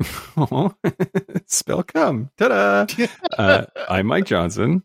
[1.46, 2.30] Spell come.
[2.36, 2.86] Ta da!
[3.38, 4.82] Uh, I'm Mike Johnson,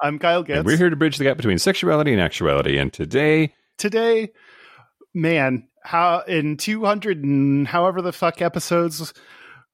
[0.00, 0.64] I'm Kyle Getz.
[0.64, 2.76] we're here to bridge the gap between sexuality and actuality.
[2.78, 4.30] And today, Today,
[5.14, 9.12] man, how in 200 and however the fuck episodes,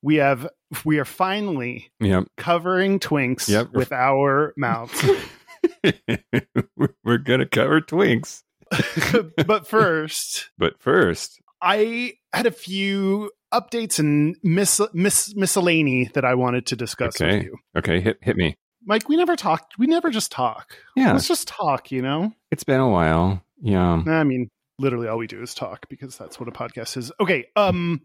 [0.00, 0.48] we have
[0.84, 3.72] we are finally yeah, covering twinks Yep.
[3.72, 5.04] with our mouths.
[7.04, 8.42] we're going to cover twinks.
[9.46, 16.34] but first, But first, I had a few updates and mis- mis- miscellany that I
[16.34, 17.36] wanted to discuss Okay.
[17.38, 17.56] with you.
[17.76, 18.56] okay, hit, hit me.
[18.84, 19.74] Mike, we never talked.
[19.78, 20.74] We never just talk.
[20.96, 22.32] Yeah, Let's just talk, you know?
[22.50, 23.42] it's been a while.
[23.60, 24.02] Yeah.
[24.06, 27.12] I mean, literally all we do is talk because that's what a podcast is.
[27.20, 27.46] Okay.
[27.56, 28.00] Um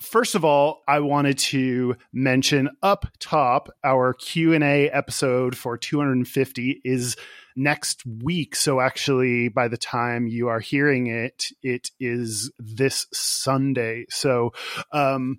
[0.00, 7.16] first of all, I wanted to mention up top our Q&A episode for 250 is
[7.58, 8.54] next week.
[8.56, 14.06] So actually by the time you are hearing it, it is this Sunday.
[14.08, 14.52] So
[14.92, 15.38] um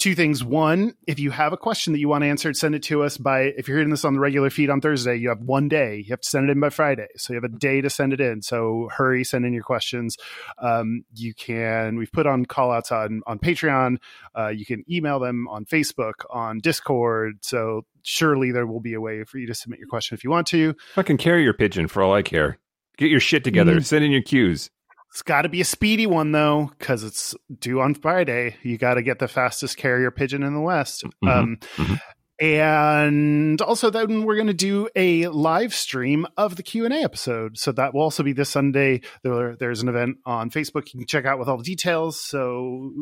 [0.00, 0.42] two things.
[0.42, 3.42] One, if you have a question that you want answered, send it to us by,
[3.42, 5.98] if you're hearing this on the regular feed on Thursday, you have one day.
[5.98, 7.06] You have to send it in by Friday.
[7.16, 8.42] So you have a day to send it in.
[8.42, 10.16] So hurry, send in your questions.
[10.58, 13.98] Um, you can, we've put on call outs on, on Patreon.
[14.36, 17.38] Uh, you can email them on Facebook, on Discord.
[17.42, 20.30] So surely there will be a way for you to submit your question if you
[20.30, 20.74] want to.
[20.94, 22.58] Fucking carry your pigeon for all I care.
[22.96, 23.76] Get your shit together.
[23.76, 23.84] Mm.
[23.84, 24.70] Send in your cues.
[25.10, 28.56] It's got to be a speedy one though, because it's due on Friday.
[28.62, 31.04] You got to get the fastest carrier pigeon in the West.
[31.22, 32.00] Mhm, Um, mhm.
[32.42, 37.02] And also, then we're going to do a live stream of the Q and A
[37.02, 37.58] episode.
[37.58, 39.02] So that will also be this Sunday.
[39.22, 42.18] There, there's an event on Facebook you can check out with all the details.
[42.18, 42.92] So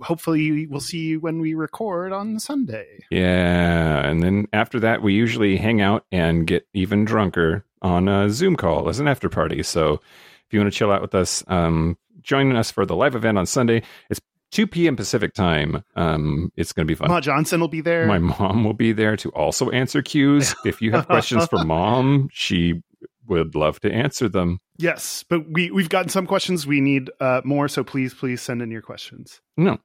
[0.00, 2.86] hopefully, we'll see you when we record on Sunday.
[3.10, 8.30] Yeah, and then after that, we usually hang out and get even drunker on a
[8.30, 9.64] Zoom call as an after party.
[9.64, 10.00] So
[10.46, 13.38] if you want to chill out with us, um, join us for the live event
[13.38, 13.82] on Sunday.
[14.10, 14.20] It's
[14.52, 14.94] 2 p.m.
[14.96, 15.82] Pacific time.
[15.96, 17.08] Um, it's going to be fun.
[17.08, 18.06] Ma Johnson will be there.
[18.06, 20.54] My mom will be there to also answer cues.
[20.64, 22.82] If you have questions for mom, she
[23.26, 24.60] would love to answer them.
[24.76, 26.66] yes, but we we've gotten some questions.
[26.66, 27.68] We need uh, more.
[27.68, 29.40] So please, please send in your questions.
[29.56, 29.78] No,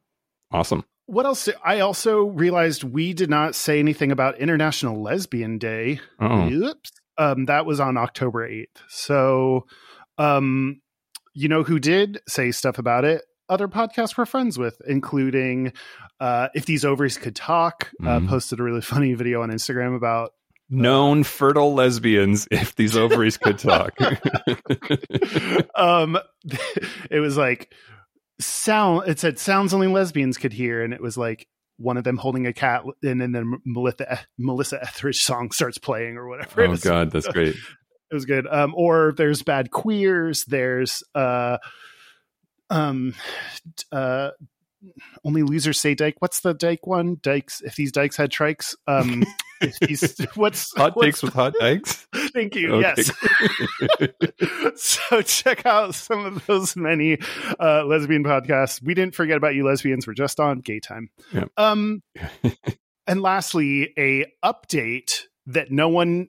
[0.51, 0.83] awesome.
[1.05, 1.49] What else?
[1.65, 5.99] I also realized we did not say anything about International Lesbian Day.
[6.19, 6.91] Oh, Oops.
[7.17, 8.67] Um, that was on October 8th.
[8.87, 9.65] So,
[10.19, 10.81] um,
[11.33, 13.23] you know who did say stuff about it?
[13.49, 15.73] Other podcasts we're friends with, including
[16.19, 18.27] uh, If These Ovaries Could Talk, uh, Mhm.
[18.29, 20.31] posted a really funny video on Instagram about.
[20.71, 22.47] known fertile lesbians.
[22.51, 23.93] If these ovaries could talk.
[25.75, 26.17] um,
[27.09, 27.73] it was like,
[28.39, 30.83] sound, it said sounds only lesbians could hear.
[30.83, 31.47] And it was like,
[31.77, 36.17] one of them holding a cat, and then the Melissa Melissa Etheridge song starts playing
[36.17, 36.63] or whatever.
[36.65, 37.55] Oh was- God, that's great.
[38.11, 38.47] It was good.
[38.47, 41.57] Um or there's bad queers there's uh
[42.69, 43.13] um
[43.91, 44.29] uh
[45.25, 46.15] only losers say dyke.
[46.19, 47.17] What's the dyke one?
[47.21, 49.25] Dykes if these dykes had trikes um
[49.61, 52.07] if these what's Hot what's- takes with hot dykes.
[52.33, 52.93] thank you Okay.
[52.95, 53.11] yes.
[54.75, 57.17] So check out some of those many
[57.59, 58.81] uh lesbian podcasts.
[58.81, 60.07] We didn't forget about you lesbians.
[60.07, 61.09] We're just on gay time.
[61.33, 61.45] Yeah.
[61.57, 62.01] um
[63.07, 66.27] and lastly a update that no one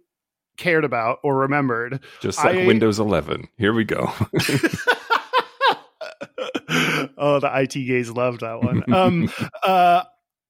[0.60, 3.48] cared about or remembered Just like I- Windows 11.
[3.56, 4.12] Here we go.
[7.18, 8.84] oh, the IT gays loved that one.
[8.92, 9.32] Um,
[9.62, 10.02] uh,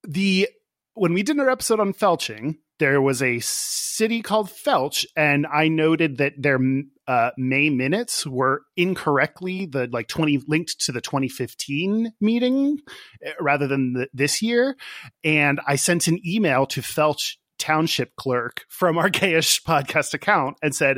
[0.05, 0.49] the
[0.95, 5.69] when we did our episode on felching, there was a city called Felch, and I
[5.69, 6.59] noted that their
[7.07, 12.79] uh, May minutes were incorrectly the like twenty linked to the 2015 meeting
[13.23, 14.77] eh, rather than the, this year,
[15.23, 20.75] and I sent an email to Felch township clerk from our gayish podcast account and
[20.75, 20.97] said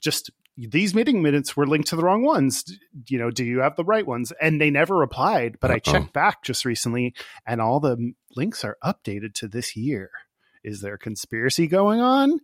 [0.00, 2.64] just these meeting minutes were linked to the wrong ones
[3.08, 5.92] you know do you have the right ones and they never replied but i Uh-oh.
[5.92, 7.14] checked back just recently
[7.46, 10.10] and all the links are updated to this year
[10.64, 12.40] is there a conspiracy going on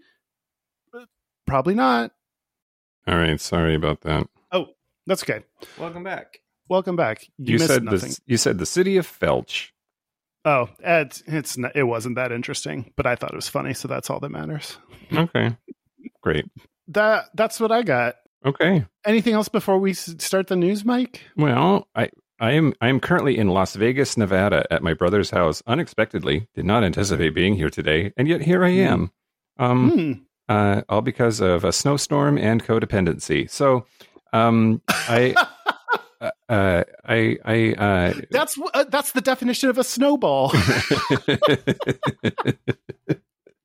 [0.95, 1.05] uh,
[1.47, 2.11] probably not
[3.07, 4.29] All right, sorry about that.
[4.53, 4.67] Oh,
[5.07, 5.43] that's okay
[5.79, 6.39] Welcome back.
[6.69, 8.21] welcome back you, You, missed said nothing this.
[8.27, 9.71] You said the city of Felch.
[10.45, 14.11] Oh it's, it's it wasn't that interesting but i thought it was funny so that's
[14.11, 14.77] all that matters
[15.13, 15.57] Okay,
[16.23, 16.47] great.
[16.89, 18.85] that that's what i got Okay.
[19.07, 22.11] anything else before we start the news mike Well, I
[22.41, 25.63] I am I am currently in Las Vegas, Nevada, at my brother's house.
[25.69, 29.13] Unexpectedly, did not anticipate being here today, and yet here I am.
[29.61, 30.13] Um, Hmm.
[30.53, 33.49] uh, all because of a snowstorm and codependency.
[33.49, 33.87] So,
[34.33, 35.37] um, I,
[36.53, 40.53] uh, I, I, uh, That's uh, that's the definition of a snowball.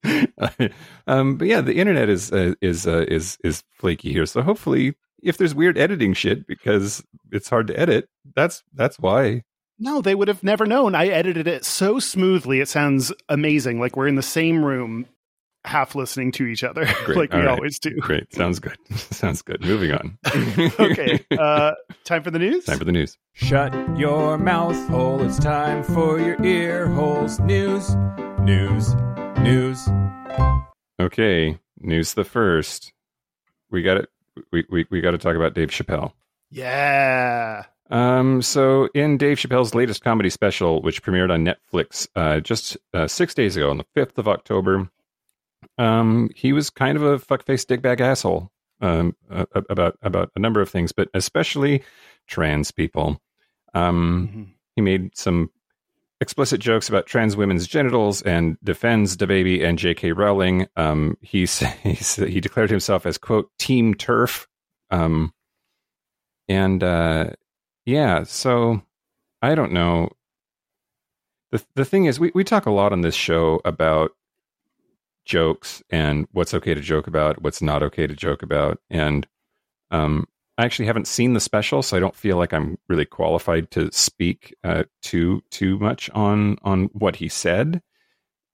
[1.08, 4.26] um, but yeah, the internet is uh, is uh, is is flaky here.
[4.26, 9.44] So hopefully, if there's weird editing shit because it's hard to edit, that's that's why.
[9.80, 10.96] no, they would have never known.
[10.96, 12.62] I edited it so smoothly.
[12.62, 13.82] It sounds amazing.
[13.82, 15.08] Like we're in the same room,
[15.68, 17.18] half listening to each other, Great.
[17.18, 17.56] like we All right.
[17.58, 17.92] always do.
[17.98, 18.78] Great, sounds good.
[18.96, 19.62] sounds good.
[19.64, 20.18] Moving on.
[20.80, 21.24] okay.
[21.38, 21.74] Uh,
[22.06, 22.66] time for the news.
[22.66, 23.18] time for the news.
[23.34, 25.22] Shut your mouth hole.
[25.22, 27.40] It's time for your ear holes.
[27.42, 27.96] News,
[28.40, 28.96] news,
[29.42, 29.88] news.
[31.00, 32.92] Okay, news the first.
[33.70, 34.10] We got it.
[34.52, 36.14] We we we got to talk about Dave Chappelle.
[36.50, 37.64] yeah.
[37.90, 43.08] Um, so in Dave Chappelle's latest comedy special, which premiered on Netflix uh, just uh,
[43.08, 44.90] six days ago, on the fifth of October,
[45.78, 48.52] um, he was kind of a fuckface dickbag asshole
[48.82, 51.84] um, uh, about about a number of things, but especially
[52.28, 53.22] trans people.
[53.74, 54.48] Um, Mhm.
[54.76, 55.50] he made some
[56.20, 60.14] explicit jokes about trans women's genitals and defends DaBaby and J.K.
[60.14, 60.68] Rowling.
[60.76, 61.46] Um, he
[61.84, 64.48] he declared himself as quote Team TERF,
[64.90, 65.32] um,
[66.48, 67.32] and uh,
[67.86, 68.24] yeah.
[68.24, 68.82] So
[69.42, 70.10] I don't know.
[71.52, 74.12] the The thing is, we we talk a lot on this show about
[75.28, 79.28] jokes and what's okay to joke about, what's not okay to joke about, and
[79.92, 80.28] um,
[80.58, 83.92] I actually haven't seen the special, so I don't feel like I'm really qualified to
[83.92, 87.82] speak uh, too too much on on what he said.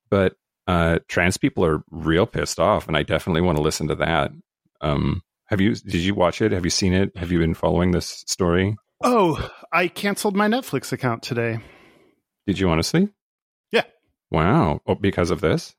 [0.09, 0.35] But
[0.67, 4.31] uh, trans people are real pissed off, and I definitely want to listen to that.
[4.81, 5.75] Um, have you?
[5.75, 6.51] Did you watch it?
[6.51, 7.15] Have you seen it?
[7.15, 8.75] Have you been following this story?
[9.01, 11.59] Oh, I canceled my Netflix account today.
[12.47, 13.09] Did you honestly?
[13.71, 13.83] Yeah.
[14.29, 14.81] Wow.
[14.85, 15.75] Oh, because of this?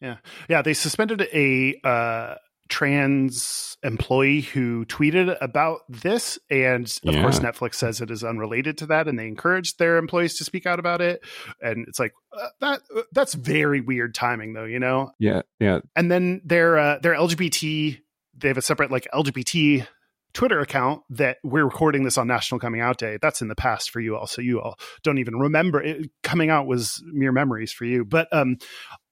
[0.00, 0.16] Yeah,
[0.48, 0.62] yeah.
[0.62, 2.34] they suspended a uh,
[2.68, 7.22] trans employee who tweeted about this, and of Yeah.
[7.22, 10.66] course, Netflix says it is unrelated to that, and they encourage their employees to speak
[10.66, 11.22] out about it.
[11.60, 12.80] And it's like uh, that.
[13.12, 14.64] That's very weird timing, though.
[14.64, 15.12] You know.
[15.18, 15.42] Yeah.
[15.58, 15.80] Yeah.
[15.96, 17.98] And then their uh, their LGBT,
[18.38, 19.86] they have a separate like LGBT
[20.32, 23.18] Twitter account that we're recording this on National Coming Out Day.
[23.20, 26.10] That's in the past for you all, so you all don't even remember it.
[26.22, 28.04] Coming out was mere memories for you.
[28.04, 28.58] But um,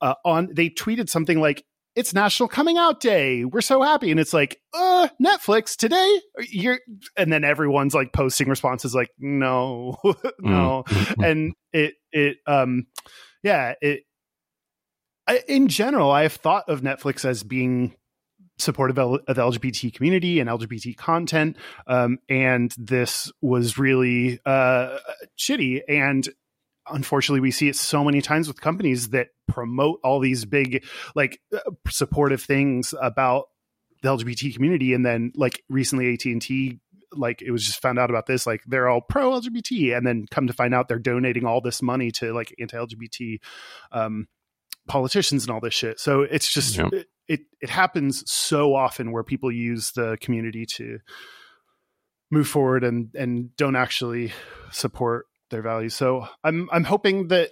[0.00, 1.64] uh, on they tweeted something like,
[1.96, 3.44] "It's National Coming Out Day.
[3.44, 6.20] We're so happy," and it's like, "Uh, Netflix today."
[6.50, 6.78] You're,
[7.16, 9.96] and then everyone's like posting responses like, "No,
[10.40, 11.24] no," Mm.
[11.30, 12.86] and it it um,
[13.42, 14.02] yeah it.
[15.26, 17.94] I, in general, I have thought of Netflix as being
[18.58, 21.56] supportive of of the LGBT community and LGBT content.
[21.86, 24.98] Um, and this was really uh,
[25.38, 25.80] shitty.
[25.88, 26.28] And
[26.90, 30.84] unfortunately, we see it so many times with companies that promote all these big,
[31.14, 31.58] like, uh,
[31.88, 33.46] supportive things about
[34.02, 36.78] the LGBT community, and then like recently AT and T.
[37.12, 40.26] Like it was just found out about this, like they're all pro LGBT, and then
[40.30, 43.38] come to find out they're donating all this money to like anti LGBT
[43.92, 44.28] um,
[44.86, 45.98] politicians and all this shit.
[45.98, 46.92] So it's just Yep.
[46.92, 50.98] it, it it happens so often where people use the community to
[52.30, 54.32] move forward and and don't actually
[54.70, 55.94] support their values.
[55.94, 57.50] So I'm I'm hoping that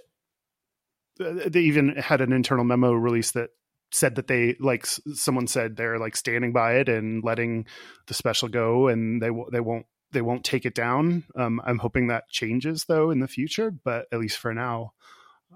[1.21, 3.51] uh, they even had an internal memo release that
[3.93, 7.67] said that they like someone said they're like standing by it and letting
[8.09, 11.25] the special go and they they won't they won't take it down.
[11.35, 14.93] Um, I'm hoping that changes though in the future, but at least for now,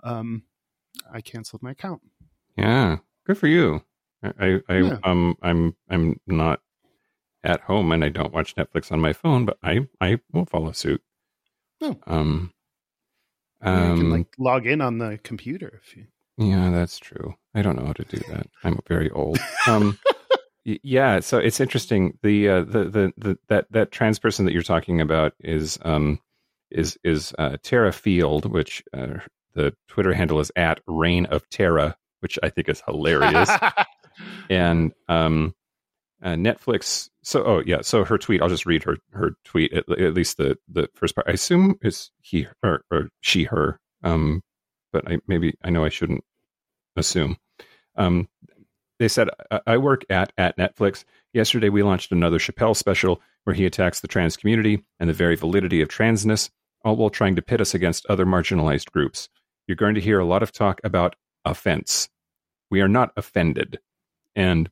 [0.03, 0.45] um,
[1.13, 2.03] I canceled my account.
[2.57, 3.83] Yeah, good for you.
[4.23, 4.99] I, I, Yeah.
[5.05, 6.61] um, I'm, I'm not
[7.43, 10.73] at home and I don't watch Netflix on my phone, but I, I will follow
[10.73, 11.03] suit.
[11.81, 11.97] Oh.
[12.07, 12.53] Um,
[13.63, 16.07] you can um, like log in on the computer if you.
[16.39, 17.35] yeah, that's true.
[17.55, 18.47] I don't know how to do that.
[18.65, 19.39] I'm very old.
[19.67, 19.99] Um,
[20.65, 22.19] yeah, so it's interesting.
[22.23, 26.21] The, uh, the, the, the, that, that trans person that you're talking about is, um,
[26.71, 29.19] is, is, uh, Terra Field, which, uh,
[29.55, 33.51] the Twitter handle is at Rain of Terra, which I think is hilarious.
[34.49, 35.55] and um
[36.23, 37.09] uh, Netflix.
[37.23, 37.81] So, oh yeah.
[37.83, 38.43] So her tweet.
[38.43, 39.73] I'll just read her her tweet.
[39.73, 41.29] At, at least the the first part.
[41.29, 43.79] I assume is he or, or she her.
[44.03, 44.43] Um,
[44.93, 46.25] but I maybe I know I shouldn't
[46.97, 47.37] assume.
[47.97, 48.29] Um,
[48.99, 51.05] they said I, I work at at Netflix.
[51.33, 55.37] Yesterday we launched another Chappelle special where he attacks the trans community and the very
[55.37, 56.51] validity of transness,
[56.85, 59.29] all while trying to pit us against other marginalized groups.
[59.67, 62.09] You're going to hear a lot of talk about offense.
[62.71, 63.79] We are not offended.
[64.41, 64.71] And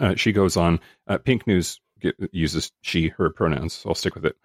[0.00, 0.80] uh, she goes on.
[1.06, 3.74] Uh, Pink News get, uses she, her pronouns.
[3.74, 4.36] So I'll stick with it.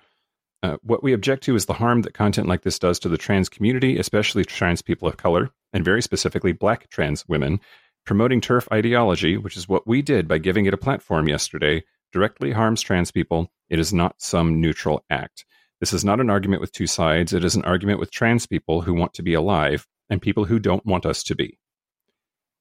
[0.62, 3.18] Uh, what we object to is the harm that content like this does to the
[3.18, 7.62] trans community, especially trans people of color, and very specifically black trans women.
[8.06, 11.82] Promoting TERF ideology, which is what we did by giving it a platform yesterday,
[12.12, 13.50] directly harms trans people.
[13.70, 15.46] It is not some neutral act.
[15.80, 17.32] This is not an argument with two sides.
[17.32, 20.60] It is an argument with trans people who want to be alive and people who
[20.60, 21.58] don't want us to be.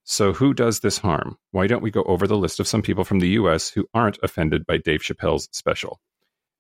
[0.04, 1.38] So, who does this harm?
[1.52, 4.18] Why don't we go over the list of some people from the US who aren't
[4.22, 6.00] offended by Dave Chappelle's special?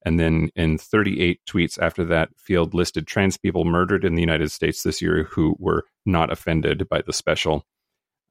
[0.04, 4.50] And then in 38 tweets after that, Field listed trans people murdered in the United
[4.50, 7.64] States this year who were not offended by the special.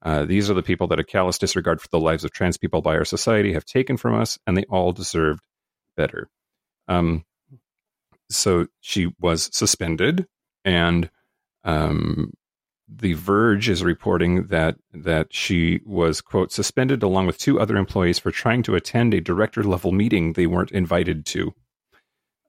[0.02, 2.82] Uh, these are the people that a callous disregard for the lives of trans people
[2.82, 5.40] by our society have taken from us, and they all deserved
[5.96, 6.28] better.
[6.88, 7.24] Um,
[8.28, 10.26] so she was suspended,
[10.64, 11.08] and
[11.64, 12.32] um,
[12.94, 18.18] the Verge is reporting that that she was quote suspended along with two other employees
[18.18, 21.54] for trying to attend a director level meeting they weren't invited to.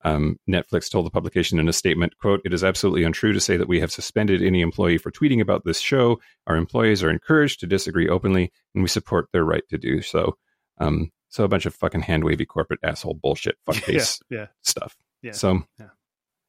[0.06, 3.56] Um, Netflix told the publication in a statement, quote, it is absolutely untrue to say
[3.56, 6.20] that we have suspended any employee for tweeting about this show.
[6.46, 10.36] Our employees are encouraged to disagree openly, and we support their right to do so.
[10.78, 14.46] Um, so a bunch of fucking hand wavy corporate asshole bullshit fuckface yeah, yeah.
[14.62, 14.98] stuff.
[15.22, 15.32] Yeah.
[15.32, 15.88] So Yeah.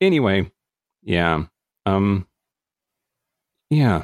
[0.01, 0.51] anyway,
[1.05, 1.45] yeah.
[1.87, 2.27] Um
[3.71, 4.03] yeah.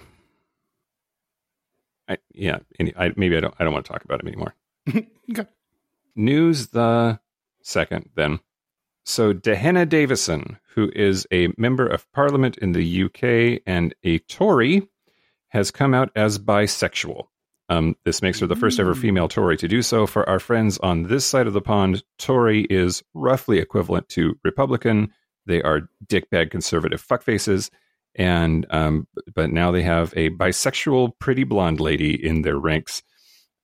[2.09, 4.55] I yeah, any, I maybe I don't I don't want to talk about him anymore.
[5.31, 5.47] Okay.
[6.17, 7.21] News the
[7.63, 8.41] second then.
[9.05, 14.89] So Dehenna Davison, who is a member of parliament in the UK and a Tory,
[15.51, 17.27] has come out as bisexual.
[17.69, 19.01] Um, this makes her the first ever Mm.
[19.01, 20.05] female Tory to do so.
[20.05, 25.13] For our friends on this side of the pond, Tory is roughly equivalent to Republican.
[25.47, 27.71] They are dickbag conservative fuckfaces.
[28.17, 33.03] And um, but now they have a bisexual pretty blonde lady in their ranks.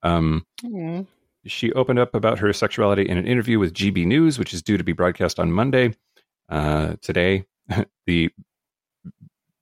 [0.02, 1.04] Um, Aw.
[1.46, 4.76] she opened up about her sexuality in an interview with GB News, which is due
[4.78, 5.94] to be broadcast on Monday.
[6.48, 7.44] Uh, today,
[8.06, 8.30] the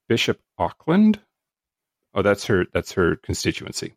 [0.08, 1.18] Bishop Auckland.
[2.14, 2.66] Oh, that's her.
[2.72, 3.94] That's her constituency.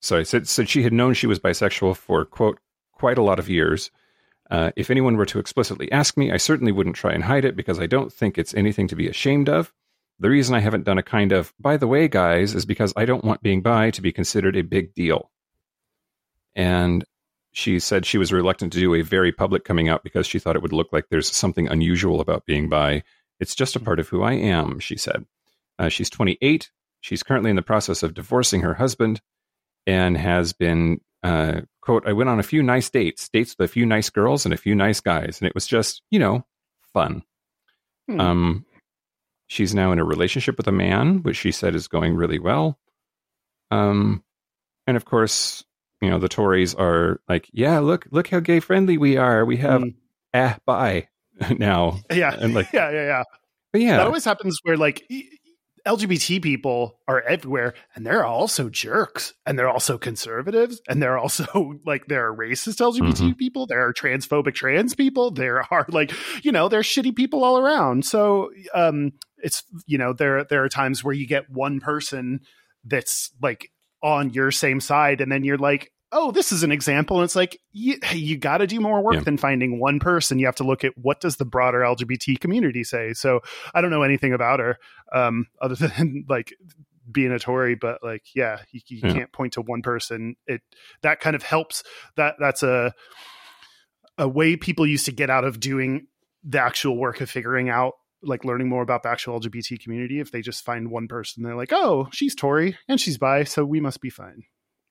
[0.00, 2.60] So I said, said she had known she was bisexual for quote
[2.92, 3.90] quite a lot of years.
[4.50, 7.56] Uh, if anyone were to explicitly ask me, I certainly wouldn't try and hide it
[7.56, 9.72] because I don't think it's anything to be ashamed of.
[10.18, 13.04] The reason I haven't done a kind of, by the way, guys, is because I
[13.04, 15.30] don't want being bi to be considered a big deal.
[16.54, 17.04] And
[17.52, 20.56] she said she was reluctant to do a very public coming out because she thought
[20.56, 23.02] it would look like there's something unusual about being bi.
[23.40, 25.26] It's just a part of who I am, she said.
[25.78, 26.70] Uh, she's 28.
[27.00, 29.20] She's currently in the process of divorcing her husband
[29.86, 33.72] and has been, uh, quote, I went on a few nice dates, dates with a
[33.72, 35.40] few nice girls and a few nice guys.
[35.40, 36.44] And it was just, you know,
[36.92, 37.22] fun.
[38.08, 38.20] Hmm.
[38.20, 38.66] Um,
[39.46, 42.78] she's now in a relationship with a man, which she said is going really well.
[43.70, 44.22] Um,
[44.86, 45.64] and of course,
[46.00, 49.44] you know, the Tories are like, yeah, look, look how gay friendly we are.
[49.44, 49.94] We have Mm.
[50.34, 51.08] ah bye
[51.58, 51.98] now.
[52.10, 53.22] yeah, and like- yeah, yeah, yeah.
[53.72, 55.04] But yeah, That always happens where like
[55.86, 61.74] LGBT people are everywhere, and they're also jerks, and they're also conservatives, and they're also
[61.86, 63.30] like there are racist LGBT Mm-hmm.
[63.32, 66.12] people, there are transphobic trans people, there are like
[66.44, 68.04] you know there's shitty people all around.
[68.04, 69.12] So um,
[69.46, 72.40] it's you know there there are times where you get one person
[72.84, 73.70] that's like
[74.02, 75.90] on your same side, and then you're like.
[76.12, 77.16] Oh, this is an example.
[77.18, 79.20] And it's like you, you got to do more work Yeah.
[79.22, 80.38] than finding one person.
[80.38, 83.12] You have to look at what does the broader LGBT community say.
[83.12, 83.40] So
[83.74, 84.78] I don't know anything about her
[85.12, 86.54] um, other than like
[87.10, 89.12] being a Tory, but like, yeah, you, you Yeah.
[89.14, 90.36] can't point to one person.
[90.46, 90.62] It
[91.02, 91.82] that kind of helps.
[92.14, 92.94] That that's a
[94.16, 96.06] a way people used to get out of doing
[96.44, 100.20] the actual work of figuring out like learning more about the actual LGBT community.
[100.20, 103.64] If they just find one person, they're like, oh, she's Tory and she's bi, so
[103.64, 104.44] we must be fine.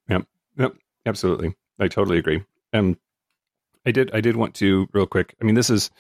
[0.10, 0.25] Yep.
[0.58, 0.74] Yep.
[1.05, 1.55] Absolutely.
[1.79, 2.44] I totally agree.
[2.74, 2.98] Um,
[3.86, 4.12] I did.
[4.13, 5.36] I did want to real quick.
[5.41, 5.91] I mean, this is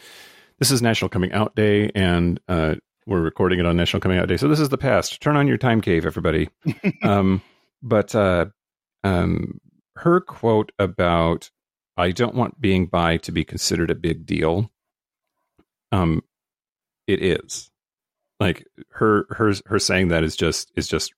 [0.59, 4.27] this is National Coming Out Day, and uh, we're recording it on National Coming Out
[4.27, 4.37] Day.
[4.37, 5.21] So this is the past.
[5.21, 6.49] Turn on your time cave, everybody.
[7.03, 7.41] um,
[7.83, 8.47] but uh,
[9.03, 9.59] um,
[9.97, 11.51] her quote about
[11.97, 14.71] "I don't want being bi to be considered a big deal."
[15.91, 16.23] Um,
[17.07, 17.69] it is
[18.39, 21.13] like her her her saying that is just is just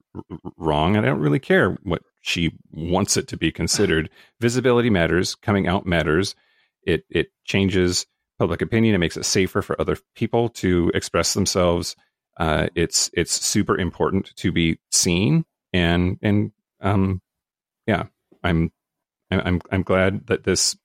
[0.58, 0.96] wrong.
[0.96, 4.10] And I don't really care what she wants it to be considered.
[4.40, 5.36] Visibility matters.
[5.36, 6.36] Coming out matters.
[6.84, 8.06] It it changes
[8.40, 8.94] public opinion.
[8.96, 11.96] It makes it safer for other people to express themselves.
[12.38, 16.52] Uh, it's it's super important to be seen and and
[16.82, 17.20] um
[17.88, 18.04] yeah
[18.44, 18.72] I'm
[19.32, 20.78] I'm I'm glad that this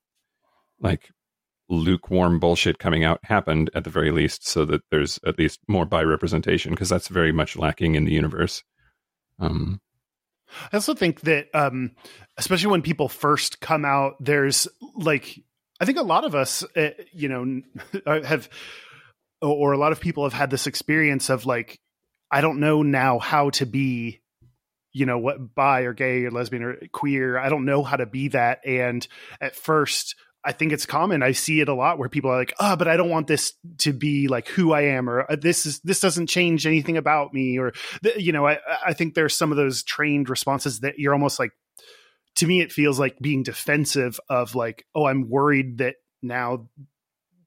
[0.81, 1.11] like
[1.73, 5.87] lukewarm bullshit coming out happened at the very least so that there's at least more
[5.87, 8.63] bi representation because that's very much lacking in the universe
[9.41, 9.81] um
[10.73, 11.93] I also think that, um,
[12.37, 15.43] especially when people first come out, there's like,
[15.81, 17.63] I think a lot of us, uh, you know,
[18.25, 18.49] have
[19.41, 21.81] or a lot of people have had this experience of like,
[22.31, 24.21] I don't know now how to be,
[24.93, 27.39] you know, what bi or gay or lesbian or queer.
[27.39, 28.61] I don't know how to be that.
[28.65, 29.07] And
[29.41, 31.23] at first, I think it's common.
[31.23, 33.27] I see it a lot where people are like, "Ah, oh, but I don't want
[33.27, 36.97] this to be like who I am, or uh, this is this doesn't change anything
[36.97, 37.73] about me." Or
[38.17, 41.53] you know, I I think there's some of those trained responses that you're almost like.
[42.37, 46.69] To me, it feels like being defensive of like, "Oh, I'm worried that now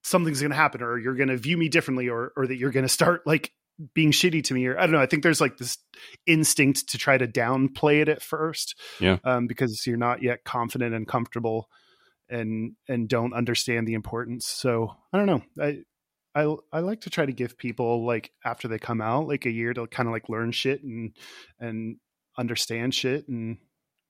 [0.04, 2.72] something's going to happen, or you're going to view me differently, or or that you're
[2.72, 3.52] going to start like
[3.94, 5.02] being shitty to me or I don't know.
[5.02, 5.78] I think there's like this
[6.26, 8.80] instinct to try to downplay it at first.
[9.02, 9.18] Yeah.
[9.26, 11.68] Um, because you're not yet confident and comfortable
[12.30, 14.48] and and don't understand the importance.
[14.48, 15.42] So I don't know.
[15.62, 15.84] I
[16.34, 19.52] I I like to try to give people like after they come out like a
[19.52, 21.16] year to kind of like learn shit and
[21.60, 21.98] and
[22.38, 23.58] understand shit and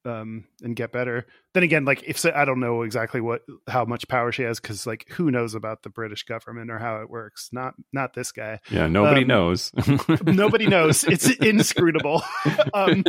[0.06, 1.26] um and get better.
[1.54, 4.86] Then again, like if I don't know exactly what how much power she has because
[4.86, 7.50] like who knows about the British government or how it works?
[7.52, 8.60] Not not this guy.
[8.70, 9.72] Yeah, nobody um, knows.
[10.26, 11.04] nobody knows.
[11.04, 12.24] It's inscrutable.
[12.74, 13.04] um,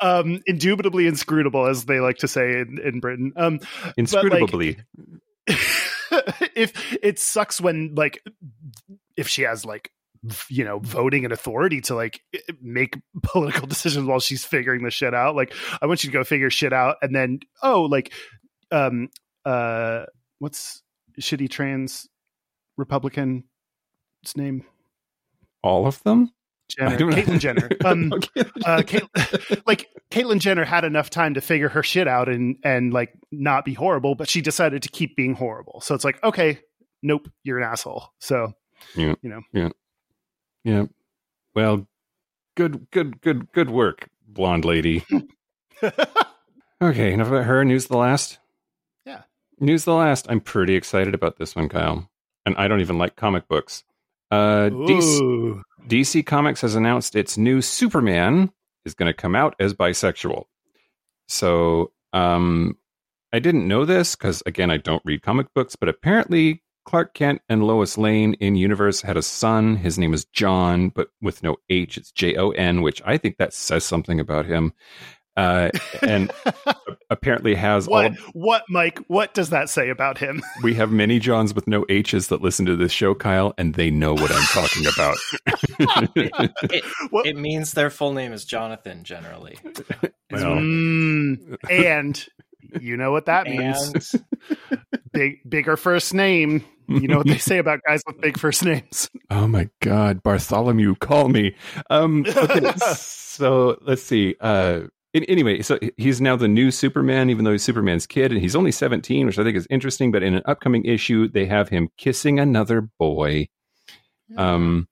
[0.00, 3.32] um, indubitably inscrutable, as they like to say in, in Britain.
[3.36, 3.60] Um,
[3.98, 4.78] inscrutably.
[5.48, 5.58] Like,
[6.54, 8.22] if it sucks when like
[9.16, 9.90] if she has like
[10.48, 12.20] you know voting and authority to like
[12.60, 15.52] make political decisions while she's figuring the shit out like
[15.82, 18.12] i want you to go figure shit out and then oh like
[18.70, 19.08] um
[19.44, 20.04] uh
[20.38, 20.82] what's
[21.20, 22.08] shitty trans
[22.76, 23.44] republican's
[24.36, 24.64] name
[25.62, 26.30] all of them
[26.68, 27.68] Jenner, Caitlyn Jenner.
[27.84, 28.12] Um,
[28.64, 29.04] uh, Cait-
[29.66, 33.64] like Caitlyn Jenner had enough time to figure her shit out and and like not
[33.64, 35.82] be horrible, but she decided to keep being horrible.
[35.82, 36.60] So it's like, okay,
[37.02, 38.08] nope, you're an asshole.
[38.18, 38.54] So
[38.96, 39.68] yeah, you know, yeah.
[40.64, 40.84] Yeah.
[41.54, 41.86] Well,
[42.56, 45.04] good, good, good, good work, blonde lady.
[46.82, 47.64] okay, enough about her.
[47.64, 48.38] News the last.
[49.04, 49.22] Yeah.
[49.60, 50.26] News the last.
[50.28, 52.08] I'm pretty excited about this one, Kyle.
[52.46, 53.84] And I don't even like comic books.
[54.30, 58.50] Uh, DC, DC Comics has announced its new Superman
[58.84, 60.44] is going to come out as bisexual.
[61.28, 62.76] So, um,
[63.32, 67.42] I didn't know this because, again, I don't read comic books, but apparently Clark Kent
[67.48, 69.76] and Lois Lane in universe had a son.
[69.76, 71.96] His name is John, but with no H.
[71.96, 74.72] It's J O N, which I think that says something about him.
[75.36, 75.70] Uh,
[76.02, 76.30] and
[77.10, 78.04] apparently has what?
[78.04, 79.00] All of, what, Mike?
[79.08, 80.42] What does that say about him?
[80.62, 83.90] we have many Johns with no H's that listen to this show, Kyle, and they
[83.90, 85.16] know what I'm talking about.
[86.14, 86.84] it, it,
[87.26, 89.02] it, means their full name is Jonathan.
[89.02, 89.58] Generally,
[90.30, 92.26] well, mm, and
[92.80, 94.14] you know what that means.
[95.14, 96.64] Big, bigger first name.
[96.88, 99.08] You know what they say about guys with big first names.
[99.30, 101.54] Oh my God, Bartholomew, call me.
[101.88, 104.36] Um, okay, so let's see.
[104.40, 104.82] Uh,
[105.14, 108.72] anyway, so he's now the new Superman, even though he's Superman's kid, and he's only
[108.72, 110.12] 17, which I think is interesting.
[110.12, 113.48] But in an upcoming issue, they have him kissing another boy.
[114.36, 114.88] Um,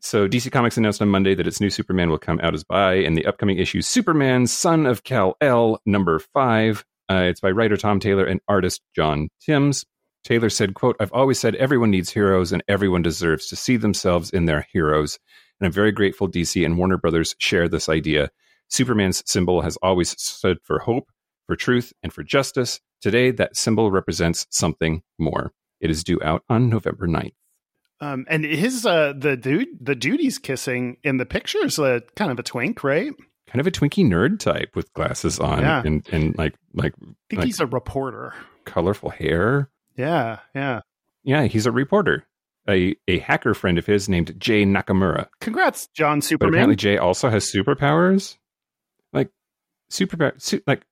[0.00, 2.94] so DC Comics announced on Monday that its new Superman will come out as bi
[2.94, 6.84] in the upcoming issue Superman, Son of Kal-El, number five.
[7.12, 9.84] Uh, it's by writer Tom Taylor and artist John Timms.
[10.24, 14.30] Taylor said, quote, I've always said everyone needs heroes and everyone deserves to see themselves
[14.30, 15.18] in their heroes.
[15.60, 18.30] And I'm very grateful DC and Warner Brothers share this idea.
[18.68, 21.10] Superman's symbol has always stood for hope,
[21.46, 22.80] for truth, and for justice.
[23.02, 25.52] Today, that symbol represents something more.
[25.82, 27.34] It is due out on November 9th.
[28.00, 32.02] Um, and his uh, the dude the dude he's kissing in the picture is a
[32.16, 33.12] kind of a twink, right?
[33.52, 35.82] Kind of a twinky nerd type with glasses on Yeah.
[35.84, 38.32] and, and like like I think like he's a reporter.
[38.64, 39.68] colorful hair.
[39.96, 40.80] Yeah, yeah.
[41.22, 42.26] Yeah, he's a reporter.
[42.68, 45.28] A a hacker friend of his named Jay Nakamura.
[45.40, 46.50] Congrats, John Superman.
[46.50, 48.38] But apparently Jay also has superpowers.
[49.12, 49.28] Like
[49.90, 50.84] superpower su- like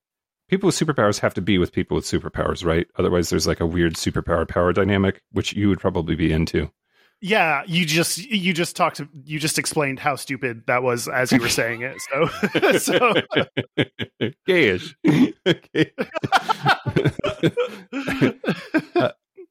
[0.48, 2.86] people with superpowers have to be with people with superpowers, right?
[2.98, 6.70] Otherwise there's like a weird superpower power dynamic which you would probably be into.
[7.20, 11.40] Yeah, you just you just talked you just explained how stupid that was as you
[11.40, 12.00] were saying it.
[12.11, 12.26] So
[12.78, 13.14] so
[14.48, 14.94] Gayish.
[15.46, 15.92] okay.
[18.96, 19.11] uh,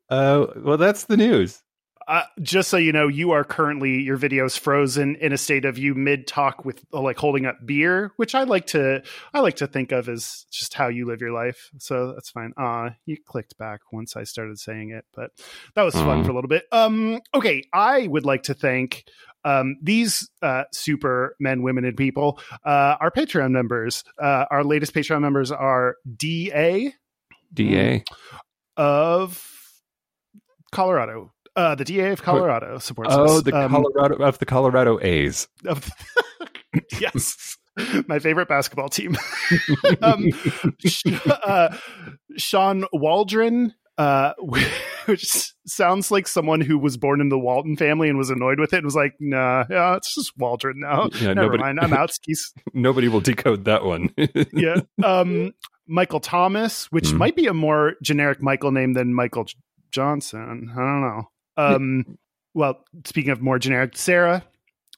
[0.10, 1.62] uh, well, that's the news.
[2.10, 5.78] Uh, just so you know, you are currently your video's frozen in a state of
[5.78, 9.58] you mid talk with uh, like holding up beer, which I like to I like
[9.58, 11.70] to think of as just how you live your life.
[11.78, 12.54] So that's fine.
[12.58, 15.30] Uh you clicked back once I started saying it, but
[15.76, 16.66] that was fun for a little bit.
[16.72, 19.06] Um okay, I would like to thank
[19.46, 24.04] um, these uh, super men, women, and people, uh, our Patreon members.
[24.22, 26.94] Uh, our latest Patreon members are DA
[27.54, 28.04] DA.
[28.76, 29.42] of
[30.74, 31.32] Colorado.
[31.60, 33.18] Uh, the DA of Colorado supports us.
[33.18, 33.44] Oh, us.
[33.44, 35.50] the Um, Colorado of the Colorado A's.
[35.66, 35.90] of
[37.02, 37.58] yes
[38.08, 39.18] my favorite basketball team
[40.02, 40.30] um,
[41.44, 41.76] uh,
[42.38, 44.34] sean waldron uh,
[45.06, 48.72] which sounds like someone who was born in the Walton family and was annoyed with
[48.72, 51.10] it and was like, "Nah, yeah, it's just Waldron now.
[51.16, 54.14] Yeah, Never nobody, mind, I'm out skis." nobody will decode that one.
[54.54, 54.78] yeah.
[55.04, 55.52] Um,
[55.86, 57.18] Michael Thomas, which mm.
[57.18, 59.48] might be a more generic Michael name than Michael
[59.92, 60.72] Johnson.
[60.74, 61.28] I don't know.
[61.60, 62.18] Um,
[62.54, 64.44] well, speaking of more generic, Sarah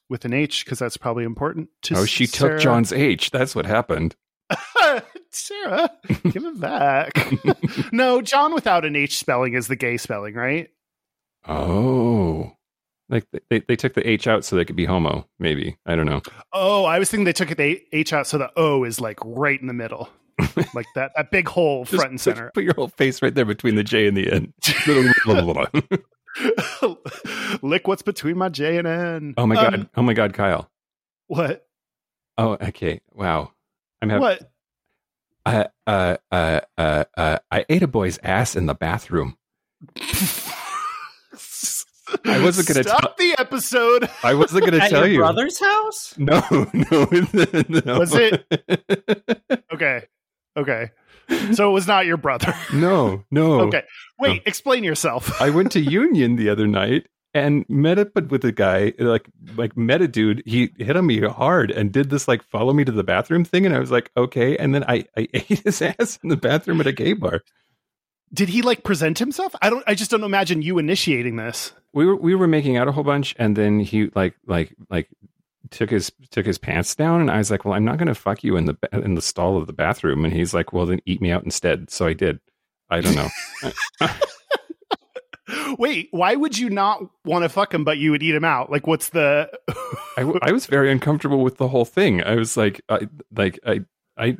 [0.08, 1.68] with an H because that's probably important.
[1.82, 2.54] To oh, she Sarah.
[2.54, 3.30] took John's H.
[3.30, 4.14] That's what happened.
[5.30, 5.90] Sarah,
[6.30, 7.12] give it back.
[7.92, 10.68] no, John without an H spelling is the gay spelling, right?
[11.48, 12.52] Oh.
[13.08, 15.76] Like they, they took the H out so they could be homo, maybe.
[15.86, 16.22] I don't know.
[16.52, 19.60] Oh, I was thinking they took the H out so the O is like right
[19.60, 20.08] in the middle.
[20.74, 22.46] like that, that big hole front and center.
[22.46, 24.52] Put, put your whole face right there between the J and the N.
[27.62, 29.34] Lick what's between my J and N.
[29.36, 29.74] Oh my god!
[29.74, 30.70] Um, oh my god, Kyle.
[31.26, 31.66] What?
[32.38, 33.00] Oh, okay.
[33.12, 33.52] Wow.
[34.00, 34.22] I'm having.
[34.22, 34.50] What?
[35.44, 39.36] Uh, uh, uh, uh, uh, I ate a boy's ass in the bathroom.
[42.24, 44.08] I wasn't going to stop t- the episode.
[44.22, 45.18] I wasn't going to tell your you.
[45.18, 46.14] Brother's house?
[46.18, 46.40] No,
[46.72, 47.08] no,
[47.68, 47.98] no.
[47.98, 48.44] Was it?
[49.72, 50.04] Okay,
[50.56, 50.90] okay.
[51.52, 52.54] So it was not your brother.
[52.72, 53.60] No, no.
[53.62, 53.82] Okay.
[54.18, 54.42] Wait, no.
[54.46, 55.40] explain yourself.
[55.40, 59.76] I went to Union the other night and met up with a guy like like
[59.76, 62.92] met a dude he hit on me hard and did this like follow me to
[62.92, 66.18] the bathroom thing and i was like okay and then i i ate his ass
[66.22, 67.40] in the bathroom at a gay bar
[68.34, 72.04] did he like present himself i don't i just don't imagine you initiating this we
[72.04, 75.08] were we were making out a whole bunch and then he like like like
[75.72, 78.14] took his took his pants down and i was like well i'm not going to
[78.14, 81.00] fuck you in the in the stall of the bathroom and he's like well then
[81.06, 82.38] eat me out instead so i did
[82.90, 84.08] i don't know
[85.78, 88.70] Wait, why would you not want to fuck him, but you would eat him out?
[88.70, 89.50] Like, what's the?
[90.16, 92.22] I, I was very uncomfortable with the whole thing.
[92.22, 93.80] I was like, I like I
[94.16, 94.36] I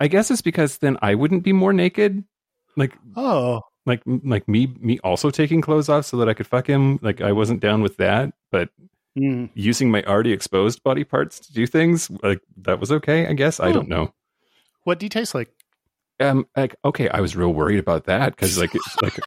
[0.00, 2.24] I guess it's because then I wouldn't be more naked.
[2.76, 6.66] Like, oh, like like me me also taking clothes off so that I could fuck
[6.66, 6.98] him.
[7.02, 8.70] Like, I wasn't down with that, but.
[9.16, 9.50] Mm.
[9.54, 13.26] Using my already exposed body parts to do things like that was okay.
[13.26, 14.12] I guess I don't know.
[14.84, 15.50] What do you taste like?
[16.20, 19.18] Um, like okay, I was real worried about that because like like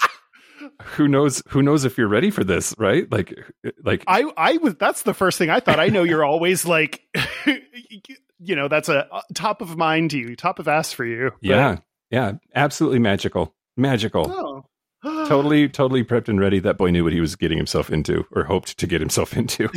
[0.82, 3.34] who knows who knows if you're ready for this right like
[3.84, 7.02] like i i was that's the first thing i thought i know you're always like
[8.40, 11.32] you know that's a, a, top of mind to you top of ass for you
[11.32, 11.38] but...
[11.42, 11.78] yeah
[12.12, 14.66] yeah absolutely magical magical oh.
[15.04, 18.44] Totally totally prepped and ready that boy knew what he was getting himself into or
[18.44, 19.70] hoped to get himself into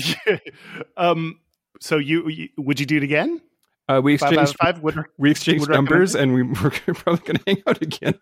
[0.97, 1.39] um
[1.81, 3.41] so you, you, would you do it again
[3.89, 7.43] uh, we exchanged five, five would, we exchanged numbers, and we were probably going to
[7.47, 8.15] hang out again.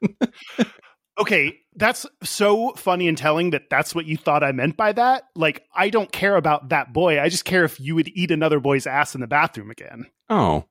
[1.18, 5.24] okay, that's so funny and telling that that's what you thought I meant by that.
[5.36, 7.20] Like, I don't care about that boy.
[7.20, 10.06] I just care if you would eat another boy's ass in the bathroom again.
[10.28, 10.64] Oh,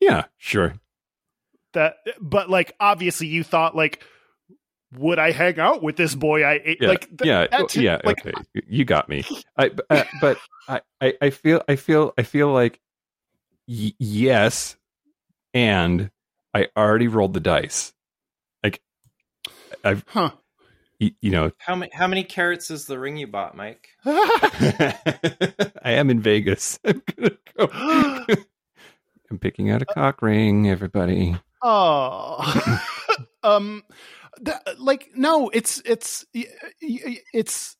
[0.00, 0.74] yeah, sure.
[1.74, 4.02] That, but like, obviously, you thought like,
[4.96, 6.44] would I hang out with this boy?
[6.44, 8.00] I ate yeah, like, th- yeah, that, yeah.
[8.04, 9.24] Like, okay, you got me.
[9.56, 12.80] I, uh, but I, I, I feel, I feel, I feel like
[13.66, 14.76] y- yes,
[15.52, 16.10] and
[16.54, 17.92] I already rolled the dice.
[18.62, 18.80] Like,
[19.84, 20.30] I've, huh.
[20.98, 23.90] You, you, know, how many how many carats is the ring you bought, Mike?
[24.04, 24.96] I
[25.84, 26.80] am in Vegas.
[26.84, 27.68] I'm gonna go.
[29.30, 31.36] I'm picking out a cock ring, everybody.
[31.62, 32.82] Oh,
[33.44, 33.84] um,
[34.44, 37.76] th- like no, it's it's it's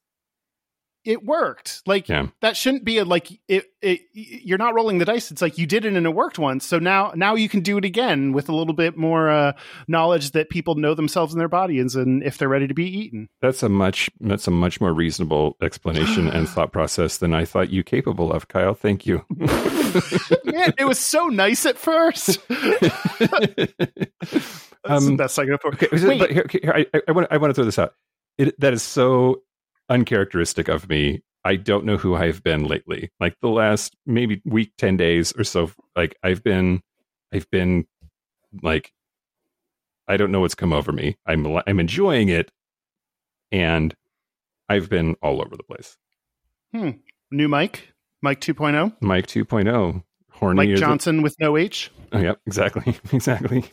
[1.09, 1.83] it worked.
[1.87, 2.27] Like yeah.
[2.43, 4.01] that shouldn't be a like it, it.
[4.13, 5.31] You're not rolling the dice.
[5.31, 6.67] It's like you did it and it worked once.
[6.67, 9.53] So now now you can do it again with a little bit more uh,
[9.87, 13.31] knowledge that people know themselves and their bodies and if they're ready to be eaten.
[13.41, 17.71] That's a much that's a much more reasonable explanation and thought process than I thought
[17.71, 18.75] you capable of, Kyle.
[18.75, 19.25] Thank you.
[19.39, 22.39] Man, it was so nice at first.
[24.89, 25.75] That's um, the best I can afford.
[25.75, 27.95] Okay, but here, here, I, I want I want to throw this out.
[28.39, 29.43] It, that is so
[29.89, 31.23] uncharacteristic of me.
[31.45, 33.11] I don't know who I've been lately.
[33.21, 36.83] Like the last maybe week, 10 days or so, like I've been,
[37.33, 37.87] I've been
[38.63, 38.93] like,
[40.07, 41.17] I don't know what's come over me.
[41.27, 42.51] I'm, I'm enjoying it.
[43.51, 43.95] And
[44.69, 45.97] I've been all over the place.
[46.75, 46.91] Hmm.
[47.31, 48.97] New Mike, Mike 2.0.
[49.01, 50.03] Mike 2.0.
[50.31, 50.57] Horny.
[50.57, 51.23] Mike Johnson it?
[51.23, 51.91] with no H.
[52.13, 52.97] Oh, yeah, exactly.
[53.13, 53.65] exactly.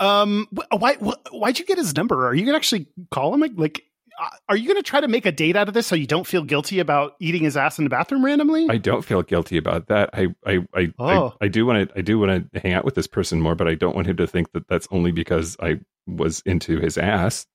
[0.00, 0.94] Um, why,
[1.30, 2.26] why'd you get his number?
[2.26, 3.40] Are you gonna actually call him?
[3.56, 3.84] Like,
[4.20, 6.06] uh, are you going to try to make a date out of this so you
[6.06, 8.68] don't feel guilty about eating his ass in the bathroom randomly?
[8.70, 10.10] I don't feel guilty about that.
[10.12, 11.34] I I I, oh.
[11.40, 13.54] I, I, do want to I do want to hang out with this person more,
[13.54, 16.96] but I don't want him to think that that's only because I was into his
[16.96, 17.46] ass.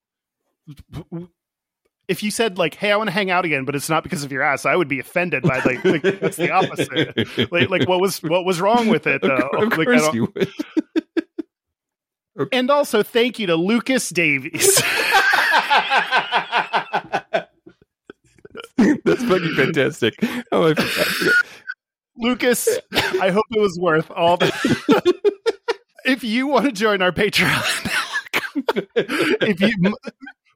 [2.07, 4.23] If you said like, "Hey, I want to hang out again," but it's not because
[4.23, 7.51] of your ass, I would be offended by like, like that's the opposite.
[7.51, 9.49] like, like what was what was wrong with it though?
[9.53, 10.49] Of, like, course you would.
[12.39, 12.57] Okay.
[12.57, 14.81] And also thank you to Lucas Davies.
[18.77, 20.15] That's fucking fantastic.
[20.51, 20.75] Oh, I
[22.15, 22.67] Lucas,
[23.21, 24.51] I hope it was worth all the.
[26.05, 27.63] if you want to join our Patreon,
[28.95, 29.95] if you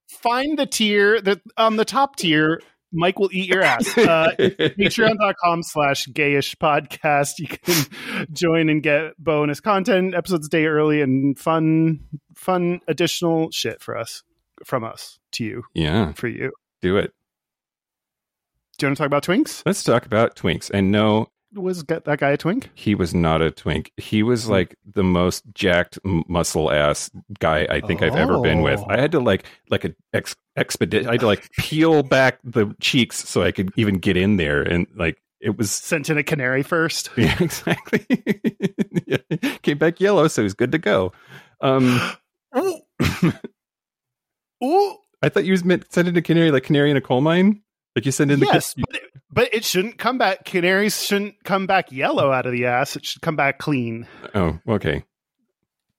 [0.07, 2.61] find the tier that on the top tier,
[2.93, 3.91] Mike will eat your ass.
[4.03, 7.39] Uh, Patreon.com slash gayish podcast.
[7.39, 12.01] You can join and get bonus content, episodes a day early, and fun,
[12.35, 14.23] fun additional shit for us,
[14.65, 15.63] from us to you.
[15.73, 16.11] Yeah.
[16.13, 16.51] For you.
[16.81, 17.11] Do it.
[18.77, 19.63] Do you want to talk about twinks?
[19.65, 20.69] Let's talk about twinks.
[20.69, 22.69] And no, was that guy a twink?
[22.73, 23.91] He was not a twink.
[23.97, 24.51] He was hmm.
[24.51, 28.07] like the most jacked muscle ass guy I think oh.
[28.07, 28.81] I've ever been with.
[28.87, 31.07] I had to like like a ex- expedite.
[31.07, 34.61] I had to like peel back the cheeks so I could even get in there,
[34.61, 37.09] and like it was sent in a canary first.
[37.17, 38.05] Yeah, exactly.
[39.07, 39.17] yeah.
[39.61, 41.11] Came back yellow, so he's good to go.
[41.61, 41.99] Um,
[42.57, 42.79] Ooh.
[44.63, 44.97] Ooh.
[45.21, 47.61] I thought you was meant send in a canary like canary in a coal mine.
[47.95, 50.45] Like you send in the yes, but, it, but it shouldn't come back.
[50.45, 52.95] Canaries shouldn't come back yellow out of the ass.
[52.95, 54.07] It should come back clean.
[54.33, 55.03] Oh, okay.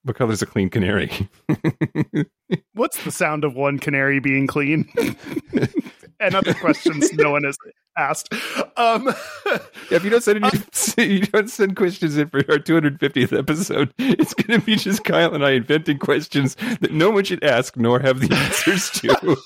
[0.03, 1.29] What color's a clean canary?
[2.75, 4.89] What's the sound of one canary being clean?
[6.21, 7.57] and other questions no one has
[7.97, 8.33] asked.
[8.77, 9.07] Um,
[9.47, 9.59] yeah,
[9.91, 13.95] if you don't send any, uh, you don't send questions in for our 250th episode,
[13.99, 17.77] it's going to be just Kyle and I inventing questions that no one should ask
[17.77, 19.37] nor have the answers to.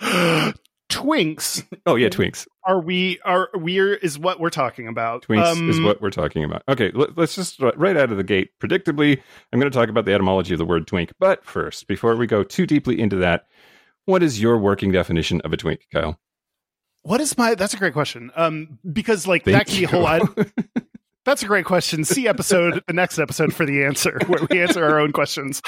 [0.90, 1.64] twinks.
[1.84, 2.46] Oh yeah, twinks.
[2.64, 5.26] Are we are we're is what we're talking about.
[5.26, 6.62] Twinks um, is what we're talking about.
[6.68, 8.50] Okay, let, us just right out of the gate.
[8.60, 9.20] Predictably,
[9.52, 11.12] I'm going to talk about the etymology of the word twink.
[11.18, 13.46] But first, before we go too deeply into that,
[14.04, 16.18] what is your working definition of a twink, Kyle?
[17.02, 17.54] What is my?
[17.54, 18.30] That's a great question.
[18.34, 20.22] Um, because like Thank that can be a whole lot.
[21.24, 22.04] That's a great question.
[22.04, 25.60] See episode, the next episode for the answer, where we answer our own questions.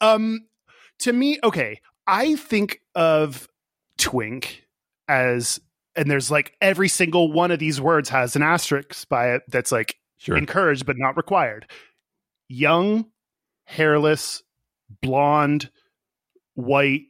[0.00, 0.46] Um,
[1.00, 3.46] to me, okay, I think of
[4.02, 4.64] twink
[5.08, 5.60] as
[5.94, 9.70] and there's like every single one of these words has an asterisk by it that's
[9.70, 10.36] like sure.
[10.36, 11.66] encouraged but not required.
[12.48, 13.06] Young,
[13.64, 14.42] hairless,
[15.00, 15.70] blonde,
[16.54, 17.02] white,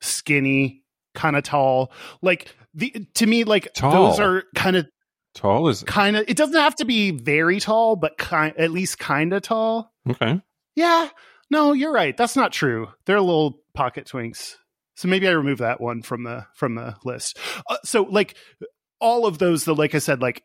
[0.00, 0.82] skinny,
[1.14, 1.92] kind of tall.
[2.22, 4.10] Like the to me like tall.
[4.10, 4.86] those are kind of
[5.34, 8.98] tall is kind of it doesn't have to be very tall but kind at least
[8.98, 9.92] kind of tall.
[10.08, 10.40] Okay.
[10.74, 11.08] Yeah.
[11.50, 12.16] No, you're right.
[12.16, 12.88] That's not true.
[13.04, 14.56] They're little pocket twinks.
[15.00, 17.38] So maybe I remove that one from the from the list.
[17.66, 18.36] Uh, so like
[19.00, 20.44] all of those, though, like I said, like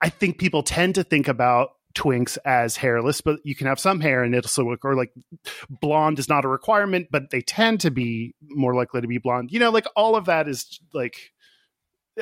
[0.00, 3.98] I think people tend to think about twinks as hairless, but you can have some
[3.98, 5.12] hair and it'll still look or like
[5.68, 9.50] blonde is not a requirement, but they tend to be more likely to be blonde.
[9.50, 11.32] You know, like all of that is like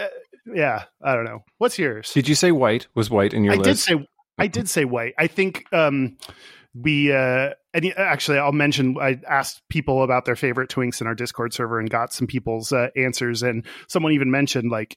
[0.00, 0.06] uh,
[0.46, 1.44] yeah, I don't know.
[1.58, 2.10] What's yours?
[2.14, 2.86] Did you say white?
[2.94, 3.68] Was white in your I list?
[3.68, 4.08] did say
[4.38, 5.12] I did say white.
[5.18, 6.16] I think um
[6.82, 11.14] we uh and actually i'll mention i asked people about their favorite twinks in our
[11.14, 13.42] discord server and got some people's uh, answers.
[13.42, 14.96] And someone even mentioned like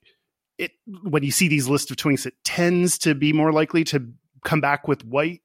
[0.57, 0.71] it
[1.03, 4.11] when you see these lists of twinks it tends to be more likely to
[4.43, 5.41] come back with white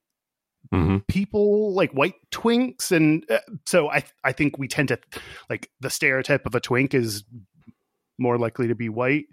[0.72, 0.98] mm-hmm.
[1.08, 2.90] people like white twinks.
[2.90, 4.98] And uh, so i i think we tend to
[5.48, 7.24] like the stereotype of a twink is
[8.18, 9.26] more likely to be white.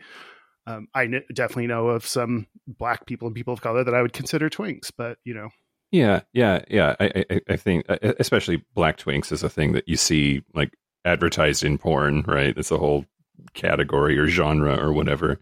[0.67, 4.13] Um, I definitely know of some black people and people of color that I would
[4.13, 5.49] consider twinks, but you know,
[5.91, 6.95] yeah, yeah, yeah.
[6.99, 10.73] I, I, I think especially black twinks is a thing that you see like
[11.05, 12.57] advertised in porn, right?
[12.57, 13.05] It's a whole
[13.53, 15.39] category or genre or whatever.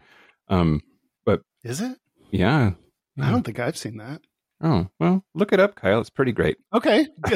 [0.48, 0.82] Um,
[1.26, 1.98] but is it?
[2.32, 2.72] Yeah,
[3.16, 3.28] yeah.
[3.28, 4.22] I don't think I've seen that.
[4.62, 6.02] Oh well, look it up, Kyle.
[6.02, 6.58] It's pretty great.
[6.74, 7.08] Okay.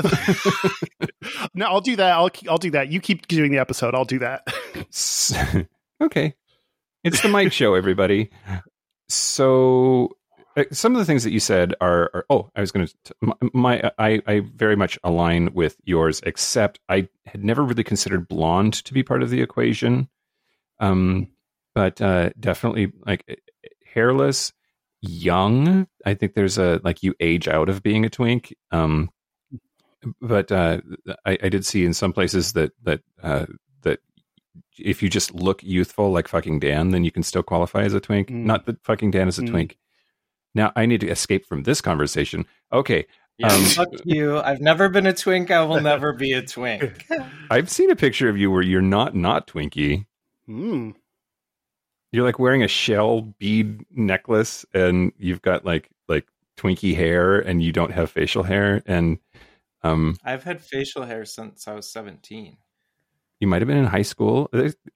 [1.54, 2.12] no, I'll do that.
[2.14, 2.92] I'll I'll do that.
[2.92, 3.96] You keep doing the episode.
[3.96, 4.48] I'll do that.
[6.02, 6.36] okay.
[7.04, 8.30] It's the Mike Show, everybody.
[9.08, 10.23] So uh,
[10.72, 13.16] some of the things that you said are, are oh i was going to
[13.54, 18.74] my I, I very much align with yours except i had never really considered blonde
[18.86, 20.10] to be part of the equation
[20.80, 21.28] um
[21.76, 24.54] but uh definitely like eh, eh, hairless
[25.02, 29.10] young i think there's a like you age out of being a twink um
[30.22, 30.80] but uh
[31.26, 33.46] i, I did see in some places that that uh
[33.82, 34.00] that
[34.78, 38.00] if you just look youthful like fucking dan then you can still qualify as a
[38.00, 38.46] twink mm.
[38.46, 39.50] not that fucking dan is a mm.
[39.50, 39.78] twink
[40.54, 42.46] now I need to escape from this conversation.
[42.72, 43.06] Okay.
[43.38, 44.40] Yeah, um, fuck you.
[44.40, 45.50] I've never been a twink.
[45.50, 47.08] I will never be a twink.
[47.50, 50.06] I've seen a picture of you where you're not not Twinkie.
[50.48, 50.94] Mm.
[52.12, 57.64] You're like wearing a shell bead necklace, and you've got like like Twinkie hair, and
[57.64, 58.84] you don't have facial hair.
[58.86, 59.18] And
[59.82, 62.58] um, I've had facial hair since I was 17.
[63.40, 64.50] You might have been in high school.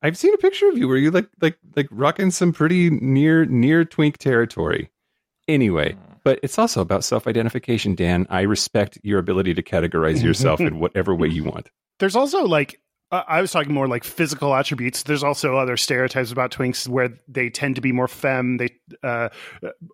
[0.04, 3.46] I've seen a picture of you where you like like like rocking some pretty near
[3.46, 4.92] near twink territory.
[5.48, 8.28] Anyway, but it's also about self identification, Dan.
[8.30, 11.70] I respect your ability to categorize yourself in whatever way you want.
[12.00, 12.82] There's also like,
[13.12, 15.04] uh, I was talking more like physical attributes.
[15.04, 18.58] There's also other stereotypes about twinks where they tend to be more femme.
[18.58, 19.30] They uh,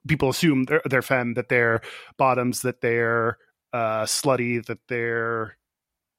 [0.08, 1.82] people assume they're, they're femme, that they're
[2.18, 3.38] bottoms, that they're
[3.72, 5.58] uh, slutty, that they're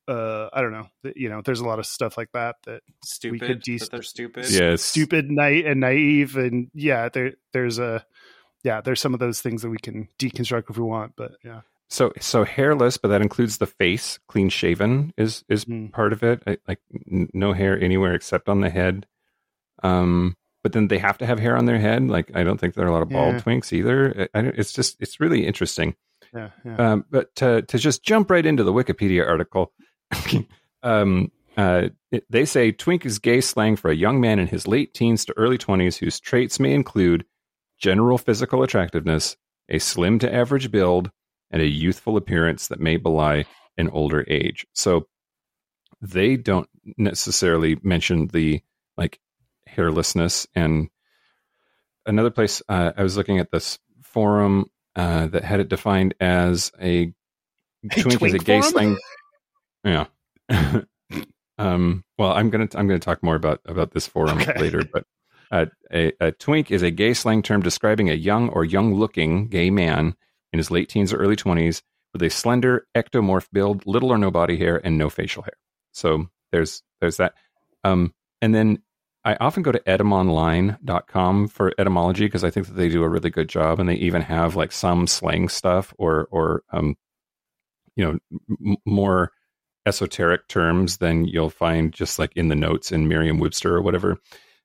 [0.06, 0.86] uh, I don't know.
[1.16, 3.40] You know, there's a lot of stuff like that that stupid.
[3.40, 4.50] We could de- that they're stupid.
[4.50, 8.04] Yes, stupid, night and naive, and yeah, there there's a
[8.64, 11.60] yeah, there's some of those things that we can deconstruct if we want, but yeah.
[11.90, 14.18] So so hairless, but that includes the face.
[14.26, 15.92] Clean shaven is is mm.
[15.92, 16.42] part of it.
[16.46, 19.06] I, like n- no hair anywhere except on the head.
[19.82, 22.08] Um, but then they have to have hair on their head.
[22.08, 23.40] Like I don't think there are a lot of bald yeah.
[23.42, 24.28] twinks either.
[24.34, 25.94] I, I, it's just it's really interesting.
[26.34, 26.76] Yeah, yeah.
[26.76, 29.72] Um, but to to just jump right into the Wikipedia article,
[30.82, 34.66] um, uh, it, they say twink is gay slang for a young man in his
[34.66, 37.26] late teens to early twenties whose traits may include
[37.78, 39.36] general physical attractiveness,
[39.68, 41.10] a slim to average build,
[41.50, 43.44] and a youthful appearance that may belie
[43.76, 44.66] an older age.
[44.72, 45.06] So
[46.00, 48.62] they don't necessarily mention the
[48.96, 49.20] like
[49.68, 50.88] hairlessness and
[52.06, 56.70] another place uh, I was looking at this forum uh, that had it defined as
[56.80, 57.12] a,
[57.90, 58.96] a twink, twink is a gay slang.
[59.82, 60.06] Yeah.
[61.58, 64.58] um, well, I'm gonna I'm gonna talk more about about this forum okay.
[64.60, 65.04] later, but
[65.54, 69.46] uh, a, a, twink is a gay slang term describing a young or young looking
[69.46, 70.16] gay man
[70.52, 71.80] in his late teens or early 20s
[72.12, 75.54] with a slender ectomorph build, little or no body hair, and no facial hair.
[75.92, 77.34] So there's there's that.
[77.84, 78.12] Um,
[78.42, 78.82] and then
[79.24, 83.30] I often go to etymonline.com for etymology because I think that they do a really
[83.30, 86.96] good job and they even have like some slang stuff or or um,
[87.94, 88.18] you know
[88.60, 89.30] m- more
[89.86, 94.18] esoteric terms than you'll find just like in the notes in Merriam-Webster or whatever.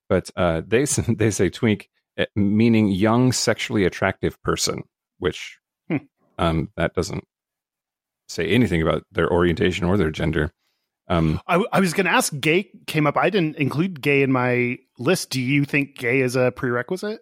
[0.09, 4.83] But uh, they they say twink eh, meaning young sexually attractive person,
[5.19, 5.97] which hmm.
[6.37, 7.23] um, that doesn't
[8.27, 10.51] say anything about their orientation or their gender.
[11.07, 12.31] Um, I, I, was going to ask.
[12.39, 13.17] Gay came up.
[13.17, 15.31] I didn't include gay in my list.
[15.31, 17.21] Do you think gay is a prerequisite?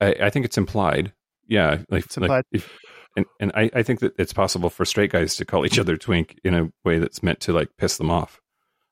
[0.00, 1.12] I, I think it's implied.
[1.46, 2.36] Yeah, like, it's implied.
[2.36, 2.78] Like if,
[3.14, 5.98] and and I, I think that it's possible for straight guys to call each other
[5.98, 8.40] twink in a way that's meant to like piss them off.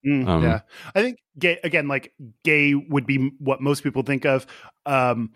[0.07, 0.61] Mm, um, yeah,
[0.95, 1.89] I think gay again.
[1.89, 2.13] Like
[2.45, 4.47] gay would be what most people think of.
[4.85, 5.33] Um,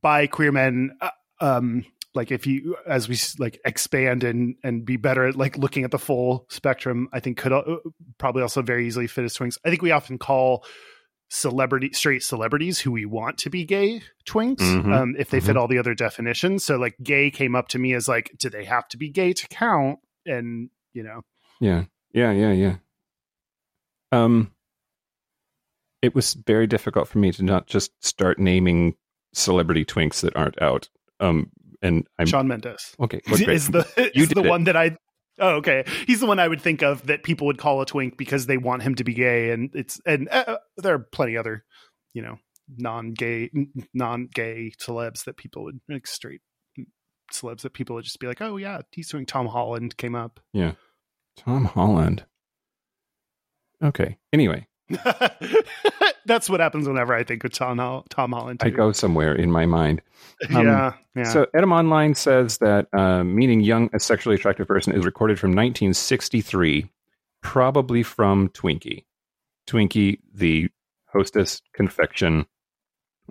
[0.00, 4.96] by queer men, uh, um, like if you as we like expand and and be
[4.96, 7.62] better at like looking at the full spectrum, I think could uh,
[8.18, 9.58] probably also very easily fit as twinks.
[9.64, 10.64] I think we often call
[11.28, 15.48] celebrity straight celebrities who we want to be gay twinks mm-hmm, um, if they mm-hmm.
[15.48, 18.48] fit all the other definitions so like gay came up to me as like do
[18.48, 21.22] they have to be gay to count and you know
[21.58, 22.76] yeah yeah yeah yeah
[24.12, 24.52] um
[26.02, 28.94] it was very difficult for me to not just start naming
[29.32, 30.88] celebrity twinks that aren't out
[31.20, 31.50] um
[31.82, 32.94] and I'm Shawn Mendes.
[32.98, 34.48] Okay, is the is the it.
[34.48, 34.96] one that I
[35.38, 35.84] Oh, okay.
[36.06, 38.56] He's the one I would think of that people would call a twink because they
[38.56, 41.64] want him to be gay, and it's and uh, uh there are plenty other,
[42.14, 42.38] you know,
[42.76, 43.50] non-gay,
[43.92, 46.40] non-gay celebs that people would like straight
[47.32, 50.40] celebs that people would just be like, oh yeah, he's doing Tom Holland came up.
[50.52, 50.72] Yeah,
[51.36, 52.24] Tom Holland.
[53.82, 54.16] Okay.
[54.32, 54.66] Anyway,
[56.26, 58.60] That's what happens whenever I think of Tom, Tom Holland.
[58.60, 58.68] Too.
[58.68, 60.00] I go somewhere in my mind.
[60.54, 61.24] Um, yeah, yeah.
[61.24, 66.88] So Etymonline says that uh, meaning young, a sexually attractive person is recorded from 1963,
[67.42, 69.04] probably from Twinkie.
[69.66, 70.68] Twinkie, the
[71.12, 72.46] hostess confection,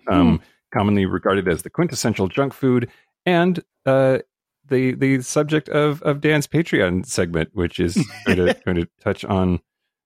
[0.10, 0.44] um, hmm.
[0.74, 2.90] commonly regarded as the quintessential junk food,
[3.26, 4.20] and uh,
[4.68, 9.24] the the subject of of Dan's Patreon segment, which is going to, going to touch
[9.24, 9.62] on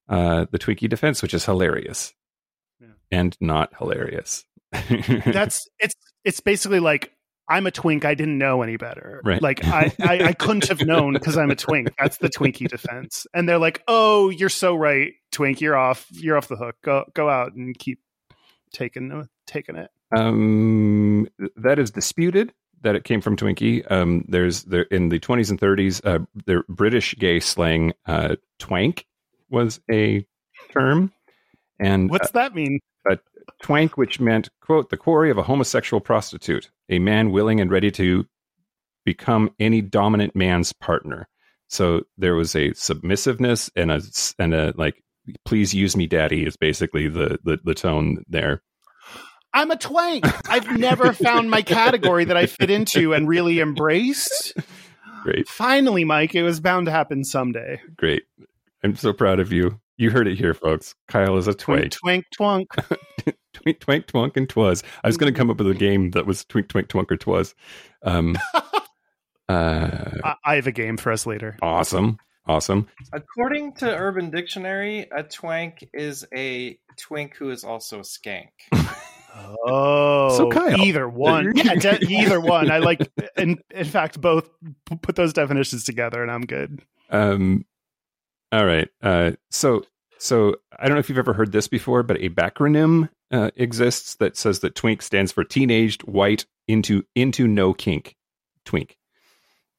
[0.10, 2.14] uh, the Twinkie defense, which is hilarious
[2.80, 2.88] yeah.
[3.12, 4.46] and not hilarious.
[4.72, 7.12] That's it's it's basically like
[7.50, 8.06] I'm a twink.
[8.06, 9.22] I didn't know any better.
[9.26, 9.42] Right.
[9.42, 11.92] Like I, I, I couldn't have known because I'm a twink.
[11.98, 13.26] That's the Twinkie defense.
[13.34, 15.60] And they're like, "Oh, you're so right, twink.
[15.60, 16.06] You're off.
[16.12, 16.76] You're off the hook.
[16.84, 18.00] Go go out and keep
[18.72, 23.90] taking taking it." Um, that is disputed that it came from Twinkie.
[23.92, 29.06] Um, there's there in the 20s and 30s, uh, the British gay slang uh, twank
[29.50, 30.26] was a
[30.72, 31.12] term.
[31.80, 32.80] And what's uh, that mean?
[33.10, 33.18] A
[33.64, 37.92] twank, which meant, quote, the quarry of a homosexual prostitute, a man willing and ready
[37.92, 38.26] to
[39.06, 41.28] become any dominant man's partner.
[41.68, 44.02] So there was a submissiveness and a
[44.38, 45.02] and a like,
[45.46, 48.62] please use me, daddy, is basically the the, the tone there.
[49.54, 50.26] I'm a twank.
[50.50, 54.54] I've never found my category that I fit into and really embraced.
[55.24, 55.48] Great.
[55.48, 57.82] Finally, Mike, it was bound to happen someday.
[57.98, 58.24] Great.
[58.84, 59.80] I'm so proud of you.
[59.98, 60.96] You heard it here, folks.
[61.08, 61.92] Kyle is a twink.
[61.92, 62.70] Twink, twink.
[63.54, 64.84] twink, twink, twunk, and twas.
[65.04, 67.18] I was going to come up with a game that was twink, twink, twunk, or
[67.18, 67.54] twas.
[68.04, 68.38] Um,
[69.50, 71.58] uh, I have a game for us later.
[71.62, 72.18] Awesome.
[72.48, 72.88] Awesome.
[73.14, 78.48] According to Urban Dictionary, a twank is a twink who is also a skank.
[79.36, 80.82] Oh, so Kyle.
[80.82, 82.72] either one, yeah, de- either one.
[82.72, 83.08] I like,
[83.38, 84.50] in in fact, both
[85.02, 86.82] put those definitions together, and I'm good.
[87.12, 87.66] Um,
[88.52, 88.90] all right.
[89.02, 89.84] Uh, so
[90.18, 94.16] so I don't know if you've ever heard this before, but a backronym uh, exists
[94.16, 98.16] that says that twink stands for teenaged white into into no kink
[98.66, 98.98] twink.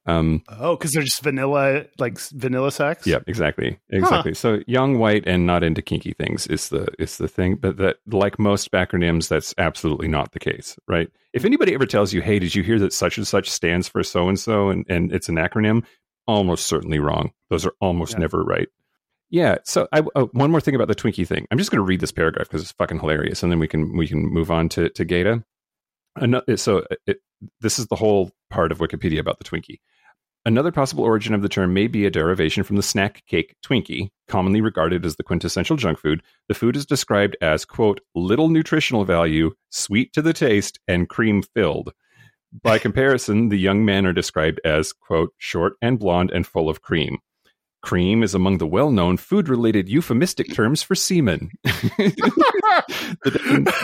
[0.06, 3.06] Um, oh, because they're just vanilla, like vanilla sex.
[3.06, 4.32] Yeah, exactly, exactly.
[4.32, 4.34] Huh.
[4.34, 7.56] So young, white, and not into kinky things is the is the thing.
[7.56, 11.10] But that, like most backronyms, that's absolutely not the case, right?
[11.32, 14.02] If anybody ever tells you, "Hey, did you hear that such and such stands for
[14.02, 15.84] so and so," and and it's an acronym,
[16.30, 17.32] almost certainly wrong.
[17.48, 18.20] Those are almost yeah.
[18.20, 18.68] never right.
[19.30, 19.58] Yeah.
[19.64, 21.46] So I, oh, one more thing about the Twinkie thing.
[21.50, 23.96] I'm just going to read this paragraph because it's fucking hilarious, and then we can
[23.96, 25.44] we can move on to to Gata.
[26.56, 27.18] So uh, it,
[27.60, 29.80] this is the whole part of Wikipedia about the Twinkie.
[30.46, 34.08] Another possible origin of the term may be a derivation from the snack cake Twinkie,
[34.26, 36.22] commonly regarded as the quintessential junk food.
[36.48, 41.42] The food is described as, quote, little nutritional value, sweet to the taste, and cream
[41.42, 41.92] filled.
[42.62, 46.82] By comparison, the young men are described as, quote, short and blonde and full of
[46.82, 47.18] cream.
[47.82, 51.50] Cream is among the well known food related euphemistic terms for semen.
[51.64, 53.74] the,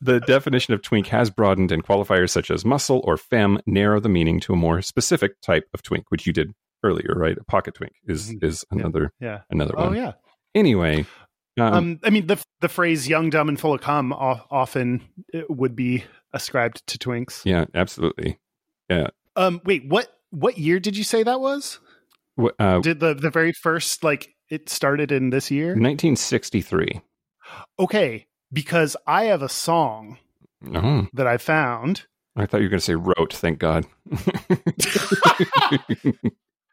[0.00, 4.08] the definition of twink has broadened, and qualifiers such as muscle or femme narrow the
[4.08, 6.52] meaning to a more specific type of twink, which you did
[6.82, 7.38] earlier, right?
[7.38, 8.44] A pocket twink is mm-hmm.
[8.44, 9.38] is another yeah, yeah.
[9.50, 9.96] another oh, one.
[9.96, 10.12] Oh yeah.
[10.54, 11.06] Anyway,
[11.60, 15.02] um, um, I mean the the phrase "young, dumb, and full of cum" often
[15.34, 17.42] uh, would be ascribed to twinks.
[17.44, 18.38] Yeah, absolutely.
[18.88, 19.08] Yeah.
[19.36, 19.60] Um.
[19.64, 19.86] Wait.
[19.86, 21.78] What What year did you say that was?
[22.36, 25.68] What, uh, did the the very first like it started in this year?
[25.68, 27.00] 1963.
[27.78, 30.18] Okay because I have a song
[30.74, 31.06] oh.
[31.12, 32.06] that I found.
[32.36, 33.32] I thought you were going to say wrote.
[33.34, 33.86] Thank God.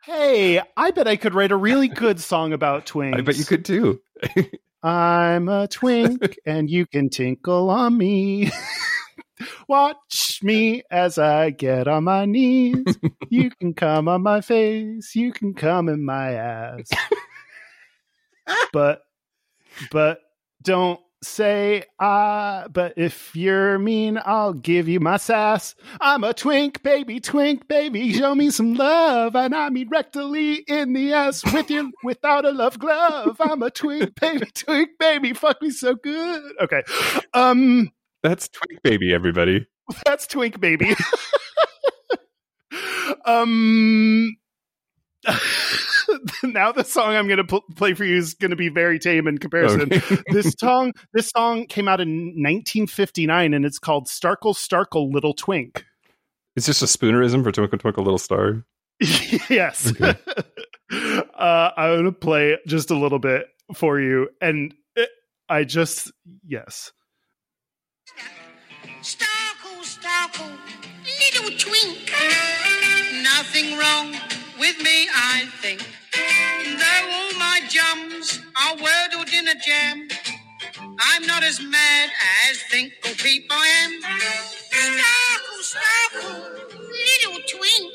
[0.03, 3.17] hey, I bet I could write a really good song about twinks.
[3.17, 4.01] I bet you could too.
[4.87, 8.49] I'm a twink and you can tinkle on me.
[9.67, 12.97] Watch me as I get on my knees.
[13.29, 15.13] You can come on my face.
[15.13, 16.89] You can come in my ass.
[18.71, 19.01] but,
[19.91, 20.19] but
[20.63, 25.75] don't say ah, but if you're mean, I'll give you my sass.
[25.99, 28.13] I'm a twink, baby, twink, baby.
[28.13, 32.51] Show me some love, and I mean rectally in the ass with you without a
[32.51, 33.37] love glove.
[33.39, 35.33] I'm a twink, baby, twink, baby.
[35.33, 36.43] Fuck me so good.
[36.61, 36.83] Okay,
[37.33, 37.91] um,
[38.23, 39.13] that's twink, baby.
[39.13, 39.67] Everybody,
[40.05, 40.95] that's twink, baby.
[43.25, 44.35] um.
[46.43, 48.99] now the song I'm going to pl- play for you is going to be very
[48.99, 49.81] tame in comparison.
[49.93, 50.17] Okay.
[50.31, 55.85] this song, this song came out in 1959, and it's called "Starkle Starkle Little Twink."
[56.55, 58.63] It's just a spoonerism for Twinkle Twinkle Little Star.
[58.99, 59.91] yes.
[59.91, 60.17] Okay.
[60.91, 65.09] uh, I'm going to play just a little bit for you, and it,
[65.49, 66.11] I just
[66.45, 66.91] yes.
[69.01, 70.57] Starkle, starkle,
[71.05, 72.11] little twink.
[73.23, 75.81] Nothing wrong with me, I think.
[76.13, 80.07] Though all my jums are wordled in a jam,
[80.99, 82.09] I'm not as mad
[82.49, 84.01] as Thinkle Peep I am.
[84.71, 87.93] Starkle, starkle, little twink.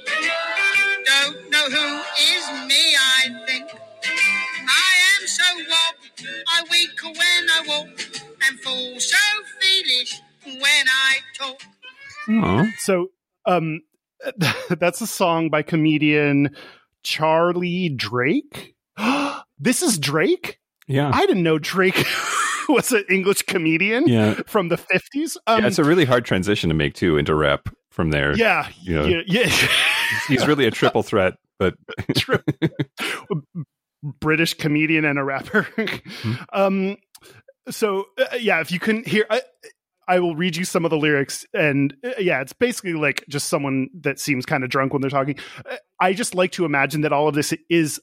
[1.04, 2.00] Don't know who
[2.34, 3.70] is me, I think.
[4.04, 5.94] I am so wob,
[6.48, 7.88] I weak when I walk,
[8.48, 9.16] and fall so
[9.60, 11.60] foolish when I talk.
[12.28, 12.70] Aww.
[12.78, 13.08] So,
[13.46, 13.80] um,
[14.70, 16.54] that's a song by comedian
[17.02, 18.74] Charlie Drake.
[19.58, 20.58] this is Drake?
[20.86, 21.10] Yeah.
[21.12, 22.04] I didn't know Drake
[22.68, 24.34] was an English comedian yeah.
[24.46, 25.36] from the 50s.
[25.46, 28.36] Um, yeah, it's a really hard transition to make, too, into rap from there.
[28.36, 28.68] Yeah.
[28.80, 29.22] You know, yeah.
[29.26, 29.68] yeah.
[30.28, 31.74] he's really a triple threat, but.
[34.20, 35.62] British comedian and a rapper.
[35.76, 36.34] mm-hmm.
[36.52, 36.96] um,
[37.70, 39.24] so, uh, yeah, if you can hear.
[39.30, 39.42] I,
[40.08, 43.48] I will read you some of the lyrics, and uh, yeah, it's basically like just
[43.48, 45.38] someone that seems kind of drunk when they're talking.
[45.64, 48.00] Uh, I just like to imagine that all of this is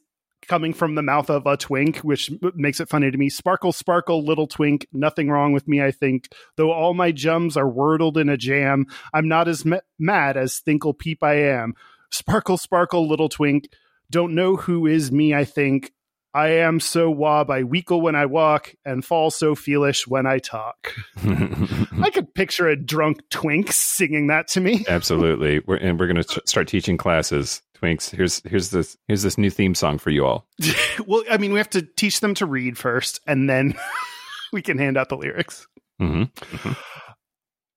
[0.48, 3.30] coming from the mouth of a twink, which makes it funny to me.
[3.30, 6.30] Sparkle, sparkle, little twink, nothing wrong with me, I think.
[6.56, 10.60] Though all my jums are wordled in a jam, I'm not as ma- mad as
[10.60, 11.74] Thinkle Peep I am.
[12.12, 13.70] Sparkle, sparkle, little twink,
[14.10, 15.92] don't know who is me, I think.
[16.34, 20.38] I am so wob, I weakle when I walk and fall so feelish when I
[20.38, 20.94] talk.
[21.24, 24.86] I could picture a drunk twink singing that to me.
[24.88, 27.62] Absolutely, we're, and we're going to start teaching classes.
[27.76, 30.46] Twinks, here's here's this here's this new theme song for you all.
[31.08, 33.74] well, I mean, we have to teach them to read first, and then
[34.54, 35.68] we can hand out the lyrics.
[35.98, 36.24] hmm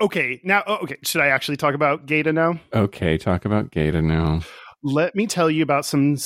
[0.01, 2.59] Okay, now, oh, okay, should I actually talk about Gata now?
[2.75, 4.41] Okay, talk about Gata now.
[4.83, 6.17] Let me tell you about some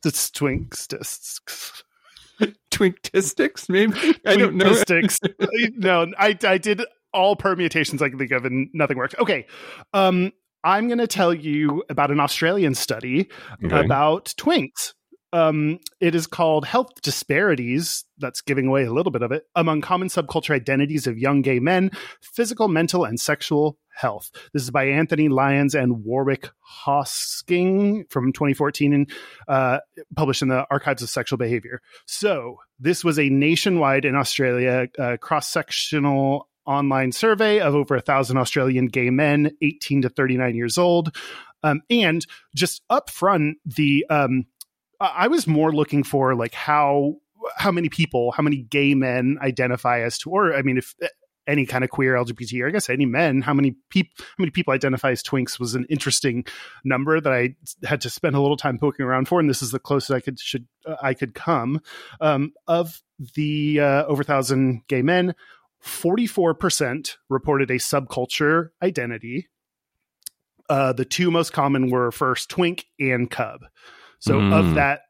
[0.00, 0.80] statistics.
[0.80, 1.82] Statistics.
[2.70, 4.16] Twinktistics, maybe?
[4.26, 4.74] I don't know.
[5.76, 6.82] No, I, I did
[7.12, 9.14] all permutations I can think of, and nothing worked.
[9.18, 9.46] Okay,
[9.92, 10.32] um,
[10.64, 13.28] I'm going to tell you about an Australian study
[13.64, 13.78] Okay.
[13.84, 14.94] about twinks.
[15.32, 19.80] Um, it is called Health Disparities, that's giving away a little bit of it, among
[19.80, 24.30] common subculture identities of young gay men, physical, mental, and sexual health.
[24.52, 26.50] This is by Anthony Lyons and Warwick
[26.86, 29.10] Hosking from 2014 and
[29.48, 29.78] uh,
[30.14, 31.80] published in the Archives of Sexual Behavior.
[32.06, 38.00] So, this was a nationwide in Australia uh, cross sectional online survey of over a
[38.00, 41.16] thousand Australian gay men, 18 to 39 years old.
[41.64, 44.46] Um, and just up front, the um,
[45.02, 47.16] I was more looking for like how
[47.56, 51.08] how many people, how many gay men identify as to, or I mean, if uh,
[51.46, 54.50] any kind of queer LGBT, or I guess any men, how many people, how many
[54.50, 56.44] people identify as twinks was an interesting
[56.84, 59.72] number that I had to spend a little time poking around for, and this is
[59.72, 61.80] the closest I could should uh, I could come
[62.20, 63.02] um, of
[63.34, 65.34] the uh, over thousand gay men.
[65.84, 69.48] 44% reported a subculture identity.
[70.68, 73.62] Uh, the two most common were first twink and cub.
[74.22, 74.52] So Mm.
[74.52, 75.00] of that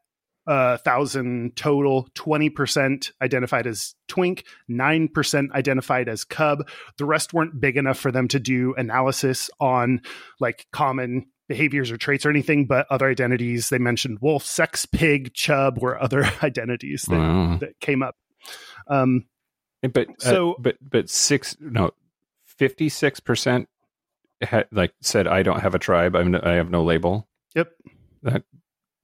[0.45, 6.67] uh, thousand total, 20% identified as twink, 9% identified as cub.
[6.97, 10.01] The rest weren't big enough for them to do analysis on
[10.41, 13.69] like common behaviors or traits or anything, but other identities.
[13.69, 17.57] They mentioned wolf, sex, pig, chub were other identities that, Wow.
[17.61, 18.15] that came up.
[18.89, 19.25] Um,
[19.81, 21.91] But uh, So- but but six no,
[22.45, 23.69] fifty six percent
[24.41, 26.15] had like said I don't have a tribe.
[26.17, 27.29] I'm I have no label.
[27.55, 27.69] Yep.
[28.23, 28.43] That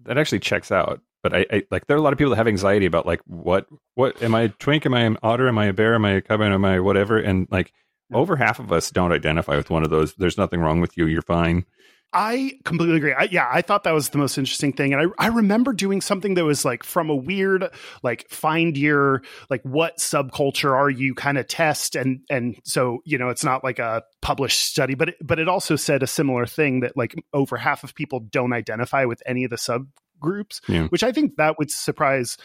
[0.03, 1.01] that actually checks out.
[1.21, 3.21] But I, I like there are a lot of people that have anxiety about like
[3.25, 4.85] what what am I a twink?
[4.85, 5.47] Am I an otter?
[5.47, 5.95] Am I a bear?
[5.95, 6.41] Am I a cub?
[6.41, 7.17] Am I whatever?
[7.17, 7.73] And like
[8.13, 10.13] over half of us don't identify with one of those.
[10.15, 11.07] There's nothing wrong with you.
[11.07, 11.65] You're fine.
[12.11, 13.13] I completely agree.
[13.13, 16.01] I, yeah, I thought that was the most interesting thing, and I I remember doing
[16.01, 17.69] something that was like from a weird
[18.01, 23.19] like find your like what subculture are you kind of test, and and so you
[23.19, 26.47] know it's not like a published study, but it, but it also said a similar
[26.47, 30.87] thing that like over half of people don't identify with any of the subgroups, Yeah.
[30.87, 32.37] which I think that would surprise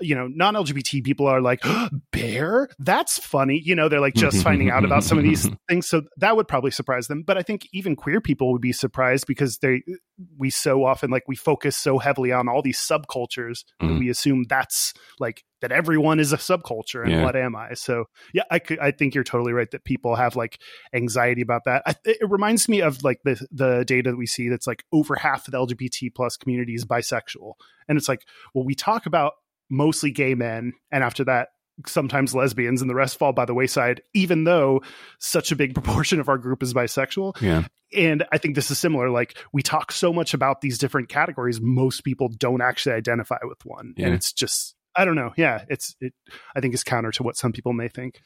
[0.00, 1.62] you know non-lgbt people are like
[2.12, 2.68] bear?
[2.78, 3.60] That's funny.
[3.64, 5.88] You know they're like just finding out about some of these things.
[5.88, 7.22] So that would probably surprise them.
[7.22, 9.82] But i think even queer people would be surprised because they
[10.36, 13.98] we so often like we focus so heavily on all these subcultures that Mhm.
[14.00, 17.22] we assume that's like that everyone is a subculture and Yeah.
[17.22, 17.72] what am i?
[17.74, 18.04] So
[18.34, 20.58] yeah i could, i think you're totally right that people have like
[20.94, 21.82] anxiety about that.
[21.86, 25.14] I, it reminds me of like the the data that we see that's like over
[25.16, 27.54] half of the lgbt plus community is bisexual.
[27.88, 29.32] And it's like well we talk about
[29.70, 31.48] mostly gay men and after that
[31.86, 34.82] sometimes lesbians and the rest fall by the wayside even though
[35.18, 37.64] such a big proportion of our group is bisexual Yeah.
[37.96, 41.58] and i think this is similar like we talk so much about these different categories
[41.60, 44.06] most people don't actually identify with one Yeah.
[44.06, 46.12] and it's just i don't know yeah it's it
[46.54, 48.20] i think is counter to what some people may think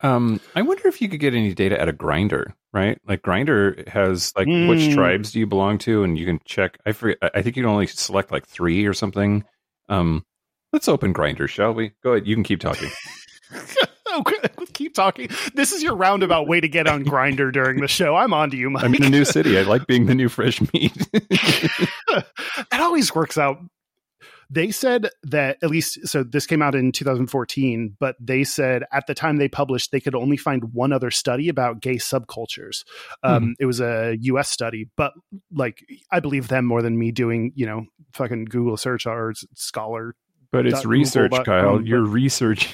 [0.00, 3.00] Um, I wonder if you could get any data at a Grindr, right?
[3.08, 4.94] Like Grindr has like which Mm.
[4.94, 6.78] tribes do you belong to, and you can check.
[6.86, 7.18] I forget.
[7.20, 9.42] I I think you can only select like three or something.
[9.88, 10.24] Um,
[10.72, 11.92] let's open Grindr, shall we?
[12.02, 12.26] Go ahead.
[12.26, 12.90] You can keep talking.
[14.16, 14.34] okay
[14.72, 18.32] keep talking this is your roundabout way to get on Grindr during the show i'm
[18.32, 19.58] on to you mike I'm in a new city.
[19.58, 20.92] I like being the new fresh meat.
[21.12, 22.30] it
[22.72, 23.58] always works out.
[24.50, 29.06] They said that at least so this came out in 2014, but they said at
[29.06, 32.84] the time they published they could only find one other study about gay subcultures.
[33.22, 34.48] Um, It was a U.S.
[34.48, 35.12] study, but
[35.52, 40.14] like I believe them more than me doing you know fucking Google search or scholar.
[40.52, 41.76] But it's research, Google Kyle.
[41.76, 42.72] com, You're researching.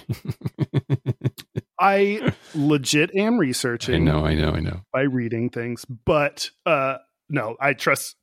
[1.79, 3.95] I legit am researching.
[4.09, 4.25] I know.
[4.25, 4.51] I know.
[4.53, 4.81] I know.
[4.93, 6.99] by reading things, but uh,
[7.29, 8.17] no, I trust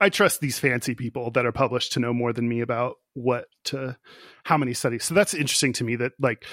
[0.00, 3.46] I trust these fancy people that are published to know more than me about what
[3.66, 3.96] to
[4.44, 5.04] how many studies.
[5.04, 6.44] So that's interesting to me that like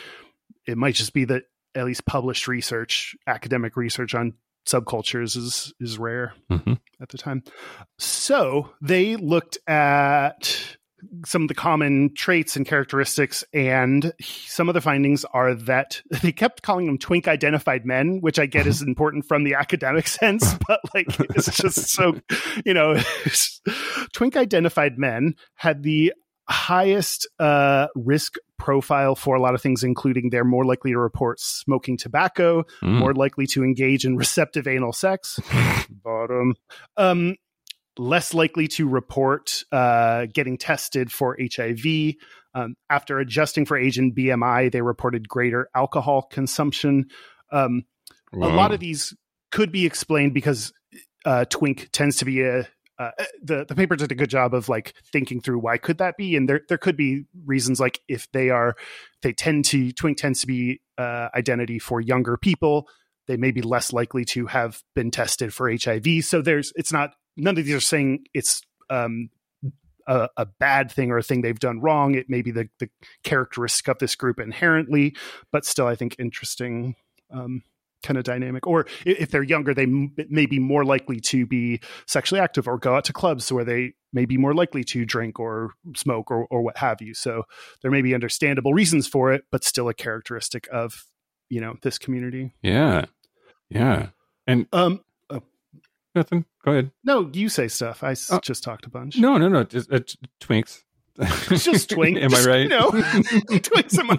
[0.66, 1.43] it might just be that
[1.76, 4.34] at least published research, academic research on
[4.68, 6.80] subcultures is is rare Mhm.
[7.01, 7.43] at the time.
[7.97, 10.78] So they looked at
[11.26, 16.32] some of the common traits and characteristics, and some of the findings are that they
[16.32, 20.56] kept calling them twink identified men, which I get is important from the academic sense,
[20.68, 22.20] but like it's just so,
[22.66, 22.97] you know,
[24.14, 26.14] twink identified men had the
[26.49, 31.39] highest uh, risk profile for a lot of things, including they're more likely to report
[31.39, 32.97] smoking tobacco, Mm.
[32.99, 35.39] more likely to engage in receptive anal sex,
[35.89, 36.54] bottom,
[36.97, 37.36] um,
[37.98, 42.16] less likely to report uh, getting tested for HIV,
[42.56, 47.08] Um, after adjusting for age and BMI, they reported greater alcohol consumption.
[47.52, 47.86] Um,
[48.32, 49.14] a lot of these
[49.52, 50.74] could be explained because
[51.26, 52.68] uh, twink tends to be a
[53.00, 53.10] uh,
[53.41, 56.36] the the paper did a good job of like thinking through why could that be
[56.36, 58.76] and there there could be reasons like if they are
[59.24, 62.88] they tend to twink tends to be uh, identity for younger people
[63.28, 67.12] they may be less likely to have been tested for HIV so there's it's not
[67.38, 69.30] none of these are saying it's um,
[70.08, 72.90] a, a, bad thing or a thing they've done wrong it may be the the
[73.24, 75.16] characteristic of this group inherently
[75.52, 76.96] but still I think interesting
[77.32, 77.64] um,
[78.04, 78.68] kind of dynamic.
[78.68, 82.96] Or if they're younger, they may be more likely to be sexually active or go
[82.96, 86.62] out to clubs where they may be more likely to drink or smoke or, or
[86.62, 87.14] what have you.
[87.14, 87.44] So
[87.82, 91.06] there may be understandable reasons for it, but still a characteristic of,
[91.50, 92.54] you know, this community.
[92.62, 93.06] Yeah.
[93.70, 94.10] Yeah.
[94.46, 95.02] And um.
[96.16, 96.45] Nothing.
[96.64, 96.91] Go ahead.
[97.03, 98.03] No, you say stuff.
[98.03, 99.18] I uh, just talked a bunch.
[99.18, 99.64] No, no, no.
[99.64, 99.99] Just, uh,
[100.41, 100.84] twinks.
[101.20, 102.18] It's just twink.
[102.18, 102.68] Am just, I right?
[102.68, 103.99] No, twinks.
[103.99, 104.18] Am I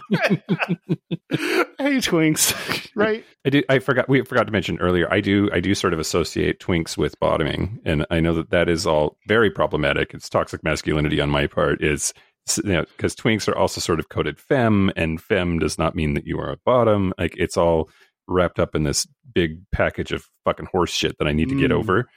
[1.78, 2.90] hey, twinks.
[2.94, 3.24] Right.
[3.44, 3.62] I do.
[3.68, 4.08] I forgot.
[4.08, 5.12] We forgot to mention earlier.
[5.12, 5.50] I do.
[5.52, 9.16] I do sort of associate twinks with bottoming, and I know that that is all
[9.26, 10.14] very problematic.
[10.14, 11.82] It's toxic masculinity on my part.
[11.82, 12.14] Is
[12.62, 16.14] you know because twinks are also sort of coded femme, and femme does not mean
[16.14, 17.12] that you are a bottom.
[17.18, 17.90] Like it's all
[18.26, 21.70] wrapped up in this big package of fucking horse shit that I need to get
[21.70, 21.74] Mm.
[21.78, 22.08] over.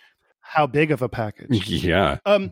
[0.42, 1.68] How big of a package?
[1.84, 2.18] Yeah.
[2.26, 2.52] Um,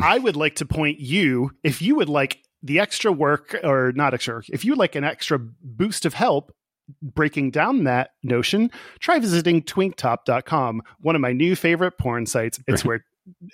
[0.00, 4.12] I would like to point you if you would like the extra work or not
[4.14, 6.52] extra work, if you would like an extra boost of help
[7.02, 8.70] breaking down that notion,
[9.00, 12.58] try visiting twinktop.com, one of my new favorite porn sites.
[12.66, 13.04] It's where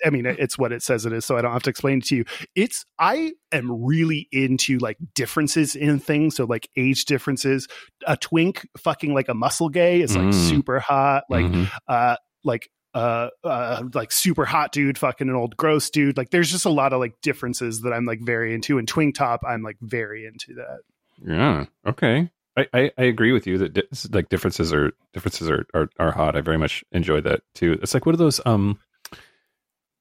[0.05, 2.05] I mean it's what it says it is, so I don't have to explain it
[2.05, 2.25] to you.
[2.55, 7.67] It's I am really into like differences in things, so like age differences.
[8.07, 10.49] A twink fucking like a muscle gay is like Mm.
[10.49, 11.23] super hot.
[11.29, 11.69] Like Mhm.
[11.87, 16.49] uh like uh uh like super hot dude fucking an old gross dude like there's
[16.49, 19.63] just a lot of like differences that i'm like very into and twink top i'm
[19.63, 20.79] like very into that
[21.21, 21.65] Yeah.
[21.85, 22.29] Okay.
[22.57, 26.11] I, I, I agree with you that di- like differences are differences are, are are
[26.13, 26.37] hot.
[26.37, 27.77] I very much enjoy that too.
[27.81, 28.79] It's like what are those um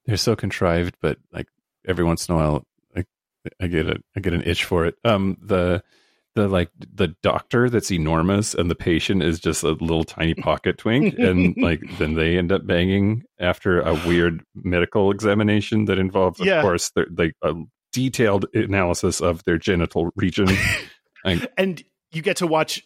[0.06, 1.46] they're so contrived, but like
[1.86, 3.06] every once in a while like
[3.60, 4.96] I get a I get an itch for it.
[5.04, 5.82] Um the
[6.34, 10.78] the like the doctor that's enormous and the patient is just a little tiny pocket
[10.78, 16.40] twink and like then they end up banging after a weird medical examination that involves
[16.40, 16.60] of Yeah.
[16.62, 17.54] course their like a
[17.92, 20.48] detailed analysis of their genital region.
[21.56, 22.82] and you get to watch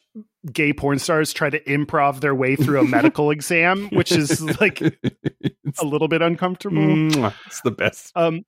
[0.52, 4.80] gay porn stars try to improv their way through a medical exam which is like
[4.80, 6.78] a little bit uncomfortable
[7.46, 8.12] it's the best.
[8.16, 8.44] um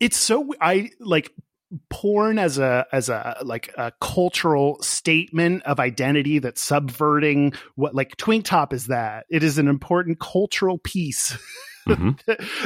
[0.00, 1.32] it's so i like
[1.90, 8.16] porn as a as a like a cultural statement of identity that's subverting what like
[8.16, 11.36] twink top is that it is an important cultural piece
[11.86, 12.18] Mhm.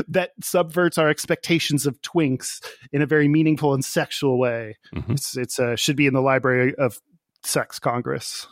[0.08, 2.62] that subverts our expectations of twinks
[2.92, 5.10] in a very meaningful and sexual way Mhm.
[5.12, 7.00] it's it's uh, should be in the library of
[7.42, 8.46] sex congress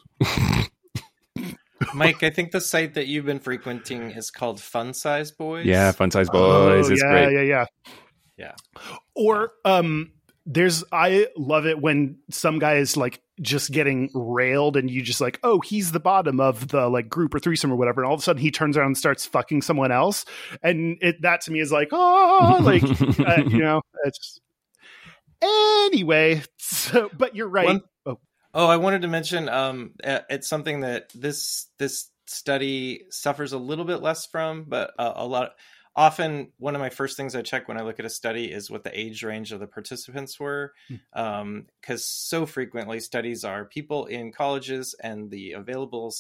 [1.95, 5.67] Mike, I think the site that you've been frequenting is called Fun Size Boys.
[5.67, 7.33] Yeah, fun size boys Oh, is yeah, great.
[7.33, 7.65] Yeah, yeah,
[8.37, 8.53] Yeah.
[9.15, 10.13] Or um,
[10.47, 15.21] there's I love it when some guy is like just getting railed, and you just
[15.21, 18.15] like, oh, he's the bottom of the like group or threesome or whatever, and all
[18.15, 20.25] of a sudden he turns around and starts fucking someone else,
[20.63, 24.41] and it that to me is like, oh, like uh, you know, it's
[25.43, 26.43] anyway.
[26.59, 27.67] So, but you're right.
[27.67, 28.19] One- oh,
[28.59, 33.85] Oh, I wanted to mention um, it's something that this this study suffers a little
[33.85, 35.51] bit less from, but uh, a lot.
[35.95, 38.71] Often, one of my first things I check when I look at a study is
[38.71, 40.73] what the age range of the participants were,
[41.13, 46.15] because so frequently studies are people in colleges and the available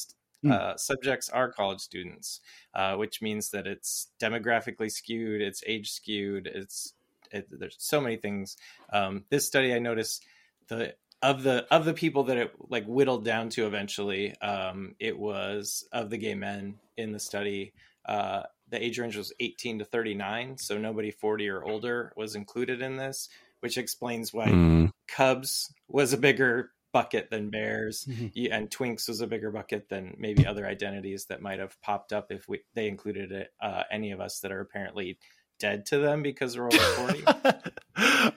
[0.46, 2.40] uh, subjects are college students,
[2.74, 6.92] uh, which means that it's demographically skewed, it's age skewed, it's
[7.30, 8.58] it, there's so many things.
[8.92, 10.22] Um, this study, I noticed
[10.68, 10.94] the
[11.30, 15.86] of the of the people that it like whittled down to eventually um it was
[15.92, 17.72] of the gay men in the study
[18.06, 22.80] uh the age range was 18 to 39 so nobody 40 or older was included
[22.82, 23.28] in this
[23.60, 28.52] which explains why Mm, cubs was a bigger bucket than bears Mhm.
[28.52, 32.30] and twinks was a bigger bucket than maybe other identities that might have popped up
[32.32, 35.18] if we they included it, uh, any of us that are apparently
[35.58, 37.24] dead to them because we're over 40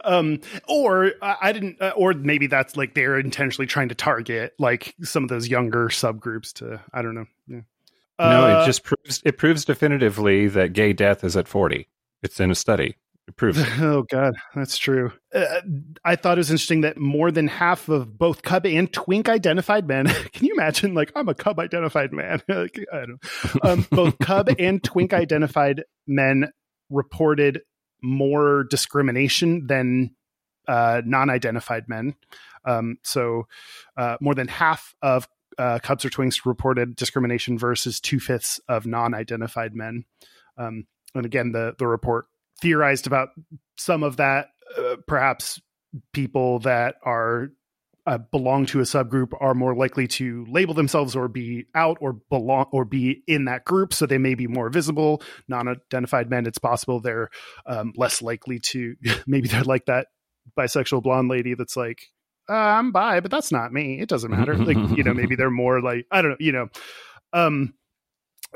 [0.03, 4.95] um or I didn't uh, or maybe that's like they're intentionally trying to target like
[5.03, 7.61] some of those younger subgroups to i don't know yeah.
[8.19, 11.87] no, Uh, it just proves it proves definitively that gay death is at forty.
[12.21, 12.95] It's in a study.
[13.27, 13.67] It proves it.
[13.79, 15.61] oh god that's true uh,
[16.03, 19.87] i thought it was interesting that more than half of both cub and twink identified
[19.87, 23.19] men can you imagine like i'm a cub identified man Like, i don't
[23.63, 26.51] um, both cub and twink identified men
[26.89, 27.61] reported
[28.01, 30.15] more discrimination than
[30.67, 32.15] uh, non-identified men.
[32.65, 33.47] Um, so
[33.97, 35.27] uh, more than half of
[35.57, 40.05] uh, Cubs or Twinks reported discrimination versus two fifths of non-identified men.
[40.57, 40.85] Um,
[41.15, 42.25] and again, the the report
[42.61, 43.29] theorized about
[43.77, 44.47] some of that,
[44.77, 45.61] uh, perhaps
[46.13, 47.49] people that are
[48.05, 52.13] uh, belong to a subgroup are more likely to label themselves or be out or
[52.29, 56.57] belong or be in that group so they may be more visible non-identified men it's
[56.57, 57.29] possible they're
[57.65, 58.95] um, less likely to
[59.27, 60.07] maybe they're like that
[60.57, 62.07] bisexual blonde lady that's like
[62.49, 65.51] uh, i'm bi but that's not me it doesn't matter like you know maybe they're
[65.51, 66.67] more like i don't know you know
[67.33, 67.73] um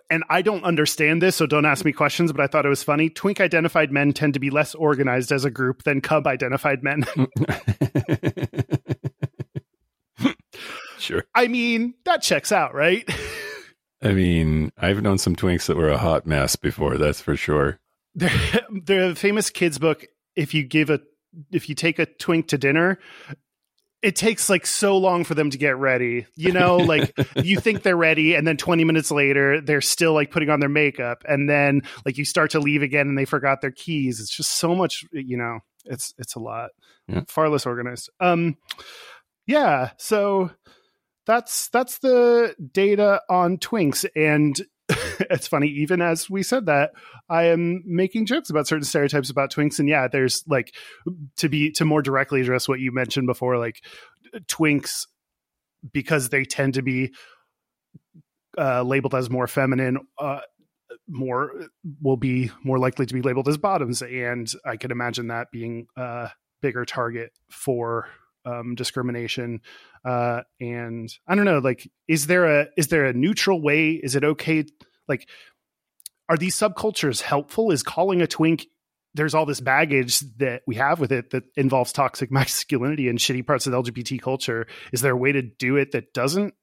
[0.09, 2.83] and I don't understand this, so don't ask me questions, but I thought it was
[2.83, 3.09] funny.
[3.09, 7.03] Twink identified men tend to be less organized as a group than Cub identified men.
[11.03, 11.25] sure.
[11.35, 13.07] I mean, that checks out, right?
[14.01, 17.79] I mean, I've known some twinks that were a hot mess before, that's for sure.
[18.15, 18.29] the,
[18.85, 20.99] the famous kids book, if you give a
[21.51, 22.99] if you take a twink to dinner,
[24.03, 26.27] it takes like so long for them to get ready.
[26.35, 30.29] You know, like you think they're ready and then 20 minutes later they're still like
[30.29, 33.61] putting on their makeup and then like you start to leave again and they forgot
[33.61, 34.19] their keys.
[34.19, 36.71] It's just so much, you know, it's it's a lot.
[37.07, 37.21] Yeah.
[37.27, 38.09] Far less organized.
[38.19, 38.57] Um
[39.47, 40.51] yeah, so
[41.25, 44.05] that's that's the data on twinks.
[44.15, 44.59] And
[45.29, 46.91] it's funny even as we said that
[47.29, 49.79] i am making jokes about certain stereotypes about twinks.
[49.79, 50.75] And yeah there's like
[51.37, 53.81] to be to more directly address what you mentioned before like
[54.47, 55.07] twinks
[55.93, 57.13] because they tend to be
[58.57, 60.41] uh, labeled as more feminine uh,
[61.07, 61.51] more
[62.01, 64.01] will be more likely to be labeled as bottoms.
[64.01, 66.29] And i can imagine that being a
[66.61, 68.07] bigger target for
[68.45, 69.61] um, discrimination
[70.05, 73.91] uh, and i don't know like is there a is there a neutral way?
[73.91, 74.65] Is it okay?
[75.07, 75.27] Like
[76.29, 77.71] are these subcultures helpful?
[77.71, 78.67] Is calling a twink
[79.15, 83.45] there's all this baggage that we have with it that involves toxic masculinity and shitty
[83.45, 84.67] parts of the lgbt culture?
[84.91, 86.53] Is there a way to do it that doesn't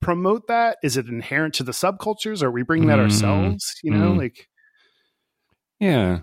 [0.00, 0.78] promote that?
[0.82, 2.42] Is it inherent to the subcultures?
[2.42, 4.18] Or are we bringing that Mm, ourselves you know mm.
[4.18, 4.48] like
[5.80, 6.20] Yeah.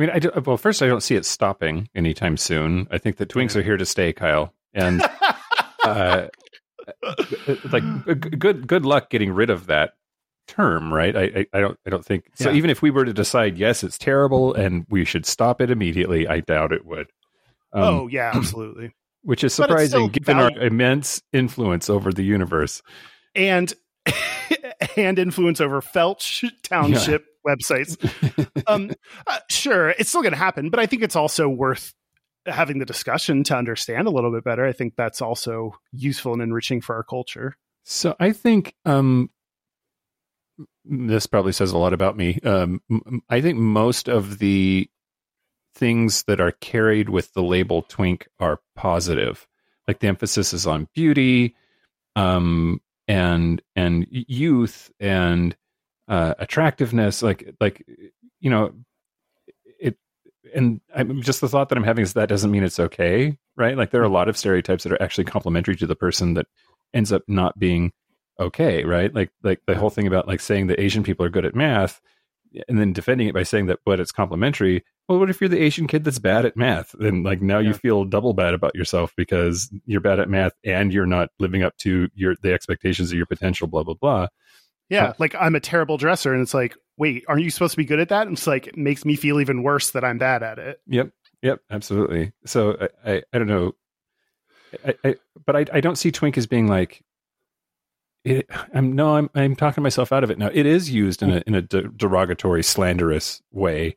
[0.00, 2.88] I mean, I do, well, first, I don't see it stopping anytime soon.
[2.90, 4.54] I think that twinks are here to stay, Kyle.
[4.72, 5.02] And
[5.84, 6.28] uh,
[7.70, 7.84] like,
[8.38, 9.92] good good luck getting rid of that
[10.48, 11.14] term, right?
[11.14, 12.48] I, I, I don't I don't think so.
[12.48, 12.56] Yeah.
[12.56, 16.26] Even if we were to decide, yes, it's terrible, and we should stop it immediately,
[16.26, 17.08] I doubt it would.
[17.74, 18.92] Um, oh yeah absolutely
[19.22, 22.80] which is surprising given valid- our immense influence over the universe.
[23.34, 23.72] and
[24.96, 27.96] and influence over Felch Township websites.
[28.66, 28.90] Um,
[29.26, 31.92] uh, sure, it's still going to happen, but I think it's also worth
[32.46, 34.64] having the discussion to understand a little bit better.
[34.64, 37.56] I think that's also useful and enriching for our culture.
[37.82, 39.30] So I think um,
[40.84, 42.38] this probably says a lot about me.
[42.44, 42.80] Um,
[43.28, 44.88] I think most of the
[45.74, 49.46] things that are carried with the label twink are positive.
[49.88, 51.56] Like the emphasis is on beauty,
[52.16, 55.56] um, and and youth and
[56.10, 57.22] uh, attractiveness.
[57.22, 57.86] Like like
[58.40, 58.72] you know
[59.78, 59.96] it.
[60.54, 63.76] And I'm just the thought that I'm having is that doesn't mean it's okay, right?
[63.76, 66.46] Like there are a lot of stereotypes that are actually complementary to the person that
[66.92, 67.92] ends up not being
[68.38, 69.14] okay, right?
[69.14, 72.00] Like like the whole thing about like saying that Asian people are good at math
[72.68, 74.84] and then defending it by saying that but it's complementary.
[75.08, 76.94] Well, what if you're the Asian kid that's bad at math?
[76.98, 80.92] Then like now you feel double bad about yourself because you're bad at math and
[80.92, 84.26] you're not living up to your the expectations of your potential, blah blah blah.
[84.90, 87.84] Yeah, like I'm a terrible dresser, and it's like, wait, aren't you supposed to be
[87.84, 88.26] good at that?
[88.26, 90.80] And it's like it makes me feel even worse that I'm bad at it.
[90.88, 91.10] Yep,
[91.42, 92.32] yep, absolutely.
[92.44, 93.72] So I I, I don't know,
[94.84, 95.14] I, I
[95.46, 97.02] but I I don't see twink as being like.
[98.22, 100.50] It, I'm no, I'm I'm talking myself out of it now.
[100.52, 103.96] It is used in a in a de- derogatory, slanderous way,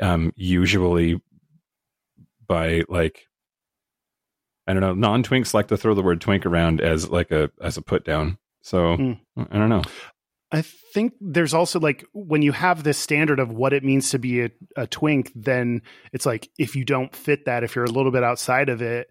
[0.00, 1.20] um, usually
[2.46, 3.26] by like
[4.68, 4.94] I don't know.
[4.94, 8.04] Non twinks like to throw the word twink around as like a as a put
[8.04, 8.38] down.
[8.62, 9.12] So Hmm.
[9.36, 9.82] I don't know.
[10.54, 14.18] I think there's also like when you have this standard of what it means to
[14.18, 15.82] be a, a twink, then
[16.12, 19.08] it's like if you don't fit that, if you're a little bit outside of it,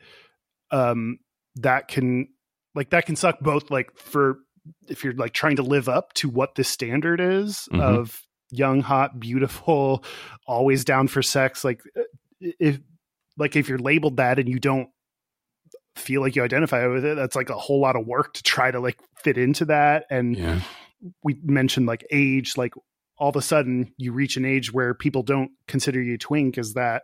[0.71, 1.19] um,
[1.57, 2.29] that can
[2.73, 4.39] like that can suck both like for
[4.87, 7.81] if you're like trying to live up to what the standard is Mhm.
[7.81, 10.03] of young, hot, beautiful,
[10.47, 11.63] always down for sex.
[11.65, 11.81] Like
[12.39, 12.79] if
[13.37, 14.87] like if you're labeled that and you don't
[15.95, 18.71] feel like you identify with it, that's like a whole lot of work to try
[18.71, 20.61] to like fit into that and Yeah.
[21.23, 22.73] We mentioned like age like
[23.17, 26.73] all of a sudden you reach an age where people don't consider you twink is
[26.73, 27.03] that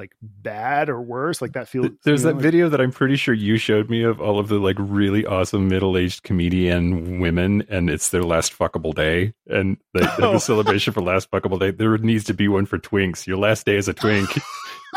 [0.00, 1.40] like bad or worse.
[1.40, 1.88] Like that feels.
[2.04, 4.38] There's you know, that like- video that I'm pretty sure you showed me of all
[4.38, 9.76] of the like really awesome middle-aged comedian women, and it's their last fuckable day, and
[9.94, 10.34] they have Oh.
[10.36, 11.70] a celebration for last fuckable day.
[11.70, 13.26] There needs to be one for twinks.
[13.26, 14.28] Your last day as a twink.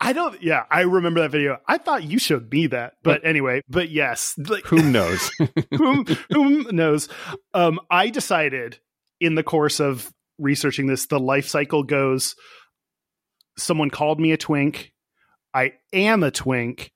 [0.00, 0.40] I don't.
[0.42, 1.58] Yeah, I remember that video.
[1.66, 3.62] I thought you showed me that, but anyway.
[3.68, 5.30] But yes, like, Whom knows?
[5.76, 7.08] whom whom knows?
[7.54, 8.78] Um, I decided
[9.20, 12.34] in the course of researching this, the life cycle goes.
[13.56, 14.92] Someone called me a twink.
[15.54, 16.92] I am a twink.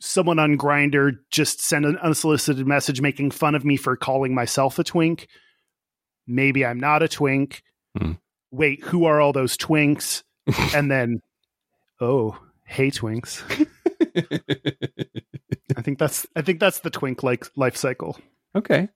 [0.00, 4.78] Someone on Grindr just sent an unsolicited message making fun of me for calling myself
[4.78, 5.28] a twink.
[6.26, 7.62] Maybe I'm not a twink.
[7.96, 8.12] Hmm.
[8.50, 10.22] Wait, who are all those twinks?
[10.74, 11.20] and then,
[12.00, 13.42] oh, hey, twinks.
[15.76, 18.18] I think that's I think that's the twink like life cycle.
[18.54, 18.88] okay.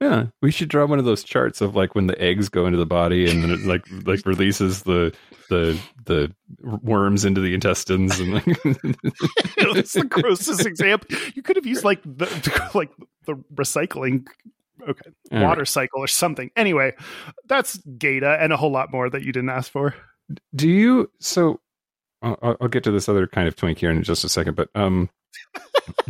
[0.00, 2.78] Yeah, we should draw one of those charts of like when the eggs go into
[2.78, 5.14] the body and then it like like releases the
[5.48, 8.44] the the worms into the intestines and like
[9.56, 11.08] it's the grossest example.
[11.34, 12.90] You could have used like the like
[13.26, 14.26] the recycling
[14.86, 15.46] okay All right.
[15.46, 16.50] water cycle or something.
[16.56, 16.92] Anyway,
[17.46, 19.94] that's Gata and a whole lot more that you didn't ask for.
[20.54, 21.10] Do you?
[21.20, 21.60] So,
[22.22, 24.56] I'll, I'll- I'll get to this other kind of twink here in just a second.
[24.56, 25.08] But um,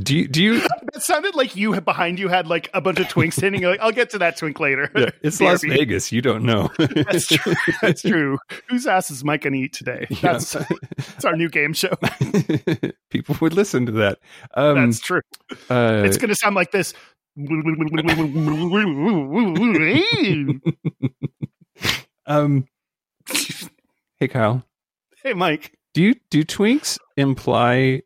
[0.03, 0.29] do you?
[0.29, 0.61] Do you?
[0.95, 3.61] That sounded like you behind you had like a bunch of twinks hitting.
[3.61, 4.89] You're like, I'll get to that twink later.
[4.95, 6.13] Yeah, it's Las Vegas.
[6.13, 6.71] You don't know.
[6.79, 7.55] That's true.
[7.83, 8.39] That's true.
[8.69, 10.07] Whose ass is Mike gonna eat today?
[10.23, 11.93] That's that's our new game show.
[13.11, 14.19] People would listen to that.
[14.55, 15.21] Um, That's true.
[15.69, 16.95] uh, It's gonna sound like this.
[22.27, 22.67] um,
[24.19, 24.65] hey, Kyle.
[25.23, 25.77] hey, Mike.
[25.93, 28.03] Do you do twinks imply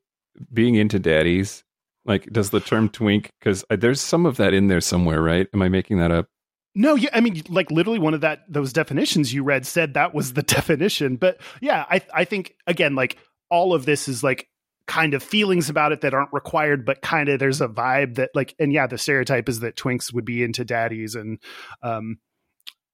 [0.52, 1.64] being into daddies?
[2.04, 3.30] Like, does the term twink?
[3.38, 5.46] Because there's some of that in there somewhere, right?
[5.52, 6.26] Am I making that up?
[6.74, 10.14] No, yeah, I mean, like literally, one of that those definitions you read said that
[10.14, 11.16] was the definition.
[11.16, 13.18] But yeah, I I think again, like
[13.50, 14.48] all of this is like
[14.86, 18.30] kind of feelings about it that aren't required, but kind of there's a vibe that
[18.34, 21.38] like, and yeah, the stereotype is that twinks would be into daddies, and
[21.82, 22.18] um,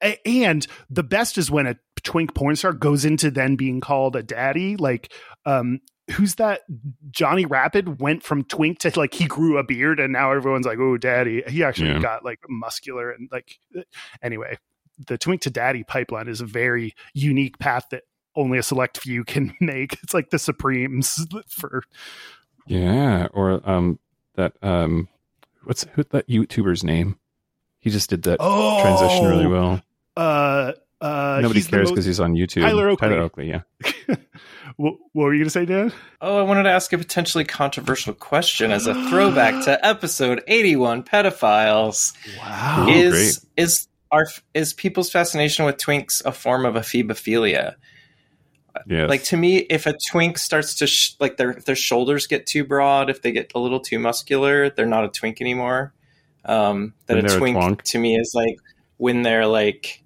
[0.01, 4.23] and the best is when a twink porn star goes into then being called a
[4.23, 5.13] daddy, like
[5.47, 5.81] um.
[6.13, 6.61] Who's that?
[7.11, 10.79] Johnny Rapid went from twink to like he grew a beard, and now everyone's like,
[10.79, 12.01] "Oh, daddy." He actually Yeah.
[12.01, 13.59] got like muscular and like
[14.23, 14.59] anyway,
[15.07, 18.03] the twink to daddy pipeline is a very unique path that
[18.37, 19.95] only a select few can make.
[20.03, 21.83] It's like the Supremes for
[22.67, 23.99] Yeah, or um,
[24.35, 25.09] that um,
[25.65, 27.19] what's who that YouTuber's name?
[27.81, 29.81] He just did that oh transition really well.
[30.17, 32.63] Uh, uh, Nobody cares because he's on YouTube.
[32.63, 33.09] Tyler Oakley.
[33.09, 33.63] Tyler Oakley, yeah.
[34.77, 35.93] what, what were you gonna say, Dan?
[36.21, 41.05] Oh, I wanted to ask a potentially controversial question as a throwback to episode 81
[41.05, 42.13] pedophiles.
[42.39, 47.75] Wow, Ooh, is is are is people's fascination with twinks a form of ephebophilia?
[48.87, 49.09] Yes.
[49.09, 52.65] Like to me, if a twink starts to sh- like their their shoulders get too
[52.65, 55.93] broad, if they get a little too muscular, they're not a twink anymore.
[56.45, 58.59] Um, that Then a they're a twink to me is like
[58.97, 60.03] when they're like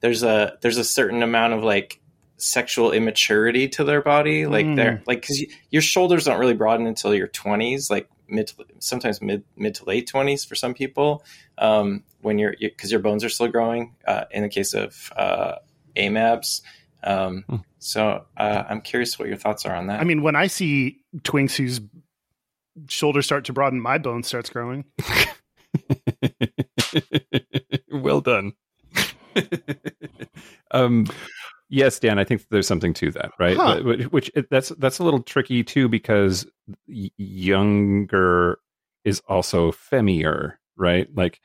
[0.00, 2.00] there's a there's a certain amount of like
[2.42, 4.76] sexual immaturity to their body, like Mm.
[4.76, 9.22] they're like because your shoulders don't really broaden until your 20s, like mid to, sometimes
[9.22, 11.24] mid mid to late 20s for some people.
[11.58, 13.94] Um, when you're because your bones are still growing.
[14.06, 15.56] Uh, in the case of uh,
[15.96, 16.62] AMABs.
[17.04, 17.56] Um, Hmm.
[17.78, 20.00] so uh, I'm curious what your thoughts are on that.
[20.00, 21.80] I mean, when I see twinks whose
[22.88, 24.84] shoulders start to broaden, my bone starts growing.
[27.90, 28.52] well done.
[30.70, 31.06] um,
[31.72, 33.56] yes, Dan, I think there's something to that, right?
[33.56, 33.80] Huh.
[34.10, 36.46] Which, that's that's a little tricky too because
[36.86, 38.58] younger
[39.04, 41.08] is also femmier, right?
[41.14, 41.40] Like,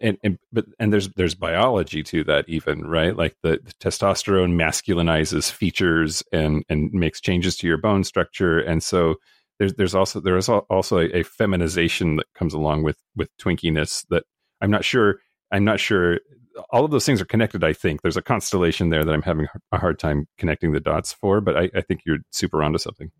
[0.00, 3.14] and, and but and there's there's biology to that even, right?
[3.14, 8.82] Like the, the testosterone masculinizes features and and makes changes to your bone structure, and
[8.82, 9.16] so
[9.58, 14.06] there's there's also there is also a, a feminization that comes along with with twinkiness
[14.08, 14.24] that
[14.62, 15.18] I'm not sure
[15.50, 16.20] I'm not sure
[16.70, 17.64] all of those things are connected.
[17.64, 21.12] I think there's a constellation there that I'm having a hard time connecting the dots
[21.12, 23.10] for, but I, I think you're super onto something.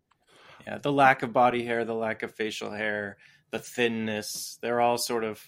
[0.66, 3.16] yeah, the lack of body hair, the lack of facial hair,
[3.50, 5.40] the thinness, they're all sort of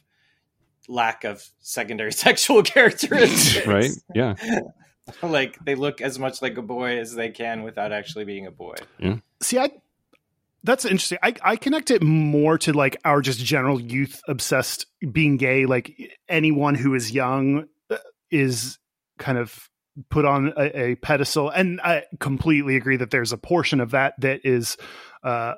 [0.88, 3.66] lack of secondary sexual characteristics.
[3.66, 3.90] Right?
[4.14, 4.34] Yeah.
[5.22, 8.50] like they look as much like a boy as they can without actually being a
[8.50, 8.74] boy.
[8.98, 9.16] Yeah.
[9.40, 9.70] See, I
[10.64, 11.18] that's interesting.
[11.22, 15.64] I, I connect it more to like our just general youth obsessed being gay.
[15.64, 17.66] Like anyone who is young
[18.30, 18.78] is
[19.18, 19.68] kind of
[20.10, 24.14] put on a, a pedestal, and I completely agree that there's a portion of that
[24.20, 24.76] that is,
[25.22, 25.54] uh,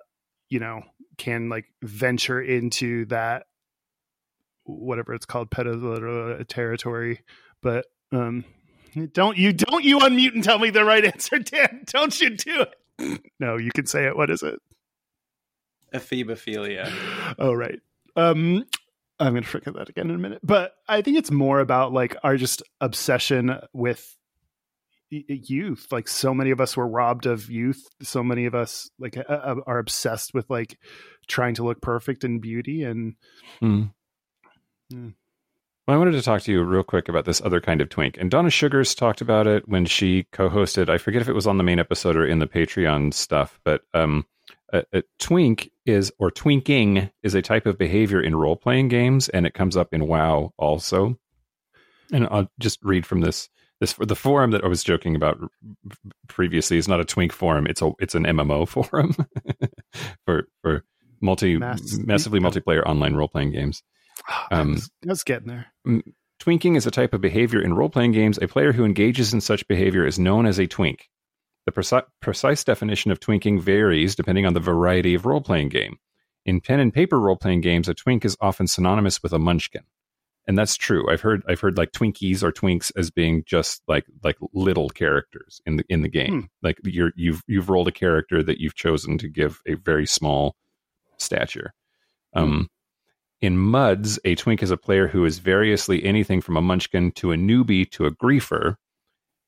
[0.49, 0.83] you know,
[1.17, 3.47] can like venture into that
[4.65, 7.21] whatever it's called pedo territory.
[7.63, 8.45] But um,
[9.13, 11.85] Don't you don't you unmute and tell me the right answer, Dan.
[11.87, 13.21] Don't you do it.
[13.41, 14.17] No, you can say it.
[14.17, 14.59] What is it?
[15.95, 16.91] Ephebophilia.
[17.39, 17.79] Oh right.
[18.17, 18.65] Um
[19.21, 20.41] I'm gonna forget that again in a minute.
[20.43, 24.17] But I think it's more about like our just obsession with
[25.11, 25.87] youth.
[25.91, 27.83] Like so many of us were robbed of youth.
[28.03, 30.79] So many of us like uh, are obsessed with like
[31.27, 33.15] trying to look perfect and beauty and
[33.61, 33.85] Hmm.
[34.91, 35.09] Hmm.
[35.87, 38.19] Well, I wanted to talk to you real quick about this other kind of twink.
[38.19, 40.91] And Donna Sugars talked about it when she co-hosted.
[40.91, 43.81] I forget if it was on the main episode or in the Patreon stuff, but
[43.95, 44.27] um,
[44.73, 49.47] a, a twink is or twinking is a type of behavior in role-playing games, and
[49.47, 51.19] it comes up in WoW also.
[52.13, 53.49] And I'll just read from this.
[53.81, 55.39] This the forum that I was joking about
[56.27, 59.15] previously is not a twink forum; it's a it's an MMO forum
[60.27, 60.85] for for
[61.21, 63.83] multi Mass- massively multiplayer online role-playing games.
[64.51, 65.67] Um, I was, I getting there.
[66.41, 68.39] Twinking is a type of behavior in role playing games.
[68.39, 71.09] A player who engages in such behavior is known as a twink.
[71.69, 75.99] The preci- precise definition of twinking varies depending on the variety of role playing game.
[76.47, 79.83] In pen and paper role playing games, a twink is often synonymous with a munchkin.
[80.47, 81.13] And that's true.
[81.13, 85.61] I've heard I've heard like Twinkies or Twinks as being just like like little characters
[85.67, 86.49] in the in the game.
[86.63, 90.57] Like you're you've you've rolled a character that you've chosen to give a very small
[91.19, 91.75] stature.
[92.33, 92.71] Um,
[93.43, 97.33] in MUDs, a twink is a player who is variously anything from a munchkin to
[97.33, 98.77] a newbie to a griefer.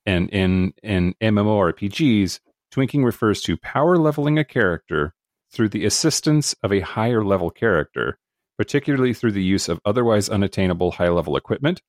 [0.05, 2.39] And in, in MMORPGs,
[2.73, 5.13] twinking refers to power leveling a character
[5.51, 8.17] through the assistance of a higher level character,
[8.57, 11.81] particularly through the use of otherwise unattainable high level equipment,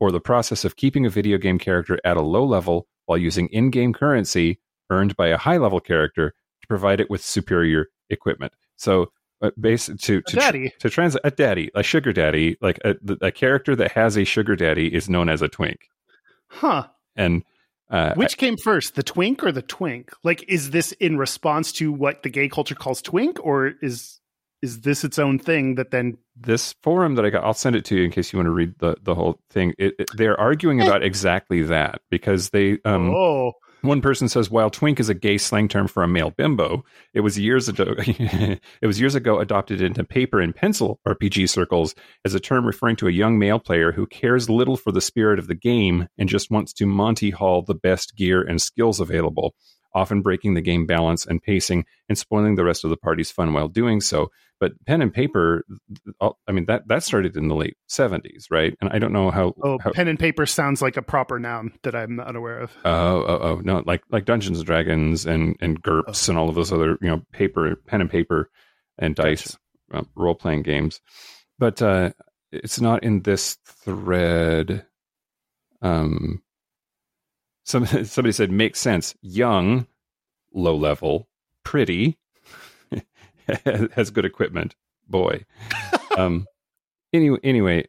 [0.00, 3.48] or the process of keeping a video game character at a low level while using
[3.48, 4.58] in game currency
[4.90, 8.52] earned by a high level character to provide it with superior equipment.
[8.76, 10.72] So, uh, base to to, daddy.
[10.78, 14.56] to translate a daddy, a sugar daddy, like a, a character that has a sugar
[14.56, 15.88] daddy is known as a twink.
[16.46, 16.86] Huh.
[17.16, 17.42] And
[17.92, 20.10] uh, Which came first, the twink or the twink?
[20.24, 24.18] Like, is this in response to what the gay culture calls twink, or is
[24.62, 26.16] is this its own thing that then?
[26.34, 28.52] this forum that I got, I'll send it to you in case you want to
[28.52, 29.74] read the, the whole thing.
[29.78, 33.52] It, it- they're arguing about exactly that because they, um, oh,
[33.82, 37.20] one person says, while twink is a gay slang term for a male bimbo, it
[37.20, 42.34] was years ago, it was years ago adopted into paper and pencil RPG circles as
[42.34, 45.46] a term referring to a young male player who cares little for the spirit of
[45.46, 49.54] the game and just wants to Monty Haul the best gear and skills available,
[49.94, 53.52] often breaking the game balance and pacing and spoiling the rest of the party's fun
[53.52, 54.30] while doing so.
[54.60, 55.64] But pen and paper,
[56.20, 58.76] I mean that that started in the late seventies, right?
[58.80, 59.54] And I don't know how.
[59.62, 62.70] oh, how pen and paper sounds like a proper noun that I'm not aware of.
[62.84, 63.82] Oh, oh, oh, no!
[63.84, 67.22] Like like Dungeons and Dragons and and GURPS and all of those other you know
[67.32, 68.50] paper, pen and paper,
[68.98, 69.56] and dice
[69.92, 71.00] uh, role playing games,
[71.58, 72.12] but uh,
[72.52, 74.86] it's not in this thread.
[75.80, 76.42] Um,
[77.64, 79.14] some somebody said makes sense.
[79.22, 79.86] Young,
[80.52, 81.28] low level,
[81.64, 82.18] pretty,
[83.94, 84.74] has good equipment.
[85.08, 85.44] Boy,
[86.16, 86.46] um,
[87.12, 87.86] anyway, anyway,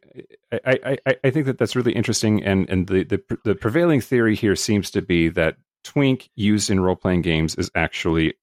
[0.52, 4.34] I, I, I- think that that's really interesting, and and the, the the prevailing theory
[4.34, 8.34] here seems to be that twink used in role playing games is actually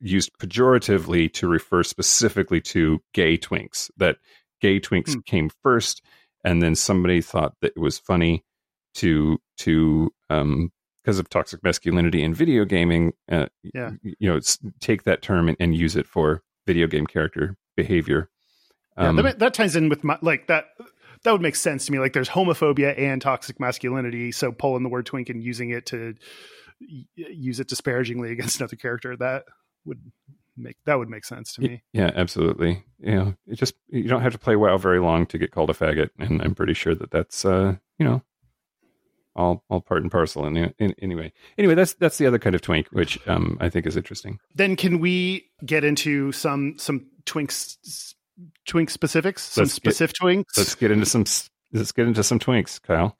[0.00, 3.90] used pejoratively to refer specifically to gay twinks.
[3.98, 4.16] That
[4.60, 5.20] gay twinks Hmm.
[5.26, 6.02] came first,
[6.42, 8.42] and then somebody thought that it was funny
[8.94, 10.70] to to um
[11.02, 13.90] because of toxic masculinity in video gaming, uh, Yeah.
[14.02, 14.40] you know,
[14.80, 18.30] take that term and, and use it for video game character behavior.
[18.96, 20.64] Yeah, Um, that, that ties in with my like that.
[21.24, 21.98] That would make sense to me.
[21.98, 26.14] Like, there's homophobia and toxic masculinity, so pulling the word twink and using it to
[26.80, 29.44] y- use it disparagingly against another character that
[29.84, 30.00] would
[30.56, 31.82] make that would make sense to me.
[31.92, 32.84] Yeah, absolutely.
[32.98, 35.68] You know, it just you don't have to play WoW very long to get called
[35.68, 38.22] a faggot, and I'm pretty sure that that's uh, you know,
[39.36, 40.44] all all part and parcel.
[40.44, 43.96] And anyway, anyway, that's that's the other kind of twink, which um I think is
[43.96, 44.38] interesting.
[44.54, 48.14] Then can we get into some some twinks
[48.66, 50.56] twink specifics, some Let's get- specific twinks?
[50.56, 51.24] Let's get into some
[51.72, 53.16] let's get into some twinks, Kyle.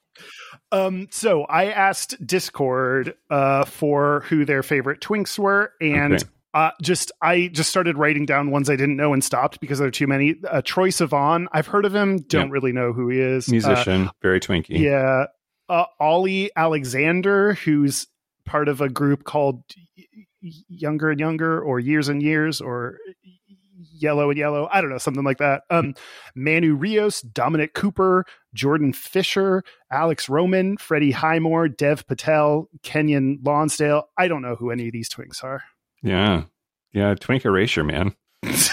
[0.71, 6.25] Um, so I asked Discord uh, for who their favorite twinks were, and Okay.
[6.55, 9.89] uh, just I just started writing down ones I didn't know and stopped because there
[9.89, 10.37] are too many.
[10.49, 12.53] Uh, Troye Sivan, I've heard of him, don't Yeah.
[12.53, 13.49] really know who he is.
[13.49, 14.79] Uh, Musician, very twinky.
[14.79, 15.27] yeah,
[15.69, 18.07] uh, Ollie Alexander, who's
[18.45, 19.63] part of a group called
[20.41, 22.99] Younger and Younger, or Years and Years, or
[23.97, 24.69] Yellow and Yellow.
[24.71, 25.63] I don't know, something like that.
[25.71, 25.95] Um,
[26.35, 34.09] Manu Rios, Dominic Cooper, Jordan Fisher, Alex Roman, Freddie Highmore, Dev Patel, Kenyon Lonsdale.
[34.19, 35.63] I don't know who any of these twinks are.
[36.03, 36.45] yeah,
[36.93, 37.15] yeah.
[37.15, 38.15] Twink erasure, man.
[38.43, 38.71] it's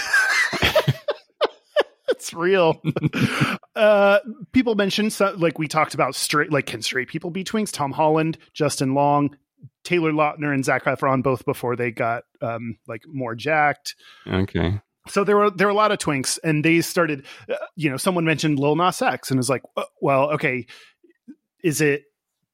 [2.34, 2.80] real.
[3.74, 4.18] uh,
[4.52, 7.72] people mentioned so, like we talked about straight like can straight people be twinks?
[7.72, 9.36] Tom Holland, Justin Long,
[9.84, 13.96] Taylor Lautner, and Zac Efron both before they got um, like more jacked.
[14.26, 14.80] Okay.
[15.08, 17.24] So there were there were a lot of twinks, and they started.
[17.48, 20.66] Uh, you know, someone mentioned Lil Nas X, and was like, uh, well, okay,
[21.64, 22.04] is it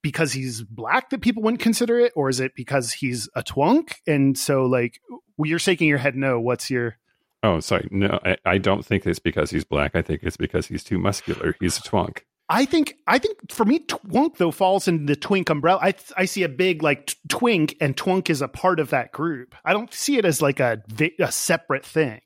[0.03, 3.95] because he's black that people wouldn't consider it, or is it because he's a twunk?
[4.07, 5.01] And so, like,
[5.37, 6.41] you're shaking your head no.
[6.41, 6.97] What's your
[7.43, 7.89] Oh, sorry.
[7.91, 9.95] No, I, I don't think it's because he's black.
[9.95, 11.55] I think it's because he's too muscular.
[11.61, 12.21] He's a twunk.
[12.51, 15.81] I think I think for me, twunk though falls in the twink umbrella.
[15.83, 19.55] I I see a big like twink, and twunk is a part of that group.
[19.65, 20.83] I don't see it as like a
[21.21, 22.21] a separate thing.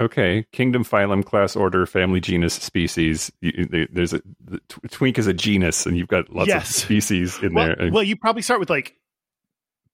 [0.00, 3.30] Okay, kingdom, phylum, class, order, family, genus, species.
[3.40, 4.60] You, there's a the
[4.90, 6.68] twink is a genus, and you've got lots Yes.
[6.70, 7.90] of species in Well, there.
[7.92, 8.96] well, you probably start with like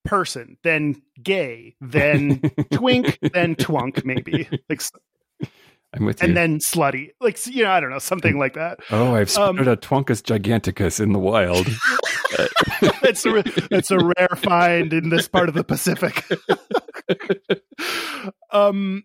[0.05, 2.41] person, then gay, then
[2.73, 4.83] twink, then twunk, maybe like,
[5.93, 6.29] I'm with you.
[6.29, 8.79] and then slutty, like you know, I don't know, something like that.
[8.91, 11.67] oh, I've um, spotted a twunkus giganticus in the wild.
[13.03, 13.43] it's a
[13.75, 16.25] it's a rare find in this part of the Pacific.
[18.53, 19.03] um,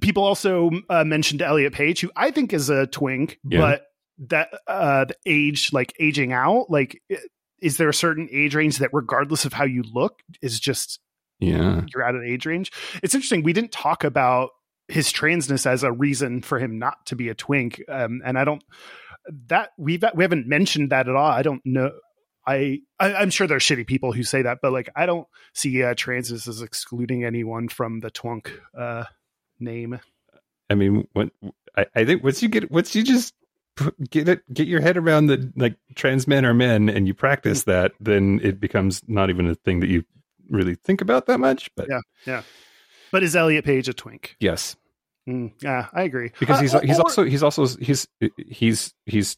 [0.00, 3.60] people also uh, mentioned Elliot Page, who I think is a twink, Yeah.
[3.60, 3.82] but
[4.28, 7.00] that uh, the age, like aging out, like
[7.60, 11.00] is there a certain age range that, regardless of how you look, is just
[11.38, 11.82] yeah.
[11.92, 12.72] you're out of age range?
[13.02, 13.42] It's interesting.
[13.42, 14.50] We didn't talk about
[14.88, 18.44] his transness as a reason for him not to be a twink, um, and I
[18.44, 18.62] don't
[19.46, 21.30] that we've we haven't mentioned that at all.
[21.30, 21.92] I don't know.
[22.46, 25.82] I, I I'm sure there's shitty people who say that, but like I don't see
[25.82, 29.04] uh, transness as excluding anyone from the twunk uh,
[29.58, 30.00] name.
[30.68, 31.30] I mean, when
[31.76, 33.34] I, I think once you get once you just
[34.10, 37.64] get it get your head around the like trans men are men and you practice
[37.64, 40.04] that, then it becomes not even a thing that you
[40.48, 41.70] really think about that much.
[41.76, 42.00] But Yeah.
[42.26, 42.42] Yeah.
[43.12, 44.36] But is Elliot Page a twink?
[44.40, 44.76] yes,
[45.28, 46.32] Mm, yeah, I agree.
[46.40, 48.08] because Uh, he's or- he's also he's also he's
[48.48, 49.36] he's he's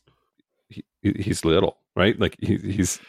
[0.68, 2.18] he, he's little, right?
[2.18, 3.00] Like he, he's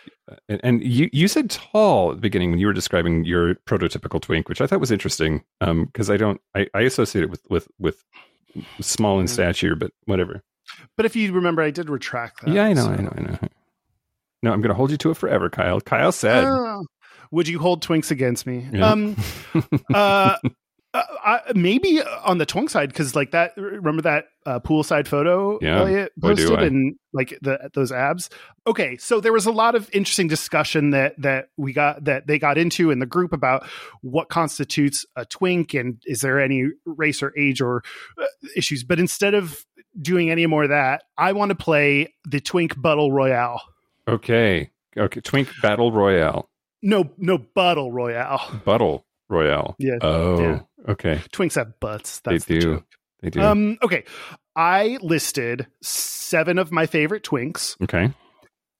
[0.50, 4.20] and, and you you said tall at the beginning when you were describing your prototypical
[4.22, 5.44] twink, which I thought was interesting.
[5.62, 8.04] Um, because I don't I, I associate it with with with
[8.82, 9.30] small in Mm.
[9.30, 10.42] stature, but whatever.
[10.96, 12.54] But if you remember, I did retract that.
[12.54, 13.38] yeah, I know, so- I know, I know.
[14.44, 15.80] No, I'm going to hold you to it forever, Kyle.
[15.80, 16.84] Kyle said, Oh.
[17.32, 18.68] would you hold twinks against me?
[18.74, 18.90] Yeah.
[18.92, 19.16] Um,
[19.94, 20.36] uh,
[20.94, 23.54] uh, I, maybe on the twink side because like that.
[23.58, 28.30] Remember that uh, poolside photo Yeah, Elliot do posted and like the those abs.
[28.68, 32.38] Okay, so there was a lot of interesting discussion that that we got that they
[32.38, 33.68] got into in the group about
[34.02, 37.84] what constitutes a twink and is there any race or age or
[38.22, 38.26] uh,
[38.56, 38.84] issues.
[38.84, 39.66] But instead of
[40.00, 43.62] doing any more of that, I want to play the twink battle royale.
[44.08, 46.50] okay, okay, Twink Battle Royale,
[46.82, 48.62] No, no battle royale.
[48.66, 49.76] Battle Royale.
[49.80, 50.60] Yeah, Oh, yeah.
[50.88, 51.22] Okay.
[51.32, 52.20] Twinks have butts.
[52.22, 52.76] They That's the do.
[52.76, 52.86] joke.
[53.22, 53.42] They do.
[53.42, 54.04] Um, okay.
[54.56, 58.14] I listed seven of my favorite twinks okay.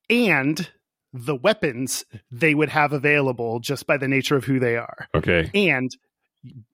[0.10, 0.70] and
[1.14, 5.08] the weapons they would have available just by the nature of who they are.
[5.16, 5.50] Okay.
[5.54, 5.90] And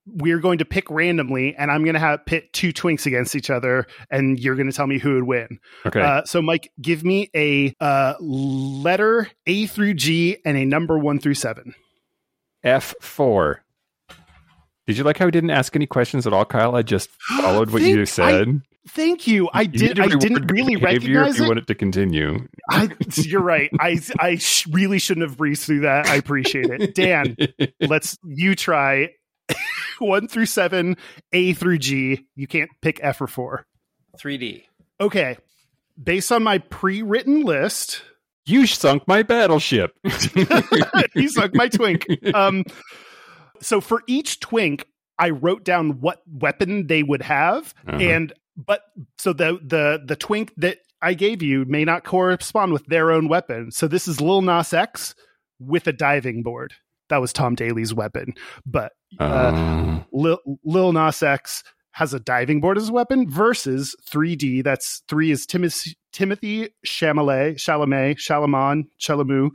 [0.08, 3.50] we're going to pick randomly, and I'm going to have pit two twinks against each
[3.50, 5.60] other, and you're going to tell me who would win.
[5.86, 6.02] Okay.
[6.02, 11.20] Uh, so, Mike, give me a uh, letter A through G and a number one
[11.20, 11.76] through seven.
[12.66, 13.58] F4.
[14.90, 16.76] Did you like how I didn't ask any questions at all, Kyle?
[16.76, 18.62] I just followed what Thank- you said.
[18.88, 19.48] Thank you.
[19.54, 20.00] I You did.
[20.00, 21.48] I didn't really recognize if you it.
[21.48, 22.48] want it to continue.
[22.72, 23.70] I, you're right.
[23.80, 26.08] I I sh- really shouldn't have breezed through that.
[26.08, 26.96] I appreciate it.
[26.96, 27.38] Dan,
[27.88, 29.10] let's you try
[30.00, 30.98] one through seven,
[31.34, 32.26] A through G.
[32.36, 33.68] You can't pick F or four.
[34.18, 34.64] 3D.
[35.00, 35.38] Okay.
[36.02, 38.02] Based on my pre-written list,
[38.48, 39.92] you sunk my battleship.
[41.14, 42.08] he sunk my twink.
[42.34, 42.64] Um,
[43.62, 44.86] so for each twink,
[45.18, 47.98] I wrote down what weapon they would have, Uh-huh.
[47.98, 48.82] and but
[49.18, 53.28] so the the the twink that I gave you may not correspond with their own
[53.30, 53.72] weapon.
[53.72, 55.16] So this is Lil Nas X
[55.60, 56.74] with a diving board.
[57.10, 58.34] That was Tom Daley's weapon,
[58.66, 61.64] but uh, Um, Lil, Lil Nas X
[61.94, 64.64] has a diving board as a weapon versus 3D.
[64.64, 69.50] That's three is Timothy Timothy Chalamet, Chalamet, Chalaman, Chalamu,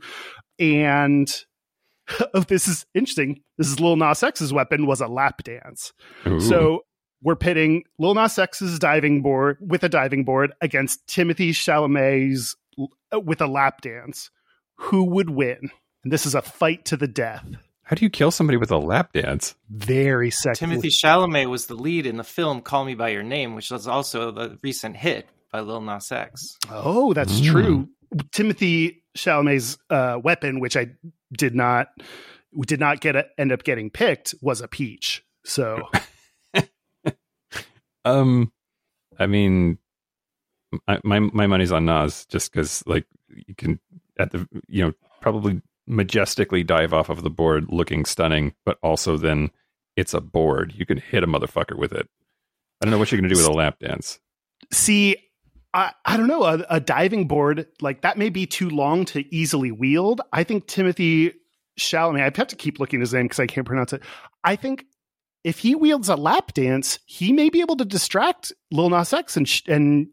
[0.59, 1.33] and
[2.33, 3.41] oh, this is interesting.
[3.57, 5.93] This is Lil Nas X's weapon was a lap dance.
[6.27, 6.39] ooh.
[6.39, 6.81] So
[7.23, 12.55] we're pitting Lil Nas X's diving board with a diving board against Timothy Chalamet's
[13.13, 14.29] uh, with a lap dance.
[14.77, 15.69] Who would win?
[16.03, 17.43] And this is a fight to the death.
[17.83, 19.55] how do you kill somebody with a lap dance?
[19.69, 20.59] Very sexy.
[20.65, 23.87] Timothy Chalamet was the lead in the film Call Me by Your Name, which was
[23.87, 26.57] also the recent hit by Lil Nas X.
[26.69, 27.45] Oh, that's Mm.
[27.51, 27.89] true.
[28.31, 30.91] Timothy Chalamet's uh, weapon, which I
[31.37, 31.87] did not
[32.65, 35.23] did not get a, end up getting picked, was a peach.
[35.43, 35.89] So
[38.05, 38.53] Um,
[39.19, 39.79] I mean,
[40.87, 43.79] I, my my money's on Nas just because like you can
[44.17, 49.17] at the you know probably majestically dive off of the board looking stunning, but also
[49.17, 49.49] then
[49.97, 50.73] it's a board.
[50.77, 52.07] You can hit a motherfucker with it.
[52.81, 54.19] I don't know what you're gonna do with a lap dance.
[54.71, 55.17] See,
[55.75, 56.43] I, I don't know.
[56.43, 60.21] A, a diving board like that may be too long to easily wield.
[60.31, 61.33] I think Timothy
[61.77, 62.09] Chalamet.
[62.09, 64.01] I mean I have to keep looking at his name because I can't pronounce it.
[64.43, 64.85] I think
[65.43, 69.35] if he wields a lap dance, he may be able to distract Lil Nas X
[69.35, 70.07] and sh- and